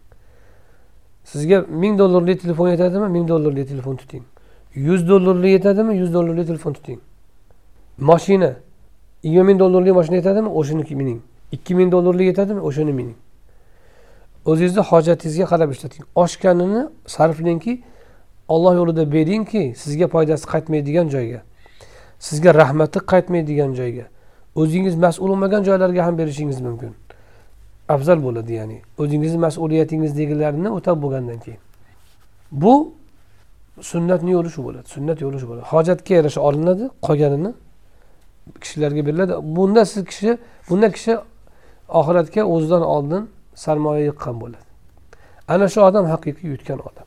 Sizga 1.31 1.57
ming 1.61 1.99
dollarli 1.99 2.37
telefon 2.37 2.67
yetadimi? 2.69 3.07
Ming 3.07 3.27
dollarli 3.27 3.65
telefon 3.65 3.95
tuting. 3.95 4.23
Yuz 4.75 5.09
dollarli 5.09 5.49
yetadimi? 5.49 5.97
Yuz 5.97 6.13
dollarli 6.13 6.45
telefon 6.45 6.73
tuting. 6.73 6.99
Moshina. 7.99 8.55
Yigirma 9.23 9.43
ming 9.43 9.59
dollarlik 9.59 9.93
moshina 9.93 10.15
yetadimi? 10.15 10.49
O'shaniki 10.49 10.95
mining 10.95 11.21
ikki 11.51 11.75
ming 11.75 11.91
dollarlik 11.91 12.27
yetadimi? 12.31 12.61
O'shani 12.61 12.93
mining 12.93 13.15
o'zingizni 14.45 14.81
hojatingizga 14.89 15.45
qarab 15.51 15.69
ishlating. 15.71 16.05
Oshganini 16.23 16.81
sarflangki 17.15 17.73
olloh 18.47 18.73
yo'lida 18.79 19.03
beringki 19.15 19.63
sizga 19.81 20.07
foydasi 20.07 20.45
qaytmaydigan 20.53 21.07
joyga. 21.15 21.39
Sizga 22.19 22.53
rahmati 22.61 22.99
qaytmaydigan 23.11 23.71
joyga. 23.79 24.05
O'zingiz 24.61 24.95
mas'ul 25.05 25.29
bo'lmagan 25.29 25.61
joylarga 25.67 26.05
ham 26.05 26.17
berishingiz 26.17 26.61
mumkin. 26.61 26.91
Afzal 27.95 28.19
bo'ladi 28.23 28.53
ya'ni. 28.59 28.77
O'zingizni 29.01 29.39
mas'uliyatingizdagilarni 29.47 30.69
o'tab 30.77 30.97
bo'lgandan 31.03 31.39
keyin. 31.45 31.59
Bu 32.51 32.73
sunnatni 33.81 34.31
yo'li 34.37 34.49
shu 34.55 34.61
bo'ladi 34.67 34.87
sunnat 34.95 35.17
yo'li 35.25 35.37
shu 35.41 35.47
bo'ladi. 35.49 35.65
Hojatga 35.73 36.13
yarasha 36.19 36.41
olinadi 36.47 36.83
qolganini 37.07 37.51
kishilarga 38.61 39.05
beriladi. 39.05 39.33
Bunda 39.41 39.85
siz 39.85 40.05
kishi 40.05 40.37
bunda 40.69 40.91
kishi 40.91 41.17
oxiratga 41.89 42.41
o'zidan 42.43 42.81
oldin 42.81 43.29
sarmoya 43.55 44.05
yiqqan 44.09 44.41
bo'ladi. 44.41 44.67
Ana 45.47 45.67
shu 45.67 45.81
odam 45.81 46.05
haqiqiy 46.05 46.49
yutgan 46.53 46.79
odam. 46.79 47.05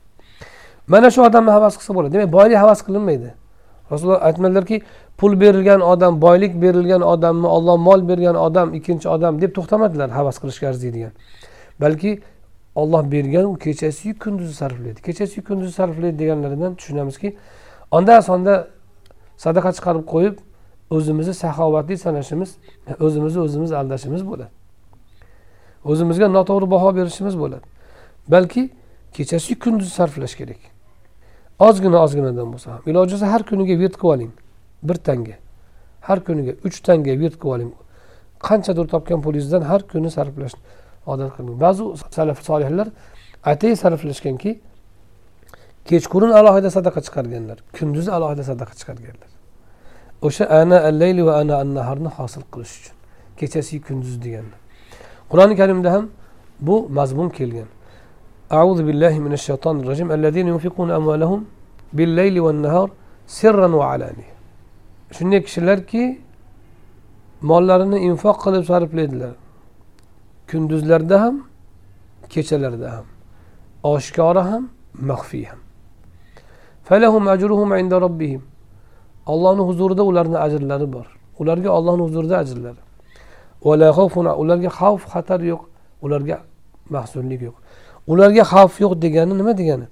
Mana 0.87 1.11
shu 1.11 1.23
odamni 1.23 1.51
havas 1.51 1.75
qilsa 1.79 1.95
bo'ladi. 1.95 2.13
Demak 2.15 2.33
boylik 2.33 2.57
havas 2.57 2.81
qilinmaydi. 2.87 3.35
Rasululloh 3.93 4.23
aytmadilarki 4.29 4.83
pul 5.19 5.41
berilgan 5.41 5.81
odam 5.81 6.21
boylik 6.23 6.63
berilgan 6.63 7.03
odamni 7.03 7.47
olloh 7.47 7.77
mol 7.89 8.09
bergan 8.09 8.35
odam 8.35 8.75
ikkinchi 8.75 9.09
odam 9.09 9.41
deb 9.41 9.55
to'xtamadilar 9.57 10.11
havas 10.19 10.37
qilishga 10.43 10.69
arziydigan 10.69 11.13
balki 11.81 12.21
olloh 12.75 13.03
bergan 13.13 13.45
u 13.45 13.55
kechasiyu 13.59 14.19
kunduzi 14.19 14.55
sarflaydi. 14.55 15.03
Kechasiyu 15.03 15.45
kunduzi 15.45 15.73
sarflaydi 15.73 16.19
deganlaridan 16.19 16.75
tushunamizki 16.75 17.37
onda 17.91 18.23
sonda 18.23 18.69
sadaqa 19.37 19.71
chiqarib 19.77 20.05
qo'yib 20.15 20.37
o'zimizni 20.91 21.35
saxovatli 21.35 21.97
sanashimiz 22.05 22.51
o'zimizni 23.01 23.41
o'zimiz 23.41 23.73
aldashimiz 23.81 24.23
bo'ladi. 24.31 24.51
O'zimizga 25.85 26.29
noto'g'ri 26.39 26.71
baho 26.71 26.97
berishimiz 26.97 27.39
bo'ladi. 27.43 27.67
Balki 28.29 28.71
kechasiyu 29.13 29.59
kunduzi 29.59 29.91
sarflash 29.91 30.35
kerak. 30.41 30.61
Ozgina 31.59 31.99
ozginadan 32.05 32.49
bo'lsa 32.53 32.69
ham. 32.73 32.83
Iloji 32.91 33.13
bo'lsa 33.15 33.27
har 33.33 33.43
kuniga 33.51 33.75
virt 33.83 33.97
qilib 34.01 34.15
oling. 34.15 34.33
Bir 34.83 34.95
tanga. 34.95 35.37
Har 36.09 36.19
kuniga 36.27 36.53
uch 36.67 36.79
tanga 36.87 37.13
virt 37.23 37.37
qilib 37.43 37.55
oling. 37.55 37.71
Qanchadir 38.49 38.87
topgan 38.95 39.21
pulingizdan 39.25 39.63
har 39.71 39.81
kuni 39.93 40.11
sarflashni 40.17 40.63
odat 41.13 41.31
qiling 41.37 41.57
ba'zi 41.65 41.85
salaf 42.17 42.39
solihlar 42.49 42.89
atay 43.53 43.73
sarflashganki 43.83 44.51
kechqurun 45.89 46.33
alohida 46.41 46.71
sadaqa 46.77 47.01
chiqarganlar 47.07 47.59
kunduzi 47.77 48.11
alohida 48.17 48.45
sadaqa 48.51 48.75
chiqarganlar. 48.81 49.28
o'sha 50.28 50.46
ana 50.62 50.78
allayli 50.90 51.22
va 51.28 51.34
ana 51.42 51.54
an 51.62 51.70
naharni 51.78 52.10
hosil 52.18 52.44
qilish 52.54 52.74
uchun 52.80 52.96
kechasi 53.40 53.76
kunduz 53.88 54.16
deganlar 54.26 54.60
qur'oni 55.32 55.56
karimda 55.62 55.90
ham 55.96 56.06
bu 56.68 56.76
mazmun 56.98 57.30
kelgan 57.40 57.70
أعوذ 58.58 58.80
بالله 58.88 59.14
من 59.26 59.34
الشيطان 59.40 59.76
الرجيم 59.82 60.10
الذين 60.18 60.48
ينفقون 60.54 60.90
أموالهم 61.00 61.40
بالليل 61.98 62.36
والنهار 62.46 62.88
سرا 63.40 63.70
وعلانية 63.80 64.34
shunday 65.16 65.42
kishilarki 65.46 66.04
mollarini 67.42 67.98
infoq 68.10 68.38
qilib 68.44 68.64
sarflaydilar 68.72 69.34
kunduzlarda 70.50 71.22
ham 71.24 71.36
kechalarda 72.34 72.90
ham 72.96 73.06
oshkora 73.94 74.44
ham 74.52 74.64
maxfiy 75.10 75.46
ham 75.52 75.60
falahum 76.88 77.24
ajruhum 77.34 77.70
inda 77.82 77.98
robbihim 78.06 78.42
ollohni 79.33 79.63
huzurida 79.69 80.03
ularni 80.11 80.39
ajrlari 80.47 80.87
bor. 80.97 81.07
Ularga 81.41 81.71
ollohni 81.79 82.03
huzurida 82.09 82.37
ajrlari 82.43 82.81
ularga 84.43 84.71
xavf 84.79 85.03
xatar 85.13 85.41
yo'q. 85.53 85.63
Ularga 86.05 86.37
mahzunlik 86.95 87.41
yo'q. 87.49 87.57
Ularga 88.13 88.43
xavf 88.53 88.75
yo'q 88.85 88.93
degani 89.05 89.35
nima 89.41 89.53
degani? 89.61 89.87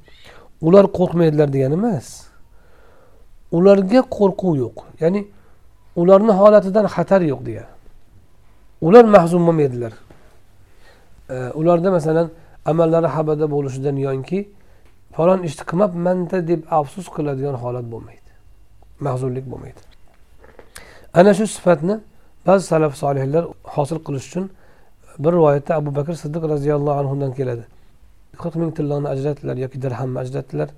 Ular 0.66 0.84
qo'rqmaydilar 0.99 1.49
degani 1.55 1.74
emas. 1.80 2.07
Ularga 3.57 4.01
qo'rquv 4.16 4.53
yo'q. 4.64 4.76
Ya'ni 5.03 5.20
ularni 6.01 6.32
holatidan 6.41 6.87
xatar 6.95 7.22
yo'q 7.32 7.43
degani 7.49 7.76
ular 8.80 9.05
mahzun 9.05 9.47
bo'lmaydilar. 9.47 9.93
Ularda 11.61 11.91
masalan 11.91 12.28
amallari 12.70 13.09
habada 13.16 13.47
bo'lishidan 13.55 13.97
yonki 14.07 14.39
falon 15.16 15.41
ishni 15.49 15.64
qilmabmanda 15.70 16.39
deb 16.51 16.61
afsus 16.78 17.07
qiladigan 17.16 17.57
holat 17.62 17.87
bo'lmaydi. 17.93 18.26
Mahzunlik 19.01 19.47
bo'lmaydi. 19.53 19.81
Ana 21.15 21.35
shu 21.35 21.47
sifatni 21.47 22.01
ba'zi 22.47 22.65
salaf 22.67 22.97
solihlar 22.97 23.45
hosil 23.65 23.99
qilish 24.07 24.27
uchun 24.29 24.51
bir 25.19 25.33
rivoyatda 25.33 25.75
abu 25.75 25.95
bakr 25.99 26.15
siddiq 26.23 26.43
roziyallohu 26.55 26.99
anhudan 27.03 27.33
keladi. 27.39 27.65
Qirq 28.43 28.55
ming 28.63 28.71
tilloni 28.77 29.09
ajratdilar 29.15 29.57
yoki 29.65 29.83
dirhamni 29.83 30.19
ajratdilar. 30.19 30.69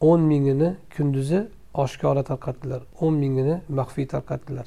O'n 0.00 0.20
mingini 0.20 0.68
kunduzi 0.96 1.38
oshkora 1.74 2.22
tarqatdilar. 2.30 2.80
O'n 3.00 3.14
mingini 3.22 3.60
maxfiy 3.68 4.06
tarqatdilar. 4.14 4.66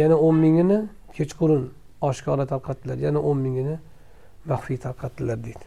Yana 0.00 0.16
o'n 0.26 0.36
mingini 0.44 0.78
kechqurun 1.16 1.64
oshkora 2.08 2.44
tarqatdilar. 2.52 2.96
Yana 3.06 3.20
o'n 3.28 3.38
mingini 3.44 3.76
maxfiy 4.50 4.78
tarqatdilar 4.86 5.44
deydi. 5.46 5.64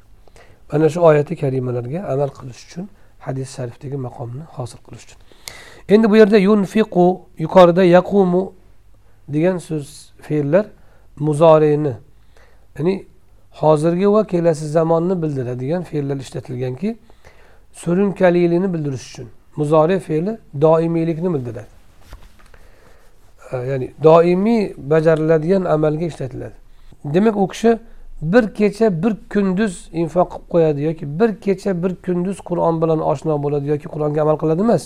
Mana 0.71 0.89
shu 0.89 0.99
oyati 1.09 1.33
karimalarga 1.41 1.99
amal 2.13 2.31
qilish 2.37 2.61
uchun 2.67 2.85
hadis 3.25 3.49
sharifdagi 3.57 3.97
maqomni 4.07 4.43
hosil 4.55 4.79
qilish 4.85 5.05
uchun. 5.07 5.19
Endi 5.89 6.09
bu 6.09 6.15
yerda 6.17 6.37
yunfiqu 6.37 7.21
yuqorida 7.39 7.83
yaqumu 7.83 8.53
degan 9.27 9.57
so'z 9.57 10.11
fe'llar 10.21 10.65
muzoreni 11.19 11.93
ya'ni 12.77 13.05
hozirgi 13.51 14.11
va 14.11 14.27
kelasi 14.27 14.67
zamonni 14.67 15.21
bildiradigan 15.21 15.83
fe'llar 15.83 16.17
ishlatilganki 16.17 16.97
surunkalilikni 17.73 18.73
bildirish 18.73 19.05
uchun 19.11 19.27
muzore 19.55 19.99
fe'li 19.99 20.37
doimiylikni 20.61 21.33
bildiradi. 21.33 21.67
Ya'ni 23.51 23.91
doimiy 24.03 24.73
bajariladigan 24.77 25.65
amalga 25.65 26.05
ishlatiladi. 26.05 26.53
Demak 27.05 27.37
u 27.37 27.47
kishi 27.47 27.79
bir 28.21 28.53
kecha 28.53 29.03
bir 29.03 29.13
kunduz 29.33 29.89
infoq 29.93 30.29
qilib 30.29 30.49
qo'yadi 30.51 30.81
yoki 30.81 31.19
bir 31.19 31.29
kecha 31.45 31.83
bir 31.83 31.95
kunduz 32.05 32.37
qur'on 32.49 32.81
bilan 32.81 32.99
oshno 33.11 33.43
bo'ladi 33.43 33.67
yoki 33.73 33.87
qur'onga 33.93 34.21
amal 34.21 34.37
qiladi 34.37 34.61
emas. 34.61 34.83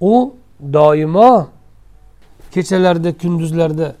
U 0.00 0.34
doimo 0.72 1.48
kechalarda 2.50 3.10
kunduzlarda 3.22 3.94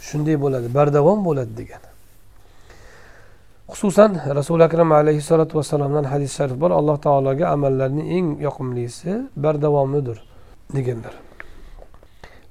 shunday 0.00 0.36
bo'ladi 0.40 0.74
bardavom 0.74 1.24
bo'ladi 1.24 1.56
degan. 1.56 1.82
Xususan 3.68 4.10
rasuli 4.38 4.64
akram 4.64 4.92
alayhissalotu 4.92 5.58
vassalomdan 5.58 6.04
hadis 6.04 6.32
sharif 6.36 6.60
bor 6.60 6.70
alloh 6.70 6.96
taologa 7.06 7.48
amallarning 7.48 8.06
eng 8.16 8.26
yoqimlisi 8.46 9.10
bardavomlidir 9.36 10.18
deganlar. 10.76 11.14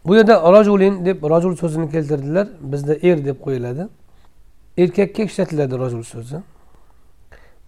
Bu 0.05 0.15
yerda 0.15 0.36
rojulin 0.55 1.05
deb 1.05 1.23
rojul 1.23 1.55
so'zini 1.55 1.91
keltirdilar 1.91 2.47
bizda 2.61 2.93
er 2.93 3.25
deb 3.25 3.38
qo'yiladi. 3.45 3.88
Erkakka 4.78 5.23
ishlatiladi 5.23 5.80
rojul 5.80 6.03
so'zi. 6.03 6.38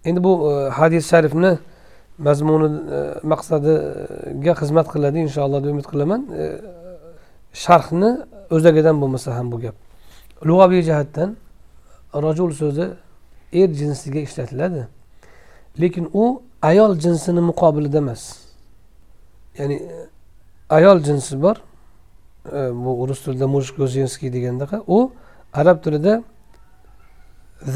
Endi 0.04 0.24
bu 0.24 0.32
e, 0.52 0.70
hadis 0.70 1.10
sharifni 1.10 1.58
mazmuni 2.26 2.68
e, 2.96 2.98
maqsadiga 3.32 4.52
xizmat 4.60 4.86
qiladi 4.92 5.18
inshaalloh 5.26 5.60
deb 5.64 5.70
umid 5.74 5.86
qilaman. 5.92 6.20
E, 6.42 6.44
sharhni 7.62 8.10
o'zagidan 8.56 8.96
bo'lmasa 9.02 9.30
ham 9.36 9.46
bu 9.52 9.58
gap. 9.64 9.76
Lug'aviy 10.48 10.82
jihatdan 10.88 11.30
rajul 12.26 12.50
so'zi 12.60 12.86
er 13.60 13.68
jinsiga 13.80 14.20
ishlatiladi. 14.26 14.82
Lekin 15.80 16.04
u 16.22 16.42
ayol 16.70 16.92
jinsini 17.04 17.40
muqobilida 17.50 17.98
emas. 18.04 18.22
Ya'ni 19.58 19.74
e, 19.74 19.96
ayol 20.76 20.98
jinsi 21.08 21.42
bor 21.42 21.56
bu 22.84 23.08
rus 23.08 23.20
tilida 23.24 23.46
mujkozinskiy 23.56 24.32
degandaqa 24.32 24.76
u 24.86 24.98
arab 25.60 25.82
tilida 25.84 26.22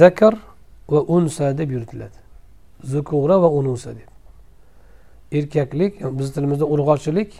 zakar 0.00 0.34
va 0.88 1.00
unsa 1.16 1.58
deb 1.58 1.70
yuritiladi. 1.70 2.18
Zukura 2.92 3.42
va 3.42 3.48
unusa 3.48 3.90
deb. 3.98 4.13
Erkaklik 5.34 6.00
bizni 6.18 6.34
tilimizda 6.34 6.64
urg'ochilik 6.64 7.30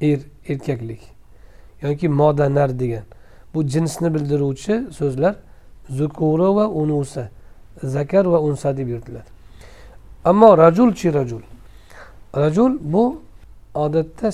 er 0.00 0.20
erkaklik 0.48 1.00
yoki 1.82 2.08
modanar 2.08 2.78
degan. 2.78 3.04
Bu 3.54 3.66
jinsni 3.66 4.14
bildiruvchi 4.14 4.84
so'zlar 4.92 5.34
zukura 5.88 6.54
va 6.54 6.68
unusa 6.68 7.28
zakar 7.82 8.24
va 8.24 8.40
unsa 8.40 8.76
deb 8.76 8.88
yuritiladi. 8.88 9.30
Ammo 10.24 10.58
rajulchi 10.58 11.14
rajul? 11.14 11.42
Rajul 12.36 12.78
bu 12.80 13.20
odatda 13.74 14.30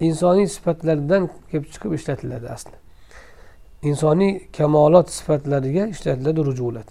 insoniy 0.00 0.46
sifatlardan 0.46 1.30
kelib 1.50 1.64
chiqib 1.64 1.92
ishlatiladi 1.92 2.48
asli. 2.48 2.76
Insoniy 3.82 4.40
kamolot 4.56 5.10
sifatlariga 5.10 5.86
ishlatiladi 5.86 6.44
rujulat. 6.44 6.86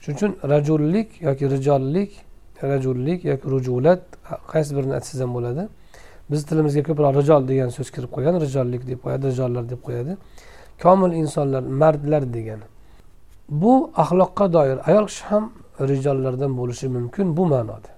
Shuning 0.00 0.16
uchun 0.18 0.32
rajullik 0.48 1.22
yoki 1.22 1.50
rijollik 1.50 2.12
rajullik 2.62 3.24
yoki 3.24 3.46
rujulat 3.54 4.02
qaysi 4.52 4.76
birini 4.76 4.94
aytsangiz 4.98 5.20
ham 5.24 5.32
bo'ladi. 5.36 5.68
Bizni 6.30 6.46
tilimizga 6.50 6.82
ko'proq 6.88 7.12
rijol 7.20 7.42
degan 7.50 7.68
so'z 7.76 7.88
kirib 7.94 8.10
qo'ygan 8.16 8.40
rijollik 8.44 8.82
deb 8.90 9.00
qo'yadi 9.04 9.24
rijollar 9.32 9.64
deb 9.72 9.80
qo'yadi. 9.86 10.16
Komil 10.82 11.12
insonlar 11.22 11.62
mardlar 11.82 12.22
degani 12.36 12.66
bu 13.48 13.90
axloqqa 13.96 14.52
doir 14.52 14.78
ayol 14.88 15.06
kishi 15.06 15.24
ham 15.24 15.52
rijollardan 15.80 16.52
bo'lishi 16.58 16.88
mumkin 16.88 17.36
bu 17.36 17.46
ma'noda. 17.46 17.90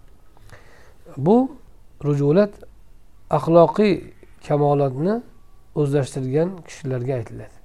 Bu 1.16 1.36
rujulat 2.04 2.52
axloqiy 3.30 3.94
kamolotni 4.46 5.14
o'zlashtirgan 5.80 6.48
kishilarga 6.66 7.14
aytiladi. 7.14 7.56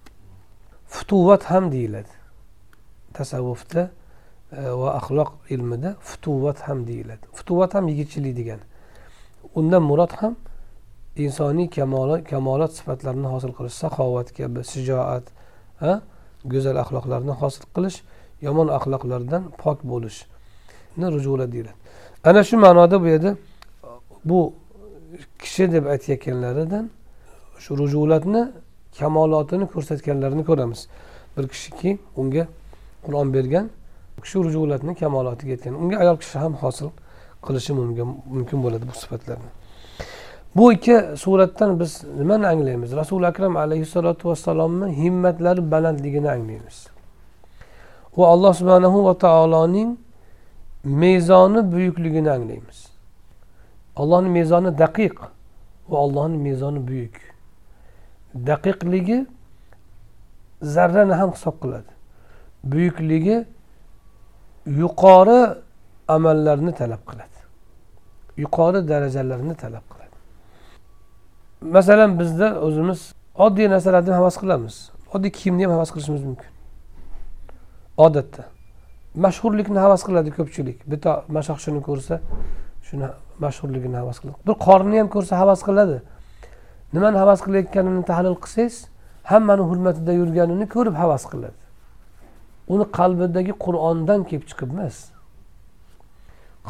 Futuvat 0.88 1.44
ham 1.44 1.72
deyiladi 1.72 2.14
tasavvufda. 3.14 3.90
Va 4.52 4.90
axloq 5.00 5.32
ilmida 5.50 5.96
futuvat 6.00 6.60
ham 6.68 6.88
deyiladi. 6.88 7.26
Futuvat 7.34 7.74
ham 7.76 7.88
yigitchilik 7.88 8.38
degani. 8.38 8.66
Undan 9.56 9.84
murod 9.84 10.12
ham 10.12 10.36
insoniy 11.16 11.70
kamolot 11.70 12.24
kamolot 12.30 12.72
sifatlarini 12.78 13.28
hosil 13.34 13.52
qilish 13.58 13.78
saxovat 13.84 14.28
kabi 14.38 14.64
shijoat 14.72 15.26
go'zal 16.52 16.78
axloqlarni 16.84 17.34
hosil 17.42 17.66
qilish 17.76 17.98
yomon 18.42 18.68
axloqlardan 18.78 19.44
pok 19.62 19.80
bo'lishni 19.92 21.06
rujulat 21.16 21.50
deyiladi. 21.52 21.78
Ana 22.24 22.44
shu 22.44 22.58
ma'noda 22.58 23.02
bu 23.02 23.08
yerda 23.14 23.32
bu 24.26 24.54
kishi 25.40 25.72
deb 25.72 25.86
aytayotganlaridan 25.94 26.90
shu 27.64 27.72
rujulatni 27.82 28.42
kamolotini 29.00 29.66
ko'rsatganlarini 29.74 30.44
ko'ramiz. 30.50 30.88
Bir 31.38 31.48
kishiki 31.48 31.98
unga 32.20 32.44
qur'on 33.06 33.28
bergan 33.34 33.70
u 34.22 34.24
kishi 34.24 34.38
rujulatni 34.46 34.96
kamolotiga 34.96 35.52
yetgan 35.52 35.74
unga 35.74 35.98
ayol 36.04 36.18
kishi 36.18 36.38
ham 36.38 36.54
hosil 36.54 36.90
qilishi 37.46 37.74
mumkin 37.74 38.64
bo'ladi 38.64 38.86
bu 38.90 38.94
sifatlarni 39.02 39.50
bu 40.56 40.74
ikki 40.74 41.02
suratdan 41.16 41.80
biz 41.80 42.04
nimani 42.18 42.48
anglaymiz? 42.48 42.96
Rasuli 42.96 43.28
akram 43.28 43.58
alayhissalotu 43.58 44.30
vassalomni 44.30 44.98
himmatlari 44.98 45.72
balandligini 45.72 46.32
anglaymiz. 46.32 46.88
Va 48.18 48.28
alloh 48.28 48.54
subhanahu 48.54 49.06
va 49.06 49.18
taoloning 49.18 49.98
mezoni 50.84 51.72
buyukligini 51.72 52.32
anglaymiz. 52.32 52.92
Allohni 53.96 54.30
mezoni 54.30 54.78
daqiq 54.78 55.16
va 55.90 55.98
allohni 55.98 56.38
mezoni 56.38 56.88
buyuk. 56.88 57.16
Daqiqligi 58.36 59.26
zarrani 60.62 61.14
ham 61.14 61.32
hisob 61.32 61.56
qiladi. 61.62 61.92
Buyukligi 62.64 63.46
yuqori 64.66 65.56
amallarni 66.08 66.74
talab 66.74 67.02
qiladi. 67.10 67.40
Yuqori 68.38 68.88
darajalarni 68.88 69.56
talab 69.56 69.86
qiladi. 69.92 70.18
Masalan 71.62 72.20
bizda 72.20 72.48
o'zimiz 72.68 73.14
oddiy 73.46 73.70
narsalarni 73.70 74.14
havas 74.20 74.36
qilamiz. 74.42 74.76
Oddiy 75.14 75.32
kiyimni 75.40 75.64
ham 75.66 75.72
havas 75.78 75.92
qilishimiz 75.94 76.24
mumkin. 76.30 76.52
Odatda. 77.98 78.44
Mashhurlikni 79.26 79.80
havas 79.86 80.02
qiladi 80.08 80.30
ko'pchilik. 80.38 80.78
Bitta 80.92 81.12
mashaqshini 81.38 81.82
ko'rsa 81.88 82.16
shuni 82.88 83.08
mashhurligini 83.44 83.98
havas 84.02 84.18
qiladi. 84.22 84.38
Bir 84.48 84.56
qorni 84.68 84.98
ham 85.02 85.10
ko'rsa 85.16 85.34
havas 85.42 85.62
qiladi. 85.68 85.98
Nimani 86.94 87.18
havas 87.24 87.40
qilayotganini 87.46 88.04
tahlil 88.12 88.36
qilsangiz 88.44 88.76
hammani 89.32 89.64
hurmatida 89.70 90.14
yurganini 90.22 90.66
ko'rib 90.76 90.96
havas 91.04 91.24
qiladi. 91.32 91.61
Uni 92.74 92.86
qalbidagi 92.98 93.54
qur'ondan 93.66 94.20
kelib 94.30 94.46
chiqib 94.50 94.70
emas. 94.76 94.96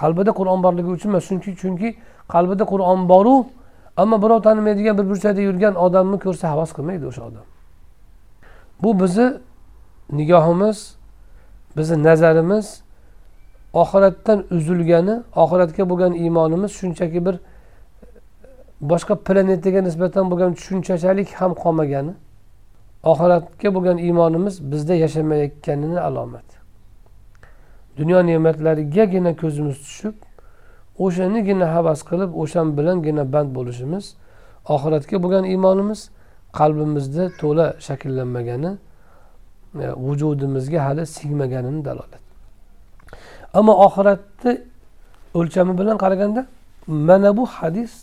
Qalbida 0.01 0.31
qur'on 0.39 0.59
borligi 0.65 0.89
uchun 0.97 1.09
emas 1.09 1.23
chunki 1.29 1.51
chunki 1.61 1.89
qalbida 2.33 2.63
qur'on 2.71 2.99
boru 3.11 3.35
ammo 4.01 4.17
birov 4.23 4.39
tanimaydigan 4.47 4.97
bir 4.99 5.05
burchakda 5.11 5.41
yurgan 5.47 5.75
odamni 5.85 6.17
ko'rsa 6.25 6.45
havas 6.53 6.71
qilmaydi 6.77 7.05
o'sha 7.11 7.21
odam. 7.29 7.45
Bu 8.83 8.89
bizni 9.01 9.27
nigohimiz 10.19 10.77
bizni 11.77 11.97
nazarimiz 12.03 12.67
oxiratdan 13.73 14.45
uzilgani 14.51 15.15
oxiratga 15.35 15.89
bo'lgan 15.89 16.13
iymonimiz 16.13 16.71
shunchaki 16.71 17.25
bir 17.25 17.35
e, 17.35 17.39
boshqa 18.81 19.15
planetaga 19.15 19.81
nisbatan 19.81 20.31
bo'lgan 20.31 20.53
tushunchachalik 20.53 21.29
ham 21.39 21.51
qolmagani. 21.63 22.13
Oxiratga 23.03 23.69
bo'lgan 23.75 23.97
iymonimiz 23.97 24.71
bizda 24.71 24.93
yashamayotganini 24.93 25.99
alomati 25.99 26.55
dunyo 27.97 28.19
ne'matlarigagina 28.29 29.35
ko'zimiz 29.41 29.77
tushib 29.85 30.15
o'shanigina 31.05 31.67
havas 31.75 31.99
qilib 32.09 32.31
o'shan 32.41 32.67
bilangina 32.77 33.23
band 33.33 33.49
bo'lishimiz 33.57 34.05
oxiratga 34.75 35.17
bo'lgan 35.23 35.45
iymonimiz 35.53 35.99
qalbimizda 36.59 37.23
to'la 37.41 37.65
shakllanmagani 37.87 38.71
e, 39.83 39.85
vujudimizga 40.05 40.79
hali 40.85 41.05
singmaganini 41.05 41.85
dalolat. 41.85 42.23
Ammo 43.53 43.73
oxiratni 43.85 44.53
o'lchami 45.39 45.73
bilan 45.79 45.97
qaraganda 46.03 46.41
mana 46.87 47.37
bu 47.37 47.45
hadis 47.45 47.93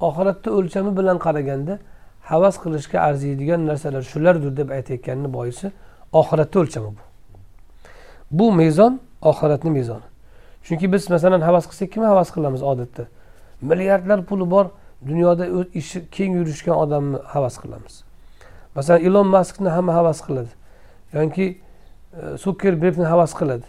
oxiratni 0.00 0.50
o'lchami 0.58 0.96
bilan 0.98 1.18
qaraganda 1.26 1.74
havas 2.22 2.58
qilishga 2.62 3.00
arziydigan 3.00 3.66
narsalar 3.66 4.02
shulardir 4.02 4.56
deb 4.56 4.70
aytayotganini 4.70 5.32
boisi 5.32 5.72
oxiratni 6.12 6.60
o'lchami 6.62 6.90
bu? 6.96 7.02
Bu 8.30 8.52
mezon 8.52 9.00
oxiratni 9.22 9.70
mezoni. 9.70 10.06
Chunki 10.62 10.92
biz 10.92 11.10
masalan 11.10 11.40
havas 11.40 11.66
qilsak 11.66 11.92
kim 11.92 12.02
havas 12.02 12.30
qilamiz 12.34 12.62
odatda? 12.62 13.06
Milliardlar 13.62 14.24
puli 14.24 14.50
bor 14.50 14.66
dunyoda 15.06 15.46
ishi 15.74 16.10
keng 16.10 16.34
yurishgan 16.34 16.76
odamni 16.76 17.18
havas 17.24 17.58
qilamiz. 17.58 18.04
Masalan 18.74 19.00
ilon 19.00 19.26
maskni 19.26 19.68
hamma 19.68 19.94
havas 19.94 20.20
qiladi. 20.26 20.52
Yoki 21.12 21.46
e, 22.22 22.38
sukerbergni 22.38 23.04
havas 23.04 23.34
qiladi. 23.34 23.66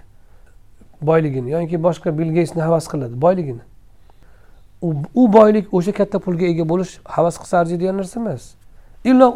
Boyligini. 1.02 1.52
Yoki 1.52 1.84
boshqa 1.84 2.18
bill 2.18 2.32
geytsni 2.38 2.62
havas 2.62 2.88
qiladi. 2.88 3.22
Boyligini. 3.22 3.62
U 5.22 5.24
boylik 5.36 5.74
o'sha 5.78 5.92
katta 6.00 6.20
pulga 6.26 6.46
ega 6.54 6.66
bo'lish 6.72 7.00
havas 7.16 7.36
qilsa 7.42 7.56
arziydigan 7.64 7.98
narsa 8.02 8.20
emas. 8.20 8.44
Illo 9.12 9.28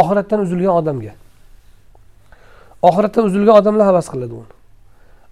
oxiratdan 0.00 0.40
uzilgan 0.44 0.74
odamga. 0.80 1.14
Oxiratdan 2.88 3.24
uzilgan 3.28 3.54
odamlar 3.60 3.86
havas 3.90 4.06
qiladi 4.12 4.34
uni. 4.42 4.52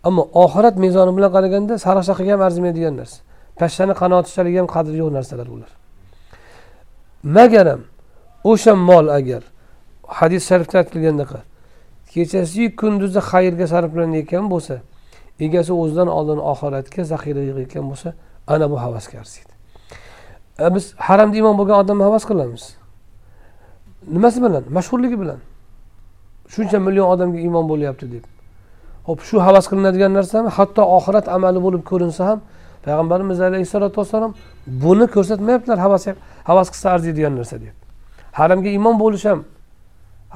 Ammo 0.09 0.22
oxirat 0.45 0.77
mezoni 0.85 1.12
bilan 1.16 1.31
qaraganda 1.37 1.75
sariq 1.85 2.05
shaqaga 2.11 2.31
ham 2.35 2.43
arzimaydigan 2.49 2.95
narsa. 3.01 3.18
Pashshani 3.61 3.95
qanotishlariga 4.03 4.59
ham 4.62 4.68
qadri 4.77 4.97
yo'q 5.03 5.11
narsalar 5.18 5.49
bular 5.55 5.70
magaram 7.25 7.81
o'sha 8.45 8.75
mol 8.75 9.09
agar 9.09 9.43
hadis 10.18 10.43
sharifda 10.49 10.79
aytilgandaqa 10.83 11.41
kechasiyu 12.12 12.77
kunduzi 12.81 13.20
xayrga 13.31 13.66
sarflanayotgan 13.72 14.45
bo'lsa 14.53 14.77
egasi 15.47 15.72
o'zidan 15.83 16.09
oldin 16.18 16.41
oxiratga 16.53 17.03
zaxira 17.12 17.43
yig'ayotgan 17.49 17.85
bo'lsa 17.91 18.09
ana 18.55 18.66
bu 18.72 18.77
havasga 18.85 19.16
arziydi 19.22 19.54
biz 20.59 20.95
haramda 20.97 21.37
imom 21.37 21.59
bo'lgan 21.59 21.77
odamni 21.83 22.05
havas 22.09 22.25
qilamiz 22.31 22.63
nimasi 24.17 24.39
bilan 24.43 24.65
mashhurligi 24.77 25.21
bilan 25.23 25.39
shuncha 26.55 26.79
million 26.87 27.07
odamga 27.15 27.39
imom 27.49 27.65
bo'lyapti 27.73 28.07
deb 28.15 28.25
hop 29.09 29.21
shu 29.29 29.37
havas 29.47 29.65
qilinadigan 29.71 30.13
narsami 30.19 30.49
hatto 30.57 30.83
oxirat 30.97 31.27
amali 31.37 31.61
bo'lib 31.67 31.83
ko'rinsa 31.91 32.23
ham 32.29 32.39
payg'ambarimiz 32.85 33.39
alayhissalotu 33.49 33.97
vassalom 34.01 34.33
buni 34.85 35.07
ko'rsatmayaptilar 35.15 35.79
havas 35.87 36.03
havas 36.51 36.69
qilsa 36.73 36.87
arziydigan 36.95 37.35
narsa 37.39 37.57
deb 37.65 37.75
haramga 38.39 38.71
imom 38.79 38.97
bo'lish 39.05 39.25
ham 39.31 39.41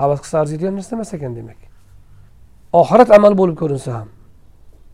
havas 0.00 0.18
qilsa 0.22 0.36
arziydigan 0.42 0.74
narsa 0.78 0.92
emas 0.96 1.10
ekan 1.16 1.32
demak 1.38 1.60
oxirat 2.80 3.08
amali 3.16 3.36
bo'lib 3.40 3.56
ko'rinsa 3.62 3.90
ham 3.98 4.08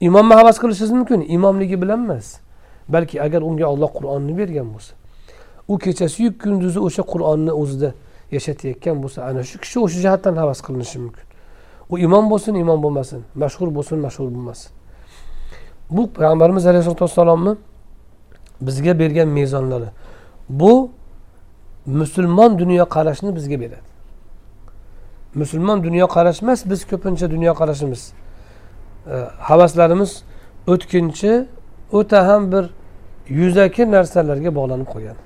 imomni 0.09 0.35
havas 0.41 0.57
qilishingiz 0.63 0.93
mumkin 0.99 1.21
imomligi 1.37 1.77
bilan 1.83 2.01
emas 2.07 2.27
balki 2.95 3.17
agar 3.27 3.41
unga 3.49 3.67
olloh 3.73 3.91
qur'onni 3.99 4.35
bergan 4.41 4.69
bo'lsa 4.75 4.93
u 5.69 5.79
kechasiyu 5.79 6.39
kunduzi 6.39 6.81
o'sha 6.81 7.03
qur'onni 7.13 7.53
o'zida 7.53 7.95
yashatayotgan 8.33 8.97
bo'lsa 9.03 9.19
ana 9.29 9.43
shu 9.43 9.59
kishi 9.63 9.79
o'sha 9.81 9.99
jihatdan 10.05 10.37
havas 10.37 10.61
qilinishi 10.67 10.99
mumkin. 11.05 11.25
U 11.93 11.99
imom 11.99 12.31
bo'lsin 12.33 12.55
imom 12.55 12.83
bo'lmasin 12.85 13.21
mashhur 13.43 13.69
bo'lsin 13.77 13.99
mashhur 14.07 14.29
bo'lmasin. 14.35 14.71
Bu 15.91 16.03
payg'ambarimiz 16.17 16.67
alayhisalotu 16.67 17.05
vassalomni 17.05 17.57
bizga 18.61 18.99
bergan 18.99 19.29
mezonlari. 19.29 19.89
Bu 20.49 20.91
musulmon 21.87 22.59
dunyoqarashni 22.59 23.37
bizga 23.37 23.61
beradi. 23.61 23.87
Musulmon 25.35 25.85
dunyoqarash 25.85 26.43
emas 26.43 26.61
biz 26.71 26.81
ko'pincha 26.91 27.31
dunyoqarashimiz 27.31 28.13
havaslarimiz 29.39 30.23
o'tkinchi 30.67 31.47
o'ta 31.93 32.27
ham 32.29 32.53
bir 32.53 32.65
yuzaki 33.29 33.91
narsalarga 33.91 34.55
bog'lanib 34.55 34.89
qolgan 34.95 35.17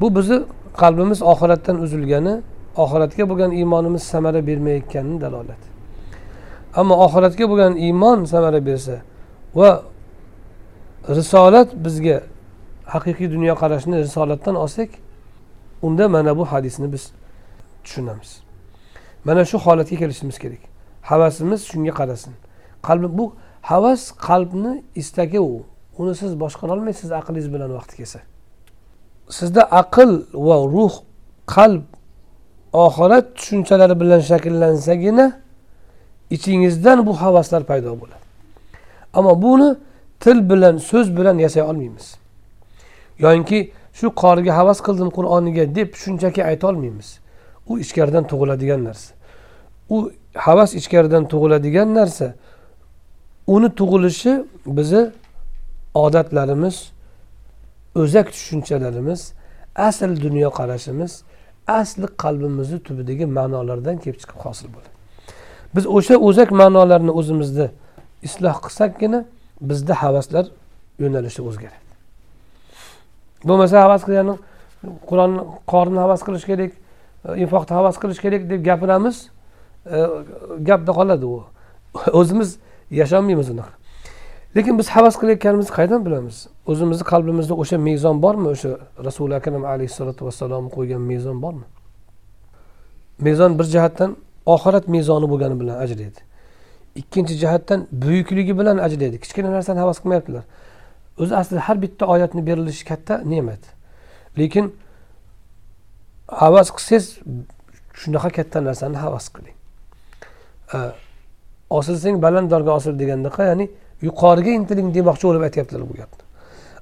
bu 0.00 0.16
bizni 0.16 0.38
qalbimiz 0.76 1.22
oxiratdan 1.22 1.76
uzilgani 1.84 2.34
oxiratga 2.76 3.24
bo'lgan 3.30 3.50
iymonimiz 3.50 4.02
samara 4.02 4.46
bermayotganini 4.46 5.20
dalolati 5.20 5.68
ammo 6.80 6.94
oxiratga 7.06 7.44
bo'lgan 7.50 7.74
iymon 7.76 8.24
samara 8.24 8.66
bersa 8.66 8.96
va 9.54 9.70
risolat 11.08 11.68
bizga 11.84 12.16
haqiqiy 12.94 13.30
dunyoqarashni 13.30 13.96
risolatdan 14.06 14.54
olsak 14.54 14.90
unda 15.82 16.08
mana 16.08 16.38
bu 16.38 16.44
hadisni 16.44 16.92
biz 16.92 17.12
tushunamiz. 17.84 18.40
Mana 19.24 19.44
shu 19.44 19.58
holatga 19.58 19.96
kelishimiz 19.96 20.38
kerak. 20.38 20.58
Havasimiz 21.02 21.64
shunga 21.64 21.92
qarasin. 22.00 22.34
Qalbi 22.82 23.18
bu 23.18 23.34
havas 23.62 24.12
qalbni 24.12 24.82
istagi 24.94 25.40
u. 25.40 25.62
Uni 25.98 26.14
siz 26.14 26.40
boshqara 26.40 26.72
olmaysiz 26.72 27.12
aqlingiz 27.12 27.52
bilan 27.54 27.70
vaqti 27.74 27.96
kelsa. 27.96 28.20
Sizda 29.30 29.62
aql 29.62 30.10
va 30.34 30.56
ruh 30.74 30.92
qalb 31.46 31.82
oxirat 32.72 33.26
tushunchalari 33.36 34.00
bilan 34.00 34.20
shakllansagina 34.20 35.26
ichingizdan 36.30 37.06
bu 37.06 37.12
havaslar 37.22 37.62
paydo 37.64 38.00
bo'ladi. 38.00 38.24
Ammo 39.14 39.42
buni 39.42 39.76
til 40.20 40.50
bilan 40.50 40.76
so'z 40.76 41.16
bilan 41.16 41.38
yasay 41.38 41.62
olmaymiz. 41.62 42.06
Yoyinki 43.18 43.72
shu 43.98 44.06
qoriga 44.22 44.52
havas 44.56 44.78
qildim 44.86 45.10
qur'oniga 45.16 45.64
deb 45.74 45.94
shunchaki 46.02 46.44
aytolmaymiz 46.50 47.08
u 47.68 47.78
ichkaridan 47.78 48.24
tug'iladigan 48.30 48.84
narsa. 48.84 49.14
U 49.94 49.96
havas 50.34 50.74
ichkaridan 50.80 51.24
tug'iladigan 51.32 51.94
narsa. 51.94 52.34
Uni 53.46 53.68
tug'ilishi 53.78 54.44
bizni 54.66 55.10
odatlarimiz 55.94 56.76
o'zak 58.00 58.26
tushunchalarimiz 58.34 59.20
asl 59.88 60.10
dunyoqarashimiz 60.26 61.12
asli 61.68 62.06
qalbimizni 62.22 62.78
tubidagi 62.86 63.26
ma'nolardan 63.38 63.96
kelib 64.02 64.18
chiqib 64.22 64.40
hosil 64.44 64.68
bo'ladi. 64.74 64.90
Biz 65.74 65.84
o'sha 65.96 66.14
o'zak 66.28 66.50
ma'nolarni 66.60 67.12
o'zimizda 67.20 67.66
isloh 68.26 68.56
qilsakgina 68.64 69.20
bizda 69.70 69.94
havaslar 70.02 70.44
yo'nalishi 71.02 71.40
o'zgaradi. 71.48 71.84
Bo'lmasa 73.48 73.76
havas 73.84 74.02
qilgani 74.06 74.34
qur'onni 75.08 75.42
qorinni 75.72 76.00
havas 76.04 76.20
qilish 76.26 76.46
kerak 76.50 76.72
e, 77.26 77.28
infoqni 77.42 77.74
havas 77.78 77.96
qilish 78.02 78.20
kerak 78.24 78.42
deb 78.50 78.60
gapiramiz 78.68 79.16
e, 79.94 79.98
gapda 80.68 80.92
qoladi 80.98 81.26
u. 81.26 81.44
O'zimiz 82.20 82.58
yasholmaymiz 83.00 83.50
unaqa. 83.54 83.77
Lekin 84.56 84.78
biz 84.78 84.88
havas 84.88 85.14
qilayotganimizni 85.20 85.72
qayerdan 85.78 86.06
bilamiz? 86.06 86.36
O'zimizni 86.70 87.04
qalbimizda 87.12 87.54
o'sha 87.62 87.78
mezon 87.88 88.22
bormi? 88.22 88.48
O'sha 88.54 88.70
rasuli 89.06 89.34
akram 89.40 89.64
alayhissalotu 89.64 90.26
vassalom 90.26 90.64
qo'ygan 90.76 91.02
mezon 91.12 91.42
bormi? 91.42 91.66
Mezon 93.26 93.58
bir 93.58 93.66
jihatdan 93.74 94.16
oxirat 94.54 94.84
mezoni 94.88 95.26
bo'lgani 95.32 95.60
bilan 95.60 95.76
ajraydi 95.84 96.28
ikkinchi 96.98 97.34
jihatdan 97.42 97.86
buyukligi 97.92 98.58
bilan 98.58 98.78
ajraydi 98.78 99.20
kichkina 99.20 99.50
narsani 99.52 99.78
havas 99.78 99.98
qilmayaptilar. 100.02 100.44
O'zi 101.18 101.36
aslida 101.36 101.60
har 101.68 101.82
bitta 101.82 102.06
oyatni 102.06 102.46
berilishi 102.46 102.84
katta 102.90 103.14
ne'mat. 103.32 103.62
Lekin 104.38 104.74
havas 106.42 106.68
qilsangiz 106.76 107.06
shunaqa 108.00 108.30
katta 108.38 108.64
narsani 108.68 108.96
havas 109.04 109.26
qiling. 109.34 109.56
Osilsang 111.78 112.22
baland 112.22 112.50
dorga 112.50 112.72
osil 112.78 112.98
degandaqa 113.02 113.42
ya'ni 113.50 113.66
yuqoriga 114.02 114.50
intiling 114.50 114.94
demoqchi 114.94 115.24
bo'lib 115.28 115.42
aytyaptilar 115.48 115.82
bu 115.90 115.94
gapni. 116.00 116.22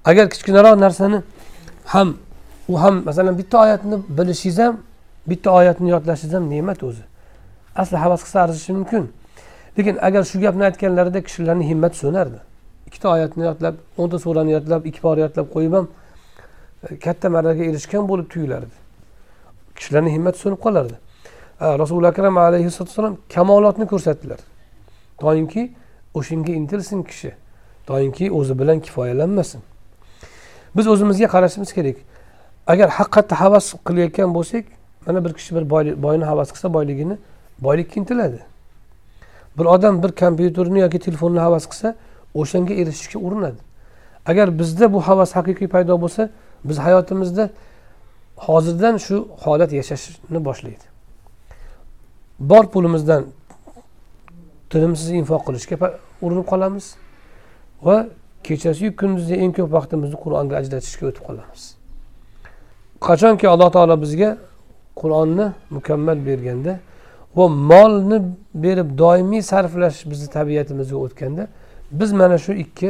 Agar 0.05 0.31
kichkinaroq 0.31 0.79
narsani 0.81 1.23
ham 1.85 2.17
u 2.69 2.83
ham 2.83 3.05
masalan 3.05 3.39
bitta 3.39 3.61
oyatni 3.65 3.97
bilishingiz 4.19 4.59
ham 4.59 4.75
bitta 5.27 5.51
oyatni 5.51 5.91
yodlashingiz 5.91 6.35
ham 6.35 6.51
ne'mat 6.51 6.83
o'zi. 6.83 7.05
Asli 7.77 7.97
havas 7.97 8.21
qilsa 8.25 8.41
arzishi 8.41 8.73
mumkin. 8.73 9.13
Lekin 9.79 9.99
agar 10.09 10.23
shu 10.25 10.41
gapni 10.41 10.65
aytganlarida 10.65 11.21
kishilarni 11.27 11.65
himmati 11.71 11.97
so'nardi 12.05 12.39
ikkita 12.87 13.09
oyatni 13.11 13.45
yodlab 13.45 13.75
o'nta 13.99 14.19
surani 14.19 14.53
yodlab 14.57 14.87
ikki 14.87 15.03
bor 15.03 15.19
yodlab 15.19 15.49
qo'yib 15.55 15.73
ham 15.77 15.89
e, 16.91 16.97
katta 17.05 17.31
marraga 17.31 17.65
erishgan 17.71 18.09
bo'lib 18.11 18.29
tuyulardi. 18.35 18.77
Kishilarni 19.77 20.13
himmati 20.17 20.39
so'nib 20.45 20.61
qolardi. 20.67 20.97
Rasuli 21.83 22.07
akram 22.13 22.39
alayhi 22.39 22.67
vassalom 22.67 23.19
kamolotni 23.35 23.87
ko'rsatdilar. 23.93 24.41
Toinki 25.21 25.63
o'shanga 26.19 26.53
intilsin 26.61 27.03
kishi 27.03 27.31
doimki 27.89 28.31
o'zi 28.39 28.59
bilan 28.59 28.81
kifoyalanmasin. 28.81 29.61
Biz 30.77 30.87
o'zimizga 30.87 31.29
qarashimiz 31.35 31.73
kerak. 31.73 31.97
Agar 32.67 32.89
haqiqatda 32.99 33.35
havas 33.43 33.67
qilayotgan 33.87 34.35
bo'lsak 34.35 34.65
mana 35.07 35.25
bir 35.25 35.33
kishi 35.39 35.55
bir 35.57 35.71
boyni 36.03 36.25
havas 36.25 36.49
qilsa 36.55 36.75
boyligini 36.75 37.17
boylikka 37.59 38.01
intiladi. 38.01 38.41
Bir 39.59 39.65
odam 39.65 40.03
bir 40.03 40.13
kompyuterni 40.23 40.81
yoki 40.81 40.99
telefonni 40.99 41.41
havas 41.41 41.65
qilsa 41.71 41.95
o'shanga 42.35 42.75
erishishga 42.75 43.19
urinadi. 43.19 43.61
Agar 44.27 44.59
bizda 44.59 44.93
bu 44.93 45.01
havas 45.09 45.31
haqiqiy 45.37 45.69
paydo 45.69 46.01
bo'lsa 46.01 46.31
biz 46.65 46.79
hayotimizda 46.79 47.51
hozirdan 48.37 48.97
shu 48.97 49.29
holat 49.45 49.73
yashashni 49.73 50.45
boshlaydi. 50.45 50.85
Bor 52.41 52.65
pulimizdan 52.73 53.25
tinimsiz 54.71 55.11
infoq 55.21 55.43
qilishga 55.47 55.77
urinib 56.25 56.47
qolamiz 56.53 56.95
va 57.87 57.97
kechasiyu 58.47 58.97
kunduzi 59.01 59.35
eng 59.45 59.53
ko'p 59.57 59.71
vaqtimizni 59.79 60.19
qur'onga 60.25 60.55
ajratishga 60.63 61.05
o'tib 61.11 61.25
qolamiz. 61.29 61.63
Qachonki 63.07 63.47
alloh 63.55 63.71
taolo 63.77 63.97
bizga 64.05 64.31
qur'onni 65.01 65.47
mukammal 65.77 66.19
berganda 66.29 66.73
va 67.37 67.47
molni 67.49 68.19
berib 68.65 68.89
doimiy 69.03 69.43
sarflash 69.53 69.99
bizni 70.11 70.29
tabiatimizga 70.39 70.99
o'tganda 71.07 71.49
biz 72.01 72.13
mana 72.13 72.39
shu 72.45 72.53
ikki 72.65 72.89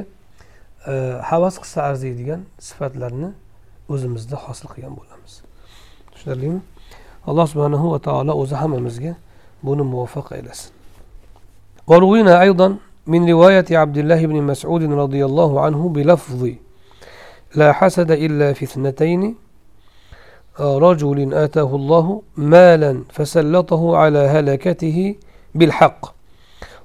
e, 0.93 0.95
havas 1.31 1.55
qilsa 1.63 1.79
arziydigan 1.89 2.41
sifatlarni 2.69 3.31
o'zimizda 3.93 4.37
hosil 4.45 4.67
qilgan 4.73 4.95
bo'lamiz. 5.01 5.33
Tushunarlimi? 6.13 6.61
Alloh 7.27 7.47
subhanahu 7.53 7.87
va 7.93 7.99
taolo 8.09 8.33
o'zi 8.43 8.55
hammamizga 8.63 9.13
buni 9.67 9.83
muvaffaq 9.93 10.33
aylasin. 10.37 10.76
وروينا 11.87 12.43
أيضا 12.43 12.77
من 13.07 13.31
رواية 13.31 13.65
عبد 13.71 13.99
الله 13.99 14.27
بن 14.27 14.43
مسعود 14.43 14.83
رضي 14.83 15.25
الله 15.25 15.61
عنه 15.61 15.89
بلفظ 15.89 16.49
لا 17.55 17.73
حسد 17.73 18.11
إلا 18.11 18.53
في 18.53 18.65
اثنتين 18.65 19.35
رجل 20.61 21.35
آتاه 21.35 21.77
الله 21.77 22.23
مالا 22.37 23.03
فسلطه 23.13 23.97
على 23.97 24.19
هلكته 24.19 25.15
بالحق 25.55 26.15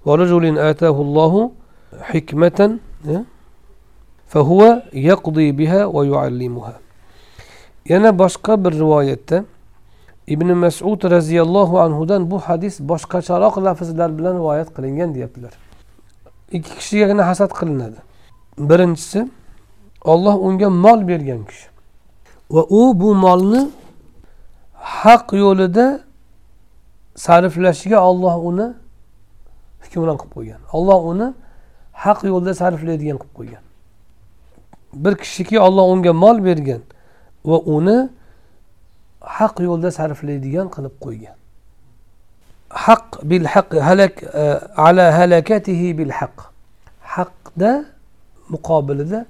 ورجل 0.05 0.57
آتاه 0.59 1.01
الله 1.01 1.51
حكمة 2.01 2.77
فهو 4.27 4.83
يقضي 4.93 5.51
بها 5.51 5.85
ويعلمها. 5.85 6.79
yana 7.85 8.19
boshqa 8.19 8.63
bir 8.63 8.71
rivoyatda 8.71 9.45
ibn 10.27 10.53
masud 10.53 11.03
roziyallohu 11.11 11.79
anhudan 11.79 12.31
bu 12.31 12.39
hadis 12.39 12.79
boshqacharoq 12.79 13.63
lafzlar 13.63 14.17
bilan 14.17 14.35
rivoyat 14.35 14.69
qilingan 14.75 15.15
deyaptilar. 15.15 15.53
Ikki 16.51 16.75
kishigagina 16.75 17.27
hasad 17.27 17.51
qilinadi. 17.59 17.99
Birinchisi 18.57 19.29
olloh 20.01 20.35
unga 20.45 20.69
mol 20.69 21.07
bergan 21.07 21.45
kishi. 21.45 21.67
Va 22.51 22.61
u 22.69 22.99
bu 23.01 23.15
molni 23.15 23.69
haq 24.73 25.33
yo'lida 25.33 25.99
sarflashiga 27.15 27.99
olloh 28.09 28.35
uni 28.49 28.67
hukmron 29.83 30.17
qilib 30.17 30.33
qo'ygan. 30.35 30.61
Olloh 30.73 30.99
uni 31.11 31.27
haq 32.03 32.19
yo'lda 32.23 32.53
sarflaydigan 32.53 33.17
qilib 33.21 33.35
qo'ygan. 33.39 33.63
Bir 34.93 35.13
kishiki 35.15 35.59
olloh 35.59 35.85
unga 35.93 36.13
mol 36.13 36.37
bergan 36.47 36.81
va 37.45 37.57
uni 37.75 38.09
haq 39.21 39.59
yo'lda 39.59 39.91
sarflaydigan 39.91 40.67
qilib 40.75 40.95
qo'ygan. 41.05 41.35
Haq 42.69 43.05
bil 43.23 43.45
haq 43.45 43.69
halak 43.87 44.23
e, 44.23 44.59
ala 44.77 45.17
halakatihi 45.17 45.97
bil 45.97 46.11
haq. 46.19 46.35
Haqda 47.01 47.85
muqobilida 48.49 49.25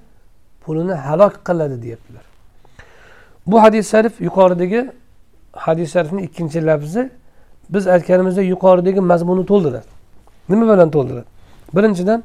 pulini 0.64 0.94
halok 0.94 1.34
qiladi 1.46 1.82
deyaptilar. 1.82 2.24
Bu 3.46 3.62
hadis 3.62 3.90
sharif 3.90 4.20
yuqoridagi 4.20 4.90
hadis 5.52 5.92
sharifni 5.92 6.22
ikkinchi 6.22 6.66
lafzi 6.66 7.10
biz 7.70 7.86
aytganimizdek 7.86 8.46
yuqoridagi 8.54 9.00
mazmunni 9.00 9.46
to'ldiradi. 9.46 9.88
Nima 10.48 10.72
bilan 10.72 10.90
to'ldiradi? 10.90 11.26
Birinchidan 11.76 12.24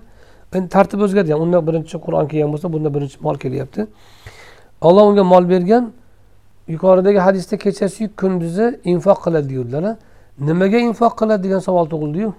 tartib 0.51 0.99
o'zgargan 1.01 1.41
unda 1.41 1.67
birinchi 1.67 1.97
qur'on 2.05 2.27
kelgan 2.31 2.49
bo'lsa 2.53 2.73
bunda 2.73 2.89
birinchi 2.95 3.17
mol 3.21 3.35
kelyapti. 3.43 3.87
Olloh 4.81 5.03
unga 5.09 5.23
mol 5.23 5.49
bergan 5.49 5.93
yuqoridagi 6.67 7.19
hadisda 7.27 7.57
kechasiyu 7.57 8.09
kunduzi 8.21 8.79
infoq 8.83 9.19
qiladi 9.25 9.49
deydilar 9.49 9.95
nimaga 10.39 10.77
infoq 10.89 11.13
qiladi 11.19 11.43
degan 11.45 11.59
savol 11.59 11.85
tug'ildiyu 11.93 12.33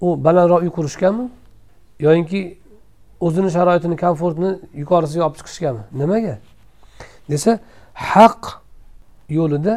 u 0.00 0.24
balandroq 0.24 0.60
uy 0.62 0.70
qurishgami 0.76 1.24
yoyinki 2.06 2.40
o'zini 3.20 3.50
sharoitini 3.56 3.96
komfortni 3.96 4.50
yuqorisiga 4.82 5.22
olib 5.26 5.36
chiqishgami 5.38 5.82
nimaga? 6.00 6.38
Desa 7.30 7.58
haq 7.94 8.42
yo'lida 9.28 9.74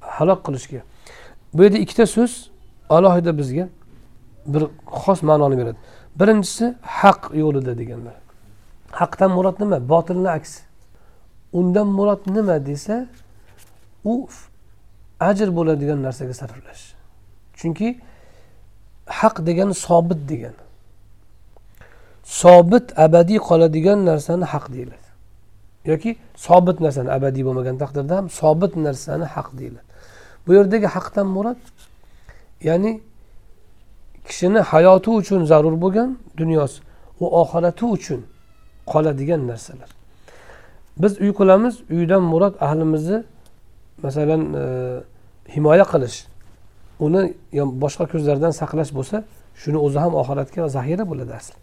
halok 0.00 0.40
qilishga. 0.46 0.80
Bu 1.54 1.60
yerda 1.64 1.78
ikkita 1.84 2.06
so'z 2.06 2.32
alohida 2.96 3.32
bizga 3.38 3.68
bir 4.46 4.62
xos 5.02 5.20
ma'noni 5.22 5.56
beradi. 5.60 5.78
Birinchisi 6.20 6.74
haq 7.00 7.20
yo'lida 7.42 7.72
deganlar. 7.80 8.14
Haqdan 9.00 9.30
murod 9.36 9.56
nima? 9.60 9.88
Botilni 9.88 10.30
aksi. 10.30 10.60
Undan 11.58 11.88
murod 11.96 12.22
nima 12.36 12.56
desa 12.68 12.96
u 14.12 14.14
ajr 15.28 15.48
bo'ladigan 15.58 15.98
narsaga 16.06 16.34
sarflash 16.40 16.84
chunki 17.58 17.88
haq 19.20 19.36
degani 19.48 19.74
sobit 19.86 20.20
degani 20.30 20.64
sobit 22.24 22.98
abadiy 22.98 23.38
qoladigan 23.48 23.98
narsani 24.06 24.44
haq 24.44 24.72
deyiladi. 24.72 25.08
Yoki 25.84 26.16
sobit 26.46 26.80
narsani 26.80 27.10
abadiy 27.16 27.44
bo'lmagan 27.48 27.76
taqdirda 27.82 28.16
ham 28.16 28.26
sobit 28.40 28.72
narsani 28.76 29.24
haq 29.24 29.48
deyiladi. 29.58 29.84
Bu 30.46 30.50
yerdagi 30.58 30.86
haqdan 30.86 31.26
murod 31.36 31.60
ya'ni 32.68 32.92
kishini 34.28 34.60
hayoti 34.72 35.10
uchun 35.10 35.44
zarur 35.44 35.76
bo'lgan 35.84 36.18
dunyosi 36.40 36.78
u 37.20 37.26
oxirati 37.40 37.84
uchun 37.96 38.20
qoladigan 38.92 39.42
narsalar. 39.50 39.90
Biz 40.98 41.20
uy 41.20 41.32
qilamiz 41.38 41.74
uydan 41.90 42.22
murod 42.22 42.54
ahlimizni 42.60 43.24
masalan 44.02 44.42
e, 44.54 44.64
himoya 45.54 45.84
qilish. 45.92 46.18
Uni 47.00 47.22
boshqa 47.82 48.04
ko'zlardan 48.12 48.52
saqlash 48.60 48.92
bo'lsa 48.98 49.24
shuni 49.62 49.78
o'zi 49.86 49.98
ham 50.04 50.12
oxiratga 50.22 50.68
zaxira 50.76 51.04
bo'ladi 51.10 51.32
asli. 51.40 51.56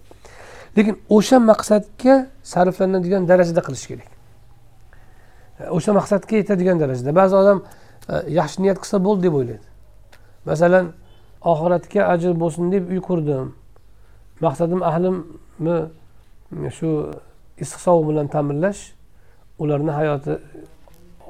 Lekin 0.77 0.95
o'sha 1.17 1.37
maqsadga 1.51 2.15
sarflanadigan 2.53 3.27
darajada 3.31 3.61
qilish 3.67 3.85
kerak. 3.89 4.09
E, 5.59 5.63
o'sha 5.77 5.91
maqsadga 5.99 6.35
yetadigan 6.41 6.77
darajada. 6.83 7.11
Ba'zi 7.19 7.35
odam 7.41 7.59
e, 8.11 8.13
yaxshi 8.39 8.57
niyat 8.63 8.77
qilsa 8.83 8.97
bo'ldi 9.05 9.21
deb 9.27 9.33
o'ylaydi. 9.39 9.67
Masalan 10.49 10.85
oxiratga 11.51 12.01
ajr 12.13 12.33
bo'lsin 12.43 12.71
deb 12.75 12.83
uy 12.93 13.01
qurdim. 13.09 13.47
Maqsadim 14.45 14.81
ahlimni 14.89 15.77
shu 16.77 16.89
issiq 17.63 17.79
sovuq 17.85 18.03
bilan 18.09 18.27
ta'minlash. 18.35 18.81
Ularni 19.61 19.91
hayoti 19.99 20.37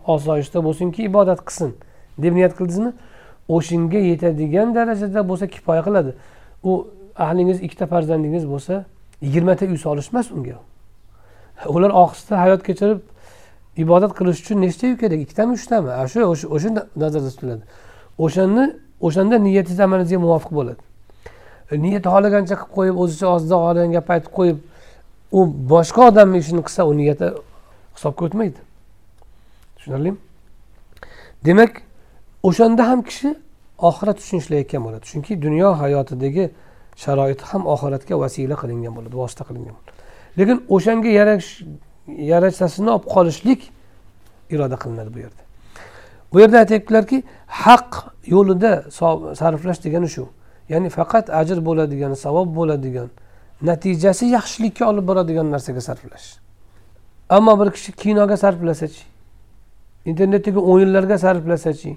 osoyishta 0.07 0.63
bo'lsinki 0.65 1.03
ibodat 1.09 1.41
qilsin. 1.47 1.75
Deb 2.23 2.34
niyat 2.38 2.53
qildingizmi 2.57 2.91
o'shanga 3.55 3.99
yetadigan 4.11 4.75
darajada 4.75 5.21
bo'lsa 5.29 5.47
kifoya 5.47 5.84
qiladi. 5.88 6.11
U 6.63 6.88
ahlingiz 7.25 7.61
ikkita 7.65 7.86
farzandingiz 7.93 8.45
bo'lsa 8.53 8.84
yigirmata 9.21 9.65
uy 9.65 9.77
solish 9.77 10.09
emas 10.13 10.32
unga. 10.32 10.57
Ular 11.75 11.91
ohista 12.03 12.39
hayot 12.43 12.63
kechirib 12.67 13.01
ibodat 13.77 14.11
qilish 14.17 14.39
uchun 14.43 14.61
nechta 14.65 14.88
uy 14.88 14.97
kerak? 15.01 15.19
Ikkitami 15.25 15.53
uchtami? 15.59 15.89
Shu 16.11 16.19
o'sha 16.55 16.69
nazarda 16.95 17.29
tutiladi. 17.29 17.63
O'shani 18.25 18.65
o'shanda 19.01 19.36
niyatingiz 19.47 19.79
amalingizga 19.79 20.19
muvofiq 20.25 20.51
bo'ladi. 20.59 20.82
Niyat 21.86 22.05
xohlagancha 22.13 22.55
qilib 22.59 22.73
qo'yib 22.77 22.95
o'zicha 23.03 23.27
og'zidan 23.34 23.59
xohlagan 23.63 23.91
gapni 23.95 24.13
aytib 24.17 24.34
qo'yib 24.39 24.57
u 25.32 25.39
boshqa 25.73 26.01
odamni 26.09 26.38
ishini 26.43 26.61
qilsa 26.67 26.86
u 26.89 26.93
niyati 26.97 27.27
hisobga 27.95 28.25
o'tmaydi 28.25 28.59
tushunarlimi? 29.77 30.17
Demak 31.45 31.81
o'shanda 32.43 32.87
ham 32.89 33.01
kishi 33.09 33.35
oxirat 33.89 34.17
uchun 34.23 34.37
ishlayotgan 34.37 34.81
bo'ladi. 34.85 35.03
Chunki 35.11 35.41
dunyo 35.41 35.69
hayotidagi 35.81 36.49
sharoit 37.03 37.41
ham 37.41 37.61
oxiratga 37.73 38.15
vasila 38.23 38.55
qilingan 38.61 38.93
bo'ladi 38.97 39.15
vosita 39.21 39.43
qilingan 39.49 39.75
bo'ladi. 39.77 39.91
Lekin 40.39 40.57
o'shanga 40.75 41.09
yarashasini 42.31 42.89
olib 42.95 43.05
qolishlik 43.15 43.61
iroda 44.53 44.75
qilinadi 44.83 45.13
bu 45.15 45.19
yerda. 45.25 45.43
Bu 46.33 46.39
yerda 46.39 46.57
aytyaptilarki 46.63 47.23
haq 47.47 47.89
yo'lida 48.35 48.71
sarflash 49.41 49.83
degani 49.85 50.09
shu. 50.15 50.23
Ya'ni 50.69 50.89
faqat 50.89 51.29
ajr 51.41 51.57
bo'ladigan 51.67 52.13
savob 52.25 52.49
bo'ladigan 52.59 53.09
natijasi 53.69 54.25
yaxshilikka 54.37 54.83
olib 54.91 55.05
boradigan 55.07 55.51
narsaga 55.51 55.81
sarflash. 55.81 56.27
Ammo 57.36 57.53
bir 57.59 57.71
kishi 57.75 57.91
kinoga 58.01 58.38
sarflasachi 58.43 59.03
internetdagi 60.05 60.59
o'yinlarga 60.71 61.17
sarflasachi 61.17 61.91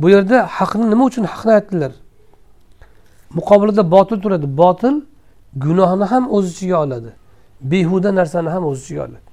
bu 0.00 0.10
yerda 0.14 0.38
haqni 0.58 0.90
nima 0.90 1.04
uchun 1.04 1.24
haqni 1.24 1.52
aytdilar? 1.58 1.92
Muqobilida 3.38 3.90
botil 3.90 4.18
turadi. 4.24 4.46
Botil 4.62 4.94
gunohni 5.64 6.04
ham 6.04 6.24
o'z 6.36 6.46
ichiga 6.52 6.76
oladi 6.84 7.10
behuda 7.60 8.14
narsani 8.14 8.50
ham 8.54 8.64
o'z 8.70 8.78
ichiga 8.82 9.02
oladi. 9.06 9.26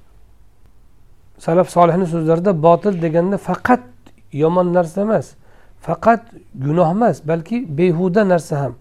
Salaf 1.38 1.68
solihni 1.76 2.06
so'zlarida 2.06 2.62
botil 2.62 3.02
deganda 3.02 3.36
faqat 3.48 3.84
yomon 4.32 4.68
narsa 4.76 5.00
emas 5.06 5.26
faqat 5.86 6.22
gunoh 6.64 6.88
emas 6.96 7.16
balki 7.28 7.56
behuda 7.78 8.22
narsa 8.32 8.54
ham 8.62 8.74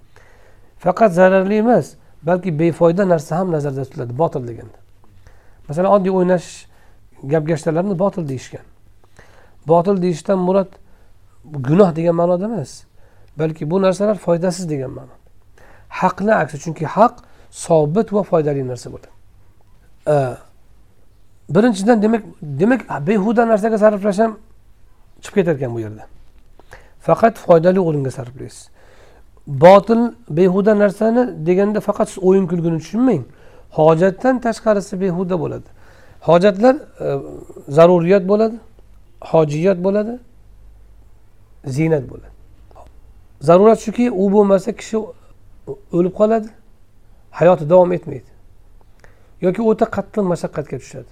faqat 0.83 1.11
zararli 1.19 1.55
emas 1.65 1.85
balki 2.27 2.59
befoyda 2.59 3.03
narsa 3.13 3.31
ham 3.39 3.47
nazarda 3.51 3.83
tutiladi 3.85 4.17
botil 4.17 4.47
deganda. 4.47 4.82
Masalan 5.67 5.91
oddiy 5.95 6.11
o'ynash 6.11 6.47
gap 7.23 7.47
gashtalarni 7.47 7.99
botil 7.99 8.27
deyishgan. 8.27 8.65
Botil 9.67 10.01
deyishdan 10.01 10.39
murod 10.39 10.71
gunoh 11.45 11.95
degan 11.95 12.15
ma'noda 12.15 12.45
emas 12.45 12.83
balki 13.39 13.71
bu 13.71 13.81
narsalar 13.81 14.17
foydasiz 14.17 14.69
degan 14.69 14.91
ma'no 14.91 15.15
haqni 15.89 16.33
aksi 16.35 16.57
chunki 16.63 16.85
haq 16.85 17.13
sobit 17.51 18.13
va 18.13 18.23
foydali 18.23 18.67
narsa 18.67 18.89
bo'ladi. 18.93 19.09
Birinchidan 21.49 22.01
demak 22.01 22.23
demak 22.41 22.81
behuda 23.07 23.47
narsaga 23.47 23.77
sarflash 23.77 24.19
ham 24.19 24.37
chiqib 25.21 25.35
ketar 25.35 25.55
ekan 25.55 25.73
bu 25.75 25.79
yerda. 25.79 26.03
Faqat 27.07 27.35
foydali 27.45 27.79
o'ringa 27.79 28.11
sarflaysiz. 28.11 28.69
Botil 29.47 30.01
behuda 30.29 30.73
narsani 30.79 31.45
deganda 31.47 31.79
faqat 31.79 32.07
siz 32.09 32.19
o'yin 32.27 32.45
kulgini 32.47 32.79
tushunmang. 32.83 33.23
Hojatdan 33.77 34.35
tashqarisi 34.45 35.01
behuda 35.01 35.39
bo'ladi. 35.43 35.69
Hojatlar 36.21 36.75
e, 36.75 37.19
zaruriyat 37.77 38.23
bo'ladi 38.31 38.55
hojiyat 39.31 39.83
bo'ladi 39.83 40.19
ziynat 41.65 42.09
bo'ladi. 42.09 42.33
Zarurat 43.41 43.79
shuki 43.79 44.11
u 44.11 44.31
bo'lmasa 44.31 44.71
kishi 44.71 44.97
o'lib 45.97 46.13
qoladi 46.19 46.47
hayoti 47.31 47.69
davom 47.69 47.91
etmaydi. 47.91 48.31
Yoki 49.41 49.61
o'ta 49.61 49.85
qattiq 49.95 50.23
mashaqqatga 50.33 50.77
tushadi. 50.83 51.11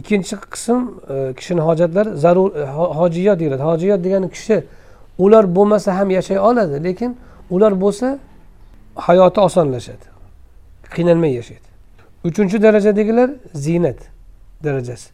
Ikkinchi 0.00 0.36
qism 0.54 0.80
e, 1.14 1.34
kishini 1.38 1.60
hojatlari 1.60 2.10
zarur 2.24 2.48
e, 2.56 2.64
hojiyot 2.64 2.96
hojiyat 3.00 3.40
deyiladi. 3.40 3.62
Hojiyat 3.62 4.04
degani 4.04 4.28
kishi 4.30 4.56
ular 5.18 5.44
bo'lmasa 5.56 5.98
ham 5.98 6.10
yashay 6.10 6.38
oladi 6.38 6.84
lekin 6.84 7.10
ular 7.50 7.72
bo'lsa 7.80 8.18
hayoti 8.94 9.40
osonlashadi. 9.40 10.17
Qiynalmay 10.94 11.32
yashaydi. 11.34 11.68
Uchinchi 12.24 12.62
darajadagilar 12.62 13.30
ziynat 13.54 13.98
darajasi. 14.64 15.10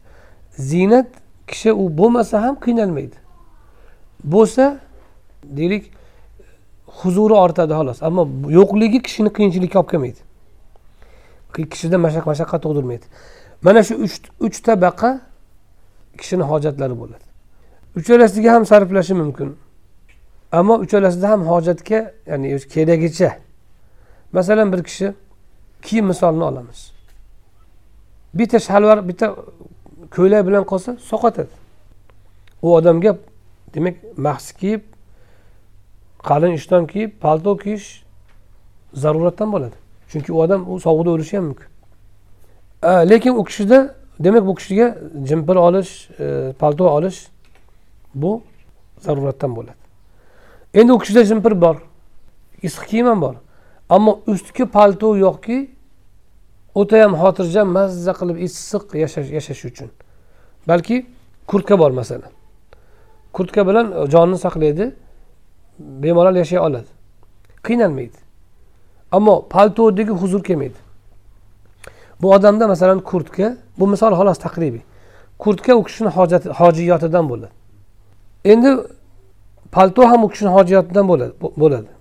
Ziynat 0.51 1.07
kishi 1.47 1.73
u 1.73 1.97
bo'lmasa 1.97 2.41
ham 2.43 2.55
qiynalmaydi. 2.65 3.15
Bo'lsa 4.23 4.79
deylik 5.43 5.91
huzuri 6.87 7.33
ortadi 7.33 7.73
xolos 7.73 8.03
ammo 8.03 8.23
yo'qligi 8.59 9.01
kishini 9.01 9.29
qiyinchilikka 9.37 9.79
olib 9.79 9.89
kelmaydi. 9.89 10.21
Kishida 11.71 11.97
mashaq 11.97 12.25
mashaqqat 12.31 12.61
tug'dirmaydi. 12.65 13.05
Mana 13.61 13.83
shu 13.83 13.93
uch 14.05 14.15
uch 14.39 14.57
tabaqa 14.67 15.09
kishini 16.17 16.43
hojatlari 16.51 16.95
bo'ladi. 17.01 17.25
Uchalasiga 17.99 18.53
ham 18.53 18.63
sarflashi 18.65 19.13
mumkin 19.13 19.55
ammo 20.51 20.75
uchalasida 20.85 21.29
ham 21.29 21.41
hojatga 21.51 21.99
ya'ni 22.27 22.59
keragicha 22.73 23.37
masalan 24.31 24.73
bir 24.73 24.83
kishi 24.83 25.13
kiyim 25.81 26.05
misolini 26.05 26.43
olamiz. 26.43 26.91
Bitta 28.33 28.59
shalvar 28.59 29.07
bitta 29.07 29.35
ko'ylak 30.15 30.47
bilan 30.47 30.63
qolsa 30.63 30.97
soqotadi. 31.09 31.49
U 32.61 32.75
odamga 32.75 33.17
demak 33.75 33.95
mahsi 34.17 34.57
kiyib 34.57 34.81
qalin 36.23 36.51
ishton 36.51 36.85
kiyib 36.85 37.11
palto 37.21 37.57
kiyish 37.57 38.03
zaruratdan 38.93 39.51
bo'ladi. 39.51 39.75
Chunki 40.09 40.33
u 40.33 40.41
odam 40.41 40.73
u 40.73 40.79
sovuqda 40.79 41.09
o'lishi 41.09 41.37
ham 41.37 41.45
mumkin. 41.45 41.67
Lekin 42.83 43.33
u 43.39 43.43
kishida 43.43 43.95
demak 44.19 44.45
bu 44.47 44.55
kishiga 44.55 44.97
jimpir 45.23 45.55
olish 45.55 46.09
e, 46.19 46.53
palto 46.59 46.89
olish 46.89 47.27
bu 48.15 48.41
zaruratdan 48.99 49.55
bo'ladi. 49.55 49.81
Endi 50.73 50.93
u 50.93 50.99
kishida 50.99 51.23
jimpir 51.23 51.61
bor. 51.61 51.75
Issiq 52.63 52.85
kiyim 52.87 53.07
ham 53.07 53.21
bor. 53.21 53.35
Ammo 53.89 54.19
ustki 54.27 54.65
palto 54.65 55.15
yo'qki 55.25 55.57
o'tayam 56.75 57.13
xotirjam 57.21 57.67
mazza 57.77 58.13
qilib 58.19 58.37
issiq 58.47 58.83
yashash 59.03 59.29
yashash 59.37 59.65
uchun. 59.69 59.89
Balki 60.67 61.05
kurtka 61.47 61.79
bor 61.79 61.91
masalan 61.91 62.31
kurtka 63.35 63.67
bilan 63.67 64.07
jonni 64.13 64.37
saqlaydi 64.45 64.85
bemalol 65.79 66.35
yashay 66.35 66.59
oladi. 66.59 66.89
Qiynalmaydi. 67.65 68.17
Ammo 69.11 69.35
paltodagi 69.53 70.13
huzur 70.21 70.43
kelmaydi. 70.43 70.79
Bu 72.21 72.31
odamda 72.35 72.67
masalan 72.67 72.99
kurtka 72.99 73.57
bu 73.79 73.87
misol 73.87 74.11
xolos 74.19 74.39
taqribiy. 74.45 74.83
Kurtka 75.39 75.75
u 75.75 75.83
kishini 75.83 76.09
hojiyotidan 76.59 77.29
bo'ladi. 77.29 77.53
Endi 78.51 78.69
palto 79.71 80.01
ham 80.11 80.23
u 80.23 80.29
kishini 80.29 80.49
hojiyotidan 80.57 81.05
bo'ladi. 81.61 81.91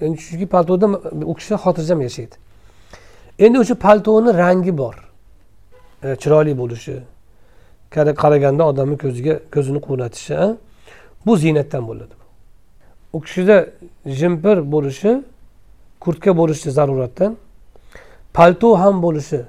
Ya'ni 0.00 0.16
chunki 0.16 0.46
paltoda 0.54 0.86
u 1.30 1.34
kishi 1.38 1.54
xotirjam 1.64 2.00
yashaydi. 2.06 2.36
Endi 3.38 3.56
o'sha 3.62 3.74
paltoni 3.74 4.30
rangi 4.42 4.72
bor. 4.78 4.94
E, 6.02 6.16
chiroyli 6.22 6.54
bo'lishi 6.62 6.94
qaraganda 7.94 8.62
odamni 8.70 8.96
ko'ziga 9.04 9.34
ko'zini 9.54 9.80
quvnatishi 9.86 10.36
bu 11.26 11.32
ziynatdan 11.42 11.82
bo'ladi 11.90 12.14
u 13.12 13.20
kishida 13.20 13.66
jimpir 14.06 14.72
bo'lishi 14.72 15.22
kurtka 16.00 16.36
bo'lishi 16.36 16.70
zaruratdan 16.70 17.36
palto 18.36 18.68
ham 18.82 19.02
bo'lishi 19.02 19.40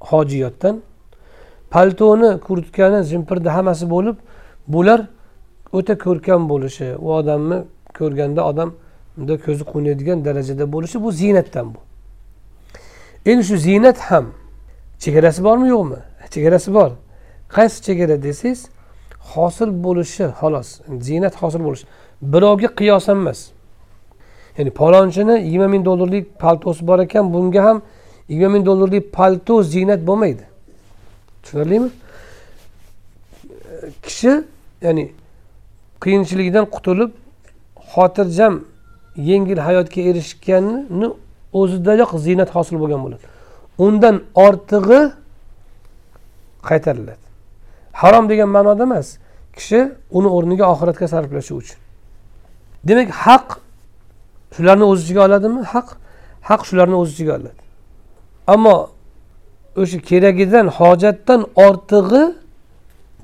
hojiyotdan 0.00 0.82
paltoni 1.70 2.40
kurtkani 2.46 3.04
jimpirni 3.10 3.48
hammasi 3.56 3.90
bo'lib 3.94 4.16
bular 4.68 5.00
o'ta 5.72 5.94
ko'rkam 6.04 6.48
bo'lishi 6.52 6.86
u 7.06 7.08
odamni 7.18 7.58
ko'rganda 7.98 8.40
odam 8.50 8.70
unda 9.18 9.38
ko'zi 9.38 9.64
quvnaydigan 9.64 10.24
darajada 10.24 10.72
bo'lishi 10.72 11.02
bu 11.02 11.12
ziynatdan 11.12 11.74
bu. 11.74 11.78
Endi 13.26 13.44
shu 13.44 13.56
ziynat 13.56 13.98
ham 13.98 14.26
chegarasi 14.98 15.44
bormi 15.44 15.68
yo'qmi? 15.68 15.96
Chegarasi 16.30 16.74
bor. 16.74 16.90
Qaysi 17.48 17.82
chegara 17.86 18.22
desangiz 18.22 18.60
hosil 19.20 19.70
bo'lishi 19.84 20.24
xolos 20.40 20.68
ziynat 21.00 21.34
hosil 21.42 21.64
bo'lishi. 21.64 21.86
Birovga 22.22 22.68
qiyosan 22.78 23.16
emas. 23.16 23.40
Ya'ni 24.58 24.70
palonchini 24.70 25.34
yigirma 25.46 25.68
ming 25.68 25.84
dollarlik 25.84 26.38
paltosi 26.38 26.86
bor 26.86 26.98
ekan 26.98 27.32
bunga 27.34 27.64
ham 27.64 27.82
yigirma 28.28 28.52
ming 28.52 28.66
dollarlik 28.66 29.12
palto 29.12 29.62
ziynat 29.62 30.06
bo'lmaydi. 30.06 30.44
Tushunarlimi? 31.42 31.90
Kishi 34.02 34.32
ya'ni 34.82 35.04
qiyinchilikdan 36.02 36.64
qutulib 36.74 37.10
xotirjam 37.92 38.54
yengil 39.16 39.58
hayotga 39.58 40.00
erishganni 40.10 41.08
o'zidayoq 41.52 42.10
ziynat 42.26 42.50
hosil 42.56 42.76
bo'lgan 42.82 43.00
bo'ladi. 43.04 43.24
Undan 43.78 44.16
ortig'i 44.34 45.00
qaytariladi. 46.68 47.24
Harom 47.92 48.28
degan 48.28 48.48
ma'noda 48.56 48.82
emas 48.88 49.08
kishi 49.56 49.80
uni 50.18 50.28
o'rniga 50.36 50.64
oxiratga 50.72 51.06
sarflashi 51.14 51.52
uchun. 51.60 51.78
Demak 52.88 53.10
haq 53.24 53.46
shularni 54.56 54.84
o'z 54.90 54.98
ichiga 55.04 55.20
oladimi? 55.26 55.60
Haq 55.74 55.88
haq 56.48 56.60
shularni 56.68 56.96
o'z 57.02 57.10
ichiga 57.14 57.32
oladi. 57.38 57.60
Ammo 58.54 58.76
o'sha 59.82 59.98
keragidan 60.10 60.66
hojatdan 60.78 61.40
ortig'i 61.66 62.24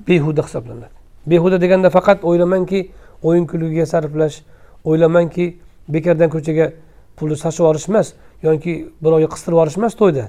behuda 0.07 0.41
hisoblanadi. 0.47 0.95
Behuda 1.31 1.57
deganda 1.63 1.89
faqat 1.97 2.19
o'ylamanki 2.29 2.79
o'yin 3.27 3.45
kulgiga 3.51 3.85
sarflash 3.93 4.37
o'ylamanki 4.89 5.45
bekordan 5.93 6.29
ko'chaga 6.35 6.65
pulni 7.17 7.35
sochib 7.43 7.61
yuborish 7.63 7.87
emas 7.89 8.07
yoki 8.47 8.73
birovga 9.03 9.27
qistirib 9.33 9.55
yuborish 9.55 9.77
emas 9.77 9.93
to'yda. 10.01 10.25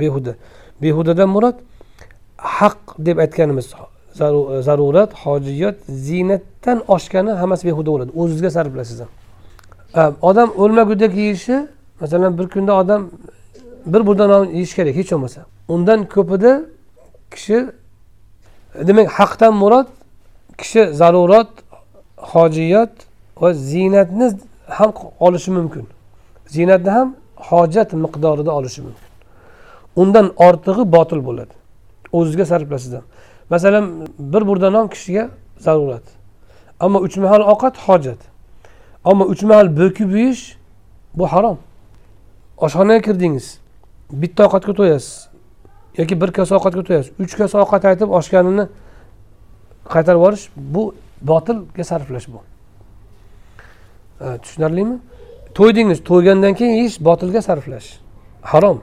Behuda. 0.00 0.32
Behudadan 0.82 1.28
murod 1.34 1.56
haq 2.58 2.78
deb 2.98 3.18
aytganimiz 3.24 3.66
zarurat 4.68 5.10
hojiyat 5.24 5.76
ziynatdan 6.06 6.78
oshgani 6.94 7.32
hammasi 7.40 7.62
behuda 7.68 7.90
bo'ladi. 7.94 8.10
O'zizga 8.20 8.50
sarflaysiz 8.56 9.00
e, 9.00 9.06
odam 10.22 10.48
o'lmagudek 10.62 11.12
yeyishi 11.22 11.56
masalan 12.00 12.38
bir 12.38 12.48
kunda 12.48 12.72
odam 12.76 13.10
bir 13.86 14.06
burda 14.06 14.26
non 14.26 14.44
yeyish 14.44 14.74
kerak 14.74 14.94
hech 14.96 15.10
bo'lmasa. 15.12 15.40
Undan 15.68 16.00
ko'pida 16.14 16.52
kishi 17.34 17.58
demak 18.88 19.08
haqdan 19.18 19.54
murod 19.62 19.88
kishi 20.58 20.82
zarurat 21.00 21.50
hojiyat 22.16 22.92
va 23.40 23.52
ziynatni 23.52 24.26
ham 24.70 24.92
olishi 25.20 25.50
mumkin. 25.50 25.86
Ziynatni 26.46 26.90
ham 26.90 27.14
hojat 27.36 27.92
miqdorida 27.92 28.50
olishi 28.50 28.82
mumkin. 28.82 29.08
Undan 29.96 30.32
ortig'i 30.36 30.92
botil 30.92 31.20
bo'ladi. 31.28 31.54
O'zizga 32.12 32.44
sarflasiz 32.44 32.92
ham 32.92 33.04
masalan 33.50 33.84
bir 34.18 34.46
burda 34.48 34.70
non 34.70 34.88
kishiga 34.88 35.28
zarurat. 35.58 36.02
Ammo 36.80 36.98
uch 36.98 37.16
mahal 37.16 37.40
ovqat 37.52 37.76
hojat. 37.86 38.20
Ammo 39.04 39.24
uch 39.24 39.42
mahal 39.42 39.68
bo'kib 39.80 40.10
yeyish 40.18 40.56
bu 41.14 41.26
harom. 41.26 41.58
Oshxonaga 42.64 43.00
kirdingiz 43.06 43.58
bitta 44.12 44.46
ovqatga 44.46 44.72
to'yasiz 44.74 45.28
yoki 45.98 46.20
bir 46.20 46.30
kosa 46.36 46.56
ovqatga 46.58 46.82
to'yasiz 46.88 47.12
uch 47.22 47.34
kosa 47.40 47.62
ovqat 47.64 47.84
aytib 47.90 48.10
oshganini 48.18 48.66
qaytarib 49.92 50.20
yuborish 50.20 50.44
bu 50.56 50.94
botilga 51.30 51.84
sarflash 51.84 52.28
bu. 52.32 52.40
Э, 54.20 54.38
tushunarlimi? 54.42 54.98
To'ydingiz 55.54 56.04
to'ygandan 56.04 56.54
keyin 56.54 56.72
yeyish 56.72 57.00
botilga 57.00 57.42
sarflash. 57.42 57.98
Harom. 58.42 58.82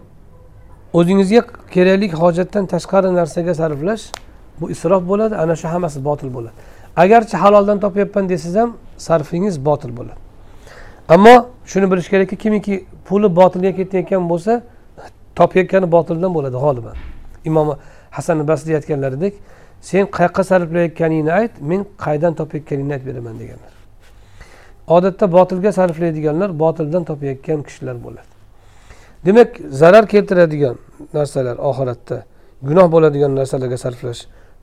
O'zingizga 0.93 1.41
kerakli 1.71 2.11
hojatdan 2.11 2.65
tashqari 2.65 3.15
narsaga 3.15 3.53
sarflash 3.53 4.03
bu 4.61 4.71
isrof 4.71 5.03
bo'ladi 5.09 5.35
ana 5.35 5.55
shu 5.55 5.67
hammasi 5.67 6.05
botil 6.05 6.33
bo'ladi. 6.33 6.53
Agarchi 6.95 7.37
haloldan 7.37 7.79
topyapman 7.79 8.29
desangiz 8.29 8.55
ham 8.55 8.73
sarfingiz 8.97 9.65
botil 9.65 9.91
bo'ladi. 9.97 10.19
Ammo 11.09 11.35
shuni 11.65 11.91
bilish 11.91 12.09
kerakki 12.09 12.35
kimiki 12.35 12.85
puli 13.05 13.35
botilga 13.35 13.71
ketayotgan 13.79 14.29
bo'lsa 14.29 14.61
topayotgani 15.35 15.91
botildan 15.91 16.33
bo'ladi 16.37 16.57
g'oliban. 16.65 16.95
Imom 17.45 17.67
hasan 18.11 18.47
basriy 18.47 18.75
aytganlaridek 18.75 19.33
sen 19.81 20.03
qayoqqa 20.17 20.43
sarflayotganingni 20.51 21.31
ayt 21.39 21.51
men 21.61 21.85
qaydan 22.05 22.33
topayotganingni 22.39 22.93
aytib 22.93 23.07
beraman 23.11 23.39
deganlar. 23.39 23.76
Odatda 24.87 25.31
botilga 25.31 25.71
sarflaydiganlar 25.71 26.59
botildan 26.59 27.03
topayotgan 27.03 27.63
kishilar 27.67 28.03
bo'ladi. 28.05 28.31
Demak 29.25 29.49
zarar 29.69 30.05
keltiradigan 30.13 30.75
narsalar 31.13 31.57
oxiratda 31.69 32.17
gunoh 32.67 32.87
bo'ladigan 32.91 33.35
narsalarga 33.35 33.77
sarflash 33.77 34.21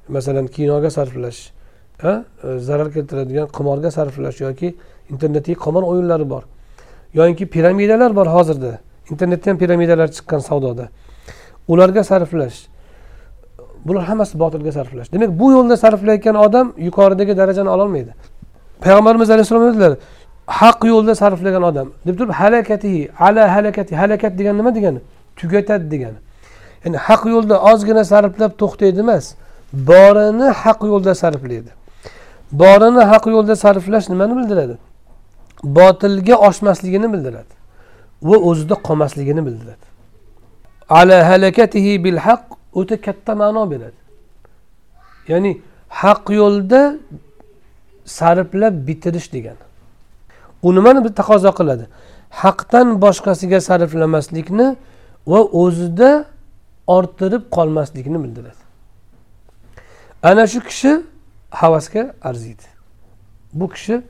masalan 0.09 0.47
kinoga 0.47 0.91
sarflash 0.91 1.41
e, 2.05 2.13
zarar 2.69 2.89
keltiradigan 2.97 3.47
qimorga 3.57 3.91
sarflash 3.91 4.41
yoki 4.47 4.75
internetdagi 5.13 5.57
qimor 5.65 5.83
o'yinlari 5.93 6.31
bor 6.31 6.43
yoinki 7.15 7.47
piramidalar 7.47 8.17
bor 8.17 8.27
hozirda. 8.27 8.79
Internetda 9.11 9.51
ham 9.51 9.59
piramidalar 9.59 10.09
chiqqan 10.17 10.39
savdoda. 10.39 10.89
Ularga 11.69 12.05
sarflash 12.05 12.59
bular 13.85 14.05
hammasi 14.11 14.39
botilga 14.39 14.73
sarflash. 14.73 15.13
Demak 15.13 15.31
bu 15.41 15.51
yo'lda 15.53 15.77
sarflayotgan 15.77 16.35
odam 16.35 16.73
yuqoridagi 16.79 17.37
darajani 17.37 17.69
ololmaydi. 17.69 18.13
Payg'ambarimiz 18.85 19.29
alayhissalom 19.35 19.65
aytdilar 19.69 19.93
haq 20.61 20.85
yo'lda 20.93 21.15
sarflagan 21.23 21.63
odam. 21.71 21.89
Deb 22.07 22.15
turib 22.19 22.33
halakatihi 22.41 23.03
ala 23.27 23.43
halakati 23.55 23.93
halakat 24.01 24.33
degani 24.39 24.57
nima 24.61 24.75
degani? 24.75 25.01
Tugatadi 25.37 25.87
degani. 25.95 26.19
Ya'ni 26.85 26.97
haq 27.07 27.23
yo'lda 27.35 27.57
ozgina 27.71 28.03
sarflab 28.13 28.53
to'xtaydi 28.63 29.01
emas 29.07 29.25
borini 29.73 30.49
haq 30.63 30.81
yo'lda 30.93 31.13
sarflaydi. 31.23 31.71
Borini 32.53 33.03
haq 33.13 33.25
yo'lda 33.37 33.55
sarflash 33.65 34.07
nimani 34.13 34.35
bildiradi? 34.39 34.75
Botilga 35.79 36.35
oshmasligini 36.49 37.09
bildiradi 37.13 37.53
va 38.29 38.37
o'zida 38.49 38.75
qolmasligini 38.87 39.43
bildiradi. 39.47 39.85
Ala 40.99 41.19
halakatihi 41.31 42.05
bil 42.05 42.19
haq 42.27 42.43
o'ta 42.81 42.97
katta 43.07 43.33
ma'no 43.43 43.63
beradi. 43.73 44.01
Ya'ni 45.29 45.53
haq 45.89 46.25
yo'lda 46.41 46.81
sarflab 48.05 48.75
bitirish 48.87 49.33
degani 49.33 49.65
u 50.65 50.75
nimani 50.75 51.15
taqozo 51.15 51.53
qiladi? 51.59 51.85
Haqdan 52.31 52.89
boshqasiga 53.05 53.61
sarflamaslikni 53.69 54.77
va 55.27 55.41
o'zida 55.63 56.11
orttirib 56.87 57.43
qolmaslikni 57.57 58.19
bildiradi. 58.25 58.63
Ana 60.23 60.47
shu 60.47 60.61
kishi 60.69 60.93
havasga 61.51 62.03
arziydi. 62.23 62.67
Bu 63.53 63.69
kishi 63.69 64.03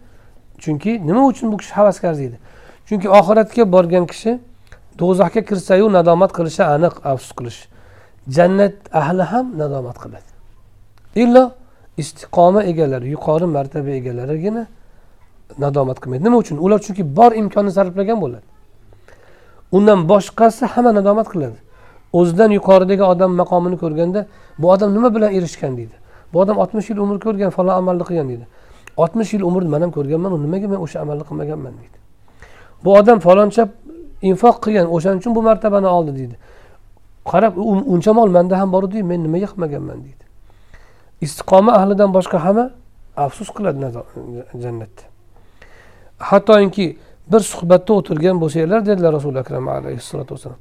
chunki 0.59 1.07
nima 1.07 1.27
uchun 1.27 1.53
bu 1.53 1.57
kishi 1.57 1.73
havasga 1.79 2.09
arziydi? 2.09 2.37
Chunki 2.89 3.09
oxiratga 3.19 3.73
borgan 3.73 4.07
kishi 4.07 4.39
do'zaxga 4.99 5.41
kirsayu 5.49 5.93
nadomat 5.93 6.31
qilishi 6.37 6.62
aniq 6.75 6.95
afsus 7.11 7.33
qilish. 7.39 7.61
Jannat 8.37 8.77
ahli 9.01 9.23
ham 9.33 9.47
nadomat 9.59 9.97
qiladi. 10.03 10.31
Illo 11.23 11.45
istiqoma 12.03 12.62
egalari 12.71 13.09
yuqori 13.15 13.47
martaba 13.57 13.91
egalarigina 13.91 14.66
nadomat 15.59 15.99
qilmaydi. 16.03 16.25
Nima 16.25 16.37
uchun? 16.37 16.57
Ular 16.65 16.79
chunki 16.87 17.16
bor 17.16 17.33
imkonni 17.33 17.73
sarflagan 17.79 18.19
bo'ladi. 18.25 18.47
Undan 19.77 20.09
boshqasi 20.09 20.65
hamma 20.73 20.93
nadomat 20.99 21.29
qiladi 21.33 21.59
o'zidan 22.19 22.51
yuqoridagi 22.59 23.05
odam 23.12 23.31
maqomini 23.41 23.77
ko'rganda 23.83 24.21
bu 24.59 24.66
odam 24.75 24.95
nima 24.97 25.15
bilan 25.15 25.31
erishgan 25.39 25.73
deydi. 25.77 25.97
Bu 26.33 26.41
odam 26.41 26.57
oltmish 26.62 26.91
yil 26.91 26.99
umr 27.05 27.16
ko'rgan 27.27 27.51
falon 27.57 27.75
amalni 27.81 28.05
qilgan 28.09 28.29
deydi. 28.33 28.47
Oltmish 29.03 29.31
yil 29.35 29.43
umrni 29.49 29.69
man 29.75 29.81
ham 29.85 29.91
ko'rganman 29.97 30.31
nimaga 30.47 30.66
men 30.73 30.81
o'sha 30.85 31.01
amalni 31.05 31.25
qilmaganman 31.29 31.75
deydi. 31.81 31.99
Bu 32.85 32.91
odam 32.99 33.19
faloncha 33.27 33.62
infoq 34.31 34.57
qilgan 34.65 34.87
o'shaning 34.95 35.21
uchun 35.23 35.33
bu 35.37 35.43
martabani 35.49 35.89
oldi 35.97 36.12
deydi. 36.19 36.37
Qarab 37.31 37.53
uncha 37.95 38.12
mol 38.19 38.29
manda 38.37 38.55
ham 38.61 38.69
bor 38.75 38.83
ediyu 38.89 39.05
men 39.11 39.21
nimaga 39.27 39.47
qilmaganman 39.53 39.99
deydi. 40.07 40.24
Istiqoma 41.27 41.73
ahlidan 41.79 42.11
boshqa 42.17 42.39
hamma 42.47 42.65
afsus 43.25 43.49
qiladi 43.57 43.79
jannatda. 44.63 45.03
Hattoki 46.31 46.87
bir 47.33 47.41
suhbatda 47.41 47.93
o'tirgan 47.99 48.37
bo'lsanglar 48.43 48.81
dedilar 48.87 49.13
rasuli 49.19 49.39
akram 49.45 49.69
alayhissalotu 49.69 50.31
vassalom 50.35 50.61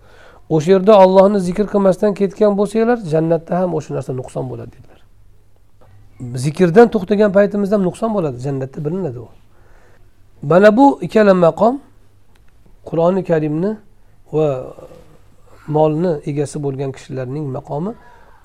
o'sha 0.55 0.71
yerda 0.71 0.93
ollohni 1.03 1.39
zikr 1.47 1.65
qilmasdan 1.73 2.11
ketgan 2.19 2.51
bo'lsanglar 2.59 2.97
jannatda 3.13 3.53
ham 3.61 3.69
o'sha 3.77 3.91
narsa 3.95 4.11
nuqson 4.19 4.45
bo'ladi 4.51 4.71
dedilar. 4.77 4.99
Zikrdan 6.45 6.87
to'xtagan 6.93 7.31
paytimizda 7.37 7.75
ham 7.77 7.83
nuqson 7.89 8.09
bo'ladi 8.15 8.37
jannatda 8.45 8.79
bilinadi 8.85 9.19
u. 9.19 9.27
Mana 10.51 10.69
bu 10.77 10.85
ikkala 11.05 11.33
maqom 11.47 11.75
qur'oni 12.89 13.21
karimni 13.29 13.71
va 14.35 14.47
molni 15.67 16.11
egasi 16.31 16.57
bo'lgan 16.65 16.91
kishilarning 16.95 17.45
maqomi 17.57 17.91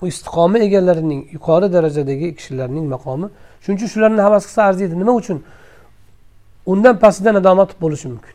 u 0.01 0.07
istiqoma 0.07 0.57
egalarining 0.59 1.21
yuqori 1.35 1.73
darajadagi 1.73 2.35
kishilarning 2.35 2.85
maqomi. 2.95 3.27
Shuning 3.61 3.77
uchun 3.79 3.89
shularni 3.93 4.21
havas 4.27 4.43
qilsa 4.47 4.61
arziydi 4.69 4.99
nima 4.99 5.13
uchun? 5.21 5.43
Undan 6.71 6.95
pastida 7.03 7.31
nadomat 7.33 7.71
bo'lishi 7.81 8.07
mumkin. 8.13 8.33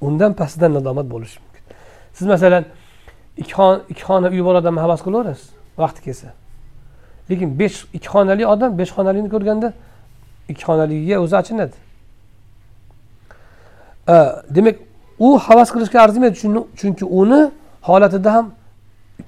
Undan 0.00 0.32
pastida 0.40 0.68
nadomat 0.76 1.06
bo'lishi 1.14 1.38
mumkin. 1.44 1.62
Siz 2.16 2.26
masalan 2.26 2.64
ikki 3.36 3.52
xona 3.58 3.80
ikki 3.92 4.02
xona 4.08 4.28
uy 4.34 4.42
bor 4.46 4.54
odamni 4.60 4.80
havas 4.80 5.00
qilaverasiz 5.06 5.48
vaqti 5.82 6.00
kelsa. 6.06 6.28
Lekin 7.30 7.58
besh 7.60 7.76
ikki 7.96 8.08
xonali 8.14 8.44
odam 8.54 8.70
besh 8.78 8.92
xonalikni 8.96 9.30
ko'rganda 9.34 9.68
ikki 10.50 10.62
xonaligiga 10.68 11.16
o'zi 11.24 11.34
achinadi. 11.42 11.76
Demak 14.56 14.76
u 15.26 15.28
havas 15.46 15.68
qilishga 15.74 15.98
arzimaydi. 16.04 16.36
Chunki 16.80 17.04
uni 17.20 17.40
holatida 17.88 18.30
ham 18.36 18.46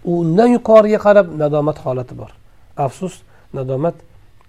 undan 0.04 0.48
yuqoriga 0.56 0.98
qarab 1.06 1.26
nadomat 1.42 1.78
holati 1.84 2.18
bor. 2.18 2.30
Afsus 2.76 3.14
nadomat 3.54 3.94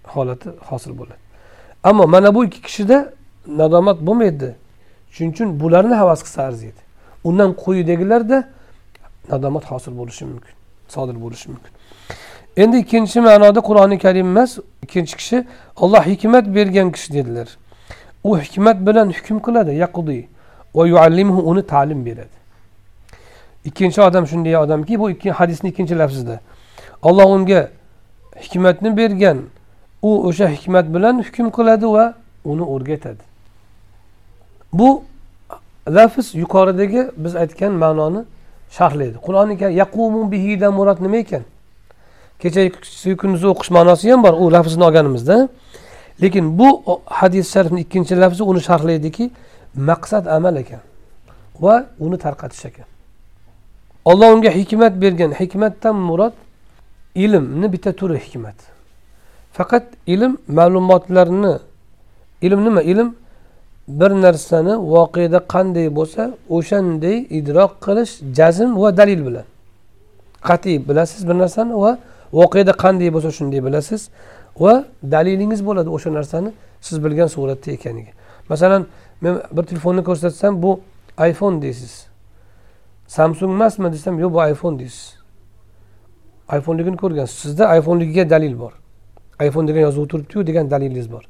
holati 0.04 0.48
hosil 0.68 0.92
bo'ladi. 0.98 1.20
Ammo 1.84 2.06
mana 2.06 2.34
bu 2.34 2.44
ikki 2.44 2.60
kishida 2.62 3.12
nadomat 3.46 3.98
bo'lmaydi. 4.06 4.54
Shuning 5.10 5.32
uchun 5.34 5.60
bularni 5.60 5.94
havas 5.94 6.20
qilsa 6.26 6.42
arziydi 6.42 6.80
undan 7.24 7.50
quyidagilarda 7.62 8.38
nadomat 9.30 9.64
hosil 9.70 9.92
bo'lishi 9.98 10.24
mumkin 10.24 10.54
sodir 10.88 11.16
bo'lishi 11.24 11.48
mumkin. 11.52 11.72
Endi 12.56 12.76
ikkinchi 12.84 13.20
ma'noda 13.20 13.60
qur'oni 13.68 13.98
karim 13.98 14.26
emas 14.26 14.58
ikkinchi 14.84 15.16
kishi 15.16 15.44
olloh 15.76 16.02
hikmat 16.06 16.46
bergan 16.56 16.88
kishi 16.92 17.12
dedilar. 17.12 17.48
U 18.24 18.38
hikmat 18.38 18.86
bilan 18.86 19.08
hukm 19.16 19.38
qiladi 19.46 19.72
yaqudiy. 19.84 20.22
Va 20.74 20.86
yuallimuhu 20.86 21.40
uni 21.50 21.62
ta'lim 21.72 22.06
beradi. 22.06 22.37
Ikkinchi 23.68 24.00
odam 24.08 24.24
shunday 24.30 24.56
odamki 24.64 24.94
bu 25.00 25.10
ikki 25.14 25.30
hadisni 25.38 25.68
ikkinchi 25.72 25.94
lafzida 25.98 26.40
olloh 27.02 27.28
unga 27.36 27.60
hikmatni 28.44 28.96
bergan 28.96 29.38
u 30.02 30.28
o'sha 30.28 30.48
hikmat 30.48 30.86
bilan 30.94 31.24
hukm 31.26 31.46
qiladi 31.56 31.86
va 31.86 32.14
uni 32.44 32.62
o'rgatadi. 32.62 33.22
Bu 34.72 35.02
lafz 35.88 36.34
yuqoridagi 36.34 37.10
biz 37.16 37.36
aytgan 37.36 37.72
ma'noni 37.72 38.24
sharhlaydi. 38.70 39.18
Qur'oni 39.26 39.54
yaqumu 39.82 40.30
bihidan 40.32 40.72
murod 40.74 41.00
nima 41.00 41.16
ekan? 41.16 41.42
Kechagi 42.42 43.16
kunduzi 43.16 43.46
o'qish 43.52 43.70
ma'nosi 43.76 44.10
ham 44.12 44.22
bor 44.22 44.32
u 44.32 44.52
lafzni 44.52 44.84
olganimizda. 44.84 45.48
Lekin 46.22 46.58
bu 46.58 46.68
hadis 47.06 47.52
sharifni 47.52 47.80
ikkinchi 47.80 48.20
lafzi 48.20 48.42
uni 48.42 48.60
sharhlaydiki 48.60 49.30
maqsad 49.74 50.26
amal 50.26 50.56
ekan 50.56 50.80
va 51.60 51.86
uni 52.00 52.18
tarqatish 52.18 52.64
ekan. 52.70 52.86
Olloh 54.08 54.28
unga 54.34 54.50
hikmat 54.50 55.02
bergan. 55.02 55.30
Hikmatdan 55.40 55.96
murod 55.96 56.32
ilmni 57.14 57.72
bitta 57.72 57.92
turi 57.92 58.18
hikmat. 58.18 58.54
Faqat 59.52 59.84
ilm 60.06 60.38
ma'lumotlarni 60.48 61.58
ilm 62.42 62.64
nima? 62.64 62.82
Ilm 62.82 63.14
bir 63.88 64.10
narsani 64.10 64.74
voqeda 64.94 65.38
qanday 65.54 65.86
bo'lsa 65.98 66.22
o'shanday 66.56 67.16
idrok 67.38 67.72
qilish 67.84 68.12
jazm 68.38 68.70
va 68.82 68.96
dalil 68.96 69.20
bilan. 69.26 69.46
Qat'iy 70.48 70.88
bilasiz 70.88 71.28
bir 71.28 71.36
narsani 71.42 71.74
va 71.82 71.98
voqeda 72.32 72.72
qanday 72.84 73.08
bo'lsa 73.14 73.30
shunday 73.38 73.60
bilasiz 73.66 74.02
va 74.62 74.84
dalilingiz 75.12 75.60
bo'ladi 75.68 75.88
o'sha 75.96 76.10
narsani 76.18 76.50
siz 76.80 77.04
bilgan 77.04 77.26
suratda 77.26 77.70
ekaniga. 77.76 78.12
Masalan 78.48 78.86
men 79.20 79.34
bir 79.56 79.62
telefonni 79.62 80.02
ko'rsatsam 80.08 80.62
bu 80.62 80.80
iphone 81.30 81.62
deysiz. 81.62 82.07
Samsung 83.08 83.52
emasmi 83.52 83.92
desam 83.92 84.18
yo'q 84.18 84.32
bu 84.34 84.50
iphone 84.52 84.78
deysiz. 84.78 85.18
iphoneligini 86.58 86.96
ko'rgansiz 86.96 87.36
sizda 87.38 87.76
iphone'ligiga 87.78 88.30
dalil 88.30 88.58
bor. 88.58 88.72
iphone 89.46 89.68
degan 89.68 89.80
yozuv 89.80 90.08
turibdiyu 90.08 90.46
degan 90.46 90.70
dalilingiz 90.70 91.12
bor. 91.12 91.22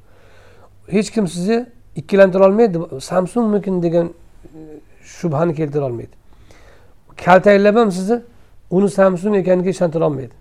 Hech 0.88 1.10
kim 1.10 1.28
sizni 1.28 1.66
ikkilantira 1.96 2.46
olmaydi 2.46 2.78
samsungmikin 3.00 3.82
degan 3.82 4.06
e, 4.06 4.59
shubhani 5.02 5.55
keltira 5.55 5.84
olmaydi. 5.84 6.14
Kaltaklab 7.24 7.76
ham 7.76 7.92
sizni 7.92 8.20
uni 8.70 8.90
samsung 8.90 9.36
ekaniga 9.36 9.70
ishontira 9.70 10.06
olmaydi. 10.06 10.34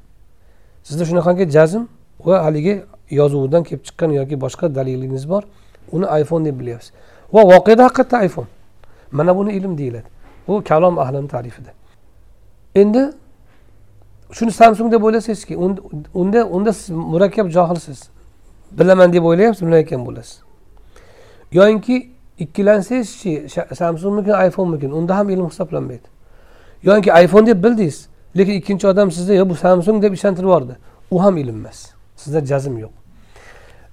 Sizda 0.83 1.05
shunaqangi 1.05 1.49
jazm 1.49 1.83
va 2.25 2.43
haligi 2.45 2.83
yozuvdan 3.09 3.63
kelib 3.63 3.83
chiqqan 3.87 4.11
yoki 4.19 4.41
boshqa 4.41 4.75
dalilingiz 4.75 5.29
bor 5.29 5.43
uni 5.91 6.21
iphone 6.21 6.45
deb 6.45 6.59
bilyapsiz. 6.59 6.91
Va 7.33 7.41
voqeda 7.51 7.83
haqiqatda 7.87 8.25
iphone. 8.25 8.47
Mana 9.11 9.35
buni 9.37 9.53
ilm 9.53 9.77
deyiladi. 9.77 10.16
Bu 10.47 10.63
kalom 10.63 10.99
ahlini 10.99 11.27
tarifida 11.27 11.69
endi 12.75 13.11
shuni 14.31 14.51
samsung 14.51 14.91
deb 14.91 15.03
o'ylasangizki 15.03 15.57
unda 16.13 16.45
unda 16.45 16.73
siz 16.73 16.89
murakkab 16.89 17.49
johilsiz. 17.49 18.09
Bilaman 18.71 19.13
deb 19.13 19.23
o'ylayapsiz 19.23 19.61
bilmayotgan 19.61 20.05
bo'lasiz. 20.05 20.41
Yoyinki 21.51 22.11
ikkilansangizchi 22.39 23.47
samsungmikin 23.75 24.47
iphonemikin 24.47 24.91
unda 24.91 25.17
ham 25.17 25.29
ilm 25.29 25.49
hisoblanmaydi. 25.49 26.07
Yoki 26.83 27.09
iphone 27.23 27.47
deb 27.47 27.63
bildingiz 27.63 28.07
lekin 28.37 28.53
ikkinchi 28.53 28.87
odam 28.87 29.11
sizda 29.11 29.33
yo 29.33 29.49
bu 29.49 29.55
samsung 29.55 30.03
deb 30.03 30.13
ishontirib 30.13 30.47
yubordi. 30.47 30.77
U 31.11 31.23
ham 31.23 31.37
ilm 31.37 31.55
emas. 31.55 31.91
Sizda 32.15 32.45
jazm 32.45 32.77
yo'q. 32.77 32.91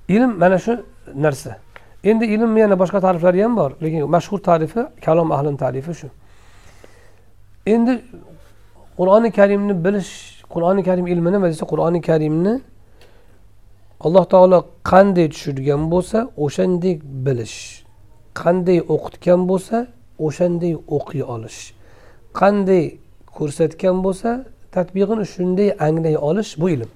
Ilm 0.08 0.38
mana 0.38 0.58
shu 0.58 0.84
narsa. 1.14 1.56
Endi 2.04 2.24
ilmni 2.24 2.60
yana 2.60 2.78
boshqa 2.78 3.00
ta'riflari 3.00 3.42
ham 3.42 3.56
bor 3.56 3.70
lekin 3.82 4.10
mashhur 4.10 4.38
tarifi 4.38 4.86
kalom 5.04 5.32
ahlini 5.32 5.56
tarifi 5.56 5.94
shu. 5.94 6.08
Endi 7.66 8.02
qur'oni 8.98 9.30
karimni 9.38 9.84
bilish 9.84 10.12
qur'oni 10.54 10.82
karim 10.84 11.06
ilmi 11.06 11.32
nima 11.32 11.46
desa 11.48 11.64
qur'oni 11.72 12.00
karimni 12.00 12.54
alloh 14.06 14.24
taolo 14.34 14.58
qanday 14.90 15.26
tushirgan 15.34 15.82
bo'lsa 15.92 16.18
o'shandek 16.44 16.98
bilish. 17.26 17.56
Qanday 18.40 18.78
o'qitgan 18.94 19.40
bo'lsa 19.50 19.76
o'shanday 20.26 20.74
o'qiy 20.96 21.22
olish. 21.34 21.60
Qanday 22.40 22.84
ko'rsatgan 23.36 23.96
bo'lsa 24.04 24.30
tadbiqini 24.74 25.24
shunday 25.34 25.68
anglay 25.86 26.16
olish 26.28 26.50
bu 26.60 26.66
ilm. 26.74 26.90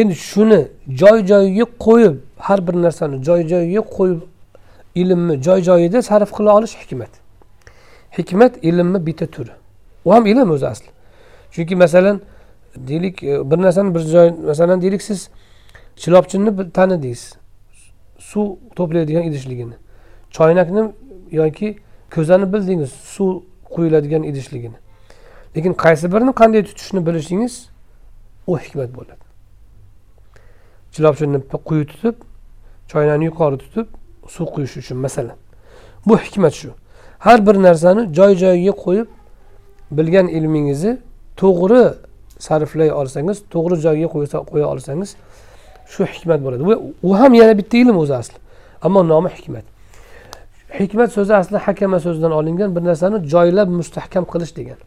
Endi 0.00 0.14
shuni 0.30 0.60
joy 1.00 1.18
joyiga 1.30 1.66
qo'yib 1.86 2.14
har 2.46 2.58
bir 2.66 2.74
narsani 2.84 3.16
joy 3.28 3.40
joyiga 3.52 3.82
qo'yib 3.96 4.20
ilmni 5.00 5.34
joy 5.46 5.60
joyida 5.68 5.98
sarf 6.02 6.30
qila 6.36 6.50
olish 6.58 6.74
hikmat. 6.82 7.12
Hikmat 8.10 8.58
ilmni 8.62 9.06
bitta 9.06 9.26
turi 9.26 9.50
u 10.04 10.14
ham 10.14 10.26
ilm 10.26 10.50
o'zi 10.50 10.66
asli 10.66 10.90
chunki 11.52 11.76
masalan 11.76 12.20
deylik 12.76 13.22
e, 13.22 13.50
bir 13.50 13.58
narsani 13.58 13.94
bir 13.94 14.00
joy 14.00 14.30
masalan 14.46 14.82
deylik 14.82 15.02
siz 15.02 15.30
chilopchinni 15.96 16.72
tanidingiz. 16.72 17.34
Suv 18.18 18.56
to'playdigan 18.76 19.22
idishligini 19.22 19.74
choynakni 20.30 20.92
yoki 21.30 21.78
ko'zani 22.14 22.52
bildingiz 22.52 22.90
suv 22.92 23.42
quyiladigan 23.64 24.22
idishligini. 24.22 24.76
Lekin 25.56 25.72
qaysi 25.72 26.12
birini 26.12 26.32
qanday 26.32 26.64
tutishni 26.64 27.06
bilishingiz 27.06 27.68
u 28.46 28.58
hikmat 28.58 28.94
bo'ladi. 28.96 29.24
Chilopchinni 30.92 31.40
quyi 31.64 31.86
tutib 31.86 32.14
choynakni 32.92 33.24
yuqori 33.24 33.58
tutib 33.58 33.86
suv 34.28 34.46
quyish 34.54 34.76
uchun 34.76 34.98
masalan. 34.98 35.36
Bu 36.06 36.18
hikmat 36.18 36.52
shu. 36.52 36.70
Har 37.18 37.46
bir 37.46 37.56
narsani 37.62 38.14
joy 38.14 38.32
joyiga 38.42 38.74
qo'yib 38.84 39.08
bilgan 39.90 40.28
ilmingizni 40.28 40.98
to'g'ri 41.36 41.82
sarflay 42.38 42.92
olsangiz 42.92 43.42
to'g'ri 43.54 43.76
joyga 43.86 44.08
qo'ya 44.50 44.66
olsangiz 44.66 45.16
shu 45.92 46.04
hikmat 46.04 46.40
bo'ladi. 46.44 46.62
U 47.02 47.18
ham 47.20 47.34
yana 47.34 47.58
bitta 47.58 47.76
ilm 47.78 47.96
o'zi 47.98 48.14
asli 48.14 48.36
ammo 48.82 49.08
nomi 49.08 49.28
hikmat. 49.28 49.64
Hikmat 50.78 51.12
so'zi 51.12 51.34
asli 51.34 51.56
hakama 51.56 52.00
so'zidan 52.00 52.32
olingan 52.32 52.76
bir 52.76 52.84
narsani 52.84 53.28
joylab 53.28 53.68
mustahkam 53.68 54.24
qilish 54.32 54.56
degan. 54.56 54.78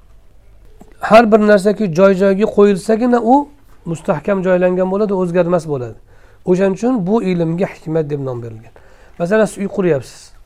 Har 0.99 1.31
bir 1.31 1.39
narsaki 1.51 1.93
joy 1.93 2.13
joyiga 2.13 2.47
qo'yilsagina 2.57 3.19
u 3.33 3.47
mustahkam 3.85 4.43
joylangan 4.47 4.87
bo'ladi 4.93 5.13
o'zgarmas 5.21 5.65
bo'ladi. 5.73 5.97
O'shaning 6.45 6.75
uchun 6.77 7.07
bu 7.07 7.23
ilmga 7.23 7.67
hikmat 7.73 8.09
deb 8.09 8.19
nom 8.27 8.43
berilgan. 8.43 8.73
Masalan 9.19 9.45
siz 9.45 9.57
uy 9.57 9.67
quryapsiz. 9.77 10.40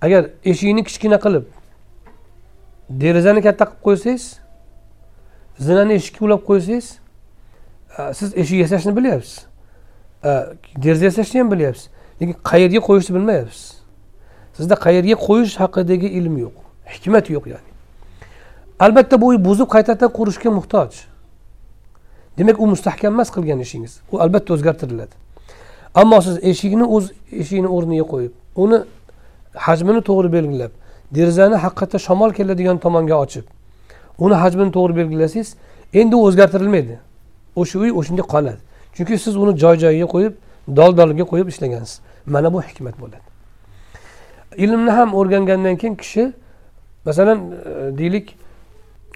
Agar 0.00 0.30
eshikni 0.44 0.84
kichkina 0.84 1.18
qilib 1.24 1.44
derazani 2.90 3.42
katta 3.42 3.64
qilib 3.64 3.82
qo'ysangiz 3.86 4.24
zinani 5.66 5.92
eshikka 6.00 6.24
ulab 6.24 6.42
qo'ysangiz 6.48 6.86
siz 8.18 8.36
eshik 8.36 8.60
yasashni 8.60 8.96
bilyapsiz. 8.96 9.46
Deraza 10.82 11.04
yasashni 11.04 11.40
ham 11.40 11.50
bilyapsiz. 11.50 11.88
Lekin 12.20 12.36
qayerga 12.50 12.80
qo'yishni 12.88 13.14
bilmayapsiz. 13.16 13.80
Sizda 14.56 14.74
qayerga 14.74 15.16
qo'yish 15.26 15.54
haqidagi 15.62 16.08
ilm 16.18 16.38
yo'q 16.44 16.56
hikmat 16.94 17.30
yo'q 17.30 17.46
ya'ni. 17.52 17.70
Albatta 18.78 19.20
bu 19.20 19.26
uy 19.26 19.38
buzib 19.44 19.68
qaytadan 19.74 20.10
qurishga 20.18 20.50
muhtoj. 20.58 20.92
Demak 22.38 22.60
u 22.60 22.66
mustahkam 22.66 23.14
emas 23.14 23.30
qilgan 23.34 23.60
ishingiz. 23.66 24.00
U 24.12 24.20
albatta 24.24 24.54
o'zgartiriladi. 24.54 25.14
Ammo 25.94 26.20
siz 26.20 26.36
eshikni 26.50 26.84
o'z 26.96 27.12
eshikni 27.32 27.68
o'rniga 27.76 28.06
qo'yib 28.12 28.32
uni 28.56 28.78
hajmini 29.54 30.02
to'g'ri 30.08 30.32
belgilab 30.32 30.72
derazani 31.14 31.56
haqiqatda 31.64 31.98
shamol 31.98 32.32
keladigan 32.32 32.78
tomonga 32.78 33.16
ochib 33.24 33.44
uni 34.18 34.34
hajmini 34.34 34.72
to'g'ri 34.76 34.96
belgilasangiz 34.96 35.54
endi 35.92 36.16
u 36.16 36.26
o'zgartirilmaydi. 36.26 36.98
O'sha 37.56 37.78
uy 37.78 37.90
o'shanda 37.90 38.22
qoladi. 38.22 38.60
Chunki 38.94 39.18
siz 39.18 39.36
uni 39.36 39.56
joy 39.58 39.76
joyiga 39.84 40.06
qo'yib 40.14 40.34
dol 40.76 40.96
doliga 40.96 41.24
qo'yib 41.32 41.48
ishlagansiz. 41.52 42.00
Mana 42.26 42.52
bu 42.52 42.62
hikmat 42.62 43.00
bo'ladi. 43.00 43.26
Ilmni 44.56 44.90
ham 44.90 45.14
o'rgangandan 45.14 45.76
keyin 45.76 45.94
kishi 45.94 46.32
masalan 47.04 47.38
e, 47.38 47.98
deylik 47.98 48.36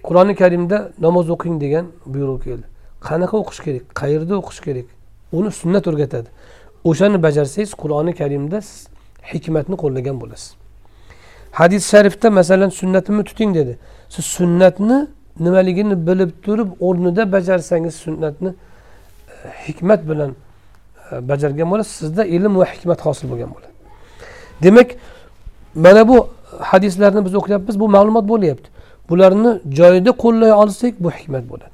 qur'oni 0.02 0.34
karimda 0.34 0.92
namoz 0.98 1.30
o'qing 1.30 1.60
degan 1.60 1.86
buyruq 2.06 2.42
keldi. 2.44 2.66
Qanaqa 3.08 3.36
o'qish 3.42 3.60
kerak? 3.66 3.84
Qayerda 4.00 4.34
o'qish 4.40 4.60
kerak? 4.66 4.86
Uni 5.32 5.50
sunnat 5.50 5.86
o'rgatadi. 5.90 6.28
O'shani 6.84 7.22
bajarsangiz 7.22 7.74
qur'oni 7.82 8.12
karimda 8.20 8.60
siz 8.60 8.88
hikmatni 9.32 9.76
qo'llagan 9.82 10.20
bo'lasiz. 10.20 10.54
Hadis 11.52 11.90
sharifda 11.90 12.30
masalan 12.30 12.68
sunnatimni 12.68 13.24
tuting 13.24 13.54
dedi. 13.54 13.78
Siz 14.08 14.24
sunnatni 14.24 15.06
nimaligini 15.40 16.06
bilib 16.06 16.30
turib 16.42 16.68
o'rnida 16.80 17.32
bajarsangiz 17.32 17.94
sunnatni 17.94 18.48
e, 18.48 18.52
hikmat 19.68 20.08
bilan 20.08 20.30
e, 21.10 21.28
bajargan 21.28 21.70
bo'lasiz. 21.70 21.92
Sizda 21.92 22.24
ilm 22.24 22.56
va 22.56 22.64
hikmat 22.64 23.06
hosil 23.06 23.30
bo'lgan 23.30 23.50
bo'ladi. 23.54 23.72
Demak 24.62 24.90
mana 25.74 26.08
bu 26.08 26.28
hadislarni 26.60 27.24
biz 27.24 27.34
o'qiyapmiz 27.34 27.80
bu 27.80 27.88
ma'lumot 27.88 28.28
bo'lyapti. 28.28 28.68
Bularni 29.08 29.60
joyida 29.78 30.10
qo'llay 30.10 30.52
olsak 30.52 30.94
bu 31.04 31.10
hikmat 31.10 31.44
bo'ladi. 31.50 31.70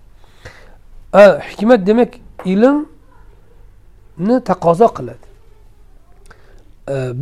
E, 1.15 1.23
hikmat 1.51 1.87
demak 1.87 2.11
ilmni 2.45 4.37
taqozo 4.45 4.89
qiladi. 4.99 5.30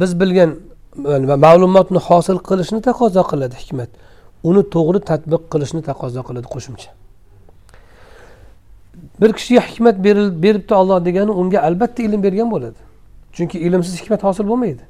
Biz 0.00 0.20
bilgan 0.20 0.50
ma'lumotni 1.46 2.00
hosil 2.08 2.38
qilishni 2.48 2.80
taqozo 2.88 3.22
qiladi 3.30 3.54
hikmat. 3.62 3.90
Uni 4.48 4.62
to'g'ri 4.74 5.00
tadbiq 5.10 5.42
qilishni 5.52 5.82
taqozo 5.90 6.20
qiladi 6.28 6.48
qo'shimcha. 6.54 6.90
Bir 9.20 9.30
kishiga 9.38 9.60
hikmat 9.68 9.96
beribdi 10.44 10.74
olloh 10.74 10.98
degani 11.04 11.30
unga 11.30 11.58
albatta 11.68 12.02
ilm 12.02 12.22
bergan 12.22 12.50
bo'ladi. 12.54 12.80
Chunki 13.32 13.56
ilmsiz 13.66 13.94
hikmat 14.00 14.20
hosil 14.26 14.44
bo'lmaydi. 14.50 14.84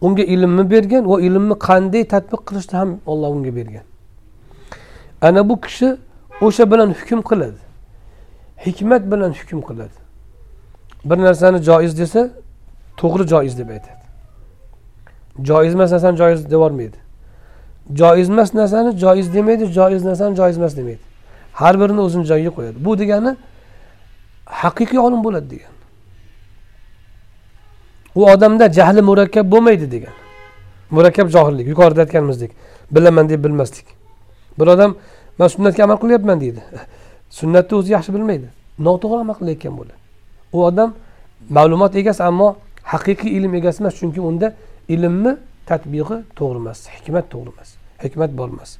Unga 0.00 0.22
ilmni 0.34 0.64
bergan 0.70 1.02
va 1.10 1.16
ilmni 1.20 1.54
qanday 1.68 2.04
tadbiq 2.14 2.40
qilishni 2.48 2.76
ham 2.80 2.90
olloh 3.06 3.30
unga 3.36 3.52
bergan. 3.58 3.84
Ana 5.22 5.48
bu 5.48 5.60
kishi 5.60 5.88
o'sha 6.46 6.64
bilan 6.72 6.90
hukm 7.00 7.20
qiladi. 7.30 7.60
Hikmat 8.66 9.02
bilan 9.12 9.32
hukm 9.40 9.60
qiladi. 9.68 9.96
Bir 11.04 11.18
narsani 11.26 11.58
joiz 11.68 11.98
desa 11.98 12.30
to'g'ri 13.00 13.24
joiz 13.32 13.58
deb 13.58 13.68
aytadi. 13.68 14.02
Joiz 15.48 15.74
emas 15.74 15.92
narsani 15.92 16.16
joiz 16.16 16.50
deyormaydi 16.50 16.98
joiz 17.94 18.30
emas 18.30 18.54
narsani 18.54 18.98
joiz 18.98 19.34
demaydi 19.34 19.66
joiz 19.66 20.04
narsani 20.04 20.36
joiz 20.36 20.58
emas 20.58 20.76
demaydi. 20.76 20.98
Har 21.52 21.80
birini 21.80 22.00
o'zini 22.00 22.24
joyiga 22.24 22.50
qo'yadi. 22.50 22.84
Bu 22.84 22.98
degani 22.98 23.36
haqiqiy 24.46 24.98
olim 24.98 25.24
bo'ladi 25.24 25.50
degan 25.50 25.72
u 28.14 28.30
odamda 28.32 28.72
jahli 28.72 29.02
murakkab 29.02 29.46
bo'lmaydi 29.52 29.90
degan 29.90 30.14
murakkab 30.90 31.28
johillik 31.28 31.66
yuqorida 31.68 32.00
aytganimizdek 32.00 32.50
bilaman 32.90 33.28
deb 33.28 33.44
bilmaslik. 33.44 33.86
Bir 34.58 34.66
odam 34.66 34.96
man 35.38 35.48
sunnatga 35.48 35.84
amal 35.84 35.96
qilyapman 35.96 36.40
deydi. 36.40 36.62
Sunnatni 37.30 37.78
o'zi 37.78 37.92
yaxshi 37.92 38.14
bilmaydi. 38.14 38.46
Noto'g'ri 38.78 39.20
amal 39.24 39.34
qilayotgan 39.40 39.74
bo'ladi. 39.78 39.98
U 40.52 40.64
odam 40.64 40.94
ma'lumot 41.50 41.96
egasi 41.96 42.22
ammo 42.22 42.56
haqiqiy 42.92 43.30
ilm 43.38 43.52
egasi 43.58 43.78
emas 43.82 43.94
chunki 44.00 44.20
unda 44.30 44.46
ilmni 44.94 45.32
tatbiqi 45.70 46.16
to'g'ri 46.38 46.58
emas 46.62 46.78
hikmat 46.94 47.26
to'g'ri 47.32 47.50
emas 47.54 47.70
hikmat 48.04 48.30
bor 48.38 48.48
emas. 48.48 48.78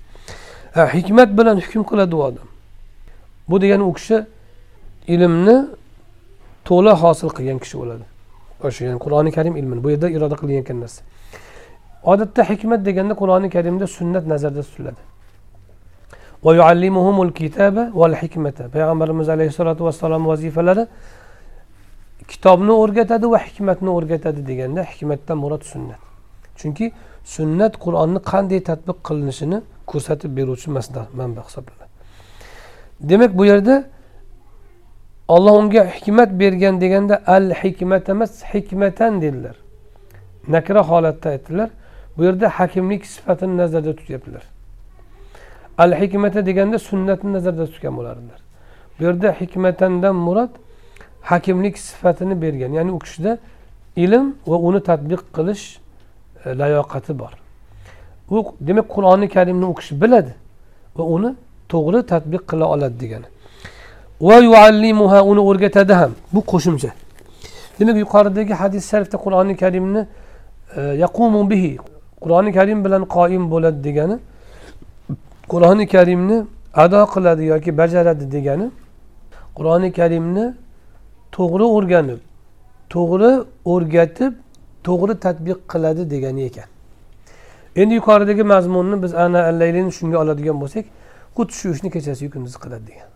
Hikmat 0.97 1.39
bilan 1.39 1.57
hukm 1.61 1.83
qiladi 1.91 2.15
u 2.16 2.23
odam. 2.28 2.49
Bu 3.49 3.61
degani 3.61 3.83
u 3.83 3.93
kishi 3.99 4.19
ilmni 5.15 5.57
to'la 6.69 6.93
hosil 7.03 7.28
qilgan 7.37 7.59
kishi 7.65 7.77
bo'ladi. 7.81 8.05
O'sha 8.66 8.85
ya'ni 8.85 8.99
qur'oni 9.05 9.31
karim 9.37 9.55
ilmini 9.61 9.81
bu 9.85 9.89
yerda 9.93 10.09
iroda 10.16 10.37
qilinayotgan 10.41 10.78
narsa. 10.85 11.01
Odatda 12.12 12.43
hikmat 12.51 12.81
deganda 12.89 13.15
qur'oni 13.20 13.49
karimda 13.57 13.87
sunnat 13.87 14.24
nazarda 14.33 14.62
tutiladi. 14.69 15.03
Payg'ambarimiz 18.74 19.28
alayhissalotu 19.35 19.83
vassalom 19.89 20.23
vazifalari 20.27 20.85
kitobni 22.28 22.73
o'rgatadi 22.82 23.31
va 23.31 23.39
hikmatni 23.47 23.90
o'rgatadi 23.97 24.47
deganda 24.51 24.82
hikmatdan 24.82 25.39
murod 25.39 25.62
sunnat. 25.73 26.01
Chunki 26.61 26.93
sunnat 27.24 27.74
qur'onni 27.85 28.20
qanday 28.32 28.61
tadbiq 28.70 28.98
qilinishini 29.09 29.59
ko'rsatib 29.90 30.31
beruvchi 30.39 30.69
manba 31.19 31.40
hisoblanadi. 31.48 31.93
Demak 33.01 33.39
bu 33.39 33.44
yerda 33.44 33.85
olloh 35.28 35.55
unga 35.61 35.85
hikmat 35.85 36.31
bergan 36.40 36.81
deganda 36.81 37.23
al 37.27 37.47
hikmat 37.62 38.09
emas 38.09 38.32
hikmatan 38.53 39.23
dedilar. 39.23 39.57
Nakra 40.48 40.82
holatda 40.90 41.28
aytdilar 41.31 41.70
bu 42.16 42.24
yerda 42.24 42.48
hakimlik 42.48 43.07
sifatini 43.07 43.57
nazarda 43.57 43.97
tutyaptilar. 43.97 44.44
Al 45.78 45.93
hikmata 46.01 46.47
deganda 46.47 46.78
sunnatni 46.78 47.32
nazarda 47.32 47.66
tutgan 47.66 47.97
bo'lardilar. 47.97 48.40
Bu 48.98 49.05
yerda 49.05 49.28
hikmatandan 49.40 50.16
murod 50.27 50.53
hakimlik 51.31 51.78
sifatini 51.78 52.43
bergan. 52.43 52.73
Ya'ni 52.73 52.90
u 52.93 52.98
kishida 52.98 53.39
ilm 53.97 54.35
va 54.47 54.57
uni 54.57 54.81
tadbiq 54.81 55.23
qilish 55.36 55.65
e, 56.44 56.59
layoqati 56.59 57.19
bor. 57.19 57.32
U 58.31 58.55
demak 58.61 58.86
qur'oni 58.94 59.28
karimni 59.28 59.65
u 59.65 59.74
kishi 59.74 59.94
biladi 60.03 60.32
va 60.97 61.05
uni 61.05 61.31
to'g'ri 61.69 62.07
tadbiq 62.12 62.43
qila 62.51 62.65
oladi 62.74 63.01
degani. 63.01 63.28
Va 64.20 64.36
yuallimuha 64.48 65.19
uni 65.31 65.40
o'rgatadi 65.40 65.93
ham 66.01 66.12
bu 66.35 66.40
qo'shimcha. 66.53 66.90
Demak 67.78 67.97
yuqoridagi 68.05 68.53
hadis 68.62 68.90
sharifda 68.90 69.16
qur'oni 69.24 69.55
karimni 69.62 70.07
e, 70.77 70.81
yaqumu 71.05 71.51
bihi 71.51 71.73
qur'oni 72.23 72.51
karim 72.59 72.78
bilan 72.85 73.03
qoim 73.16 73.51
bo'ladi 73.53 73.78
degani 73.85 74.16
qur'oni 75.53 75.85
karimni 75.94 76.36
ado 76.74 77.01
qiladi 77.15 77.44
yoki 77.53 77.70
bajaradi 77.81 78.24
degani 78.35 78.66
qur'oni 79.57 79.89
karimni 79.98 80.44
to'g'ri 81.36 81.66
o'rganib 81.76 82.20
to'g'ri 82.94 83.32
o'rgatib 83.72 84.32
to'g'ri 84.86 85.14
tadbiq 85.24 85.58
qiladi 85.72 86.02
degani 86.12 86.42
ekan. 86.50 86.68
Endi 87.80 87.94
yuqoridagi 88.00 88.42
mazmunni 88.42 88.96
biz 89.02 89.12
ana 89.14 89.40
allaylini 89.50 89.92
shunga 89.98 90.16
oladigan 90.22 90.56
bo'lsak 90.62 90.84
xuddi 91.36 91.52
shu 91.58 91.66
ishni 91.74 91.88
kechasi 91.94 92.30
kunduzi 92.34 92.58
qiladi 92.64 92.84
degan. 92.90 93.10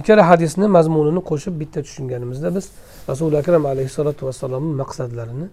Ikkala 0.00 0.22
hadisni 0.30 0.66
mazmunini 0.76 1.22
qo'shib 1.30 1.54
bitta 1.60 1.80
tushunganimizda 1.86 2.48
biz 2.56 2.66
rasuli 3.10 3.36
akram 3.42 3.66
alayhissalotu 3.72 4.22
vassalomni 4.28 4.72
maqsadlarini 4.82 5.46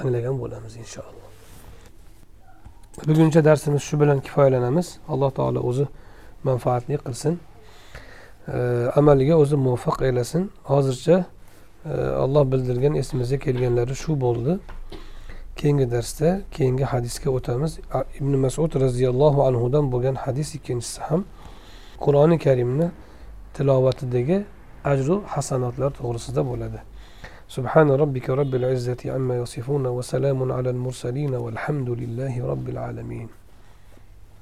anglagan 0.00 0.34
bo'lamiz 0.42 0.72
inshaalloh. 0.82 1.28
Buguncha 3.08 3.40
darsimiz 3.48 3.82
shu 3.88 3.94
bilan 4.00 4.18
kifoyalanamiz. 4.26 4.86
Alloh 5.12 5.30
taolo 5.38 5.60
o'zi 5.70 5.86
manfaatli 6.48 6.96
qilsin. 7.06 7.34
amaliga 8.99 9.35
o'zi 9.43 9.55
muvaffaq 9.55 10.01
aylasin 10.07 10.51
hozircha 10.63 11.25
olloh 12.23 12.43
bildirgan 12.51 12.93
esimizga 13.01 13.37
kelganlari 13.45 13.95
shu 14.03 14.11
bo'ldi 14.25 14.53
keyingi 15.59 15.91
darsda 15.91 16.41
keyingi 16.55 16.83
hadisga 16.83 17.29
o'tamiz 17.37 17.79
ibn 18.19 18.33
masud 18.45 18.71
roziyallohu 18.85 19.39
anhudan 19.49 19.91
bo'lgan 19.93 20.15
hadis 20.25 20.55
ikkinchisi 20.57 21.01
ham 21.07 21.21
qur'oni 22.05 22.37
karimni 22.45 22.87
tilovatidagi 23.55 24.37
ajru 24.91 25.15
hasanotlar 25.33 25.91
to'g'risida 25.99 26.43
bo'ladi 26.51 26.81
سبحان 27.57 27.89
ربك 28.03 28.29
رب 28.29 28.53
العزة 28.55 29.01
عما 29.15 29.35
يصفون 29.37 29.85
وسلام 29.97 30.39
على 30.57 30.69
المرسلين 30.75 31.33
والحمد 31.43 31.89
لله 32.01 32.33
رب 32.51 32.69
العالمين 32.73 33.27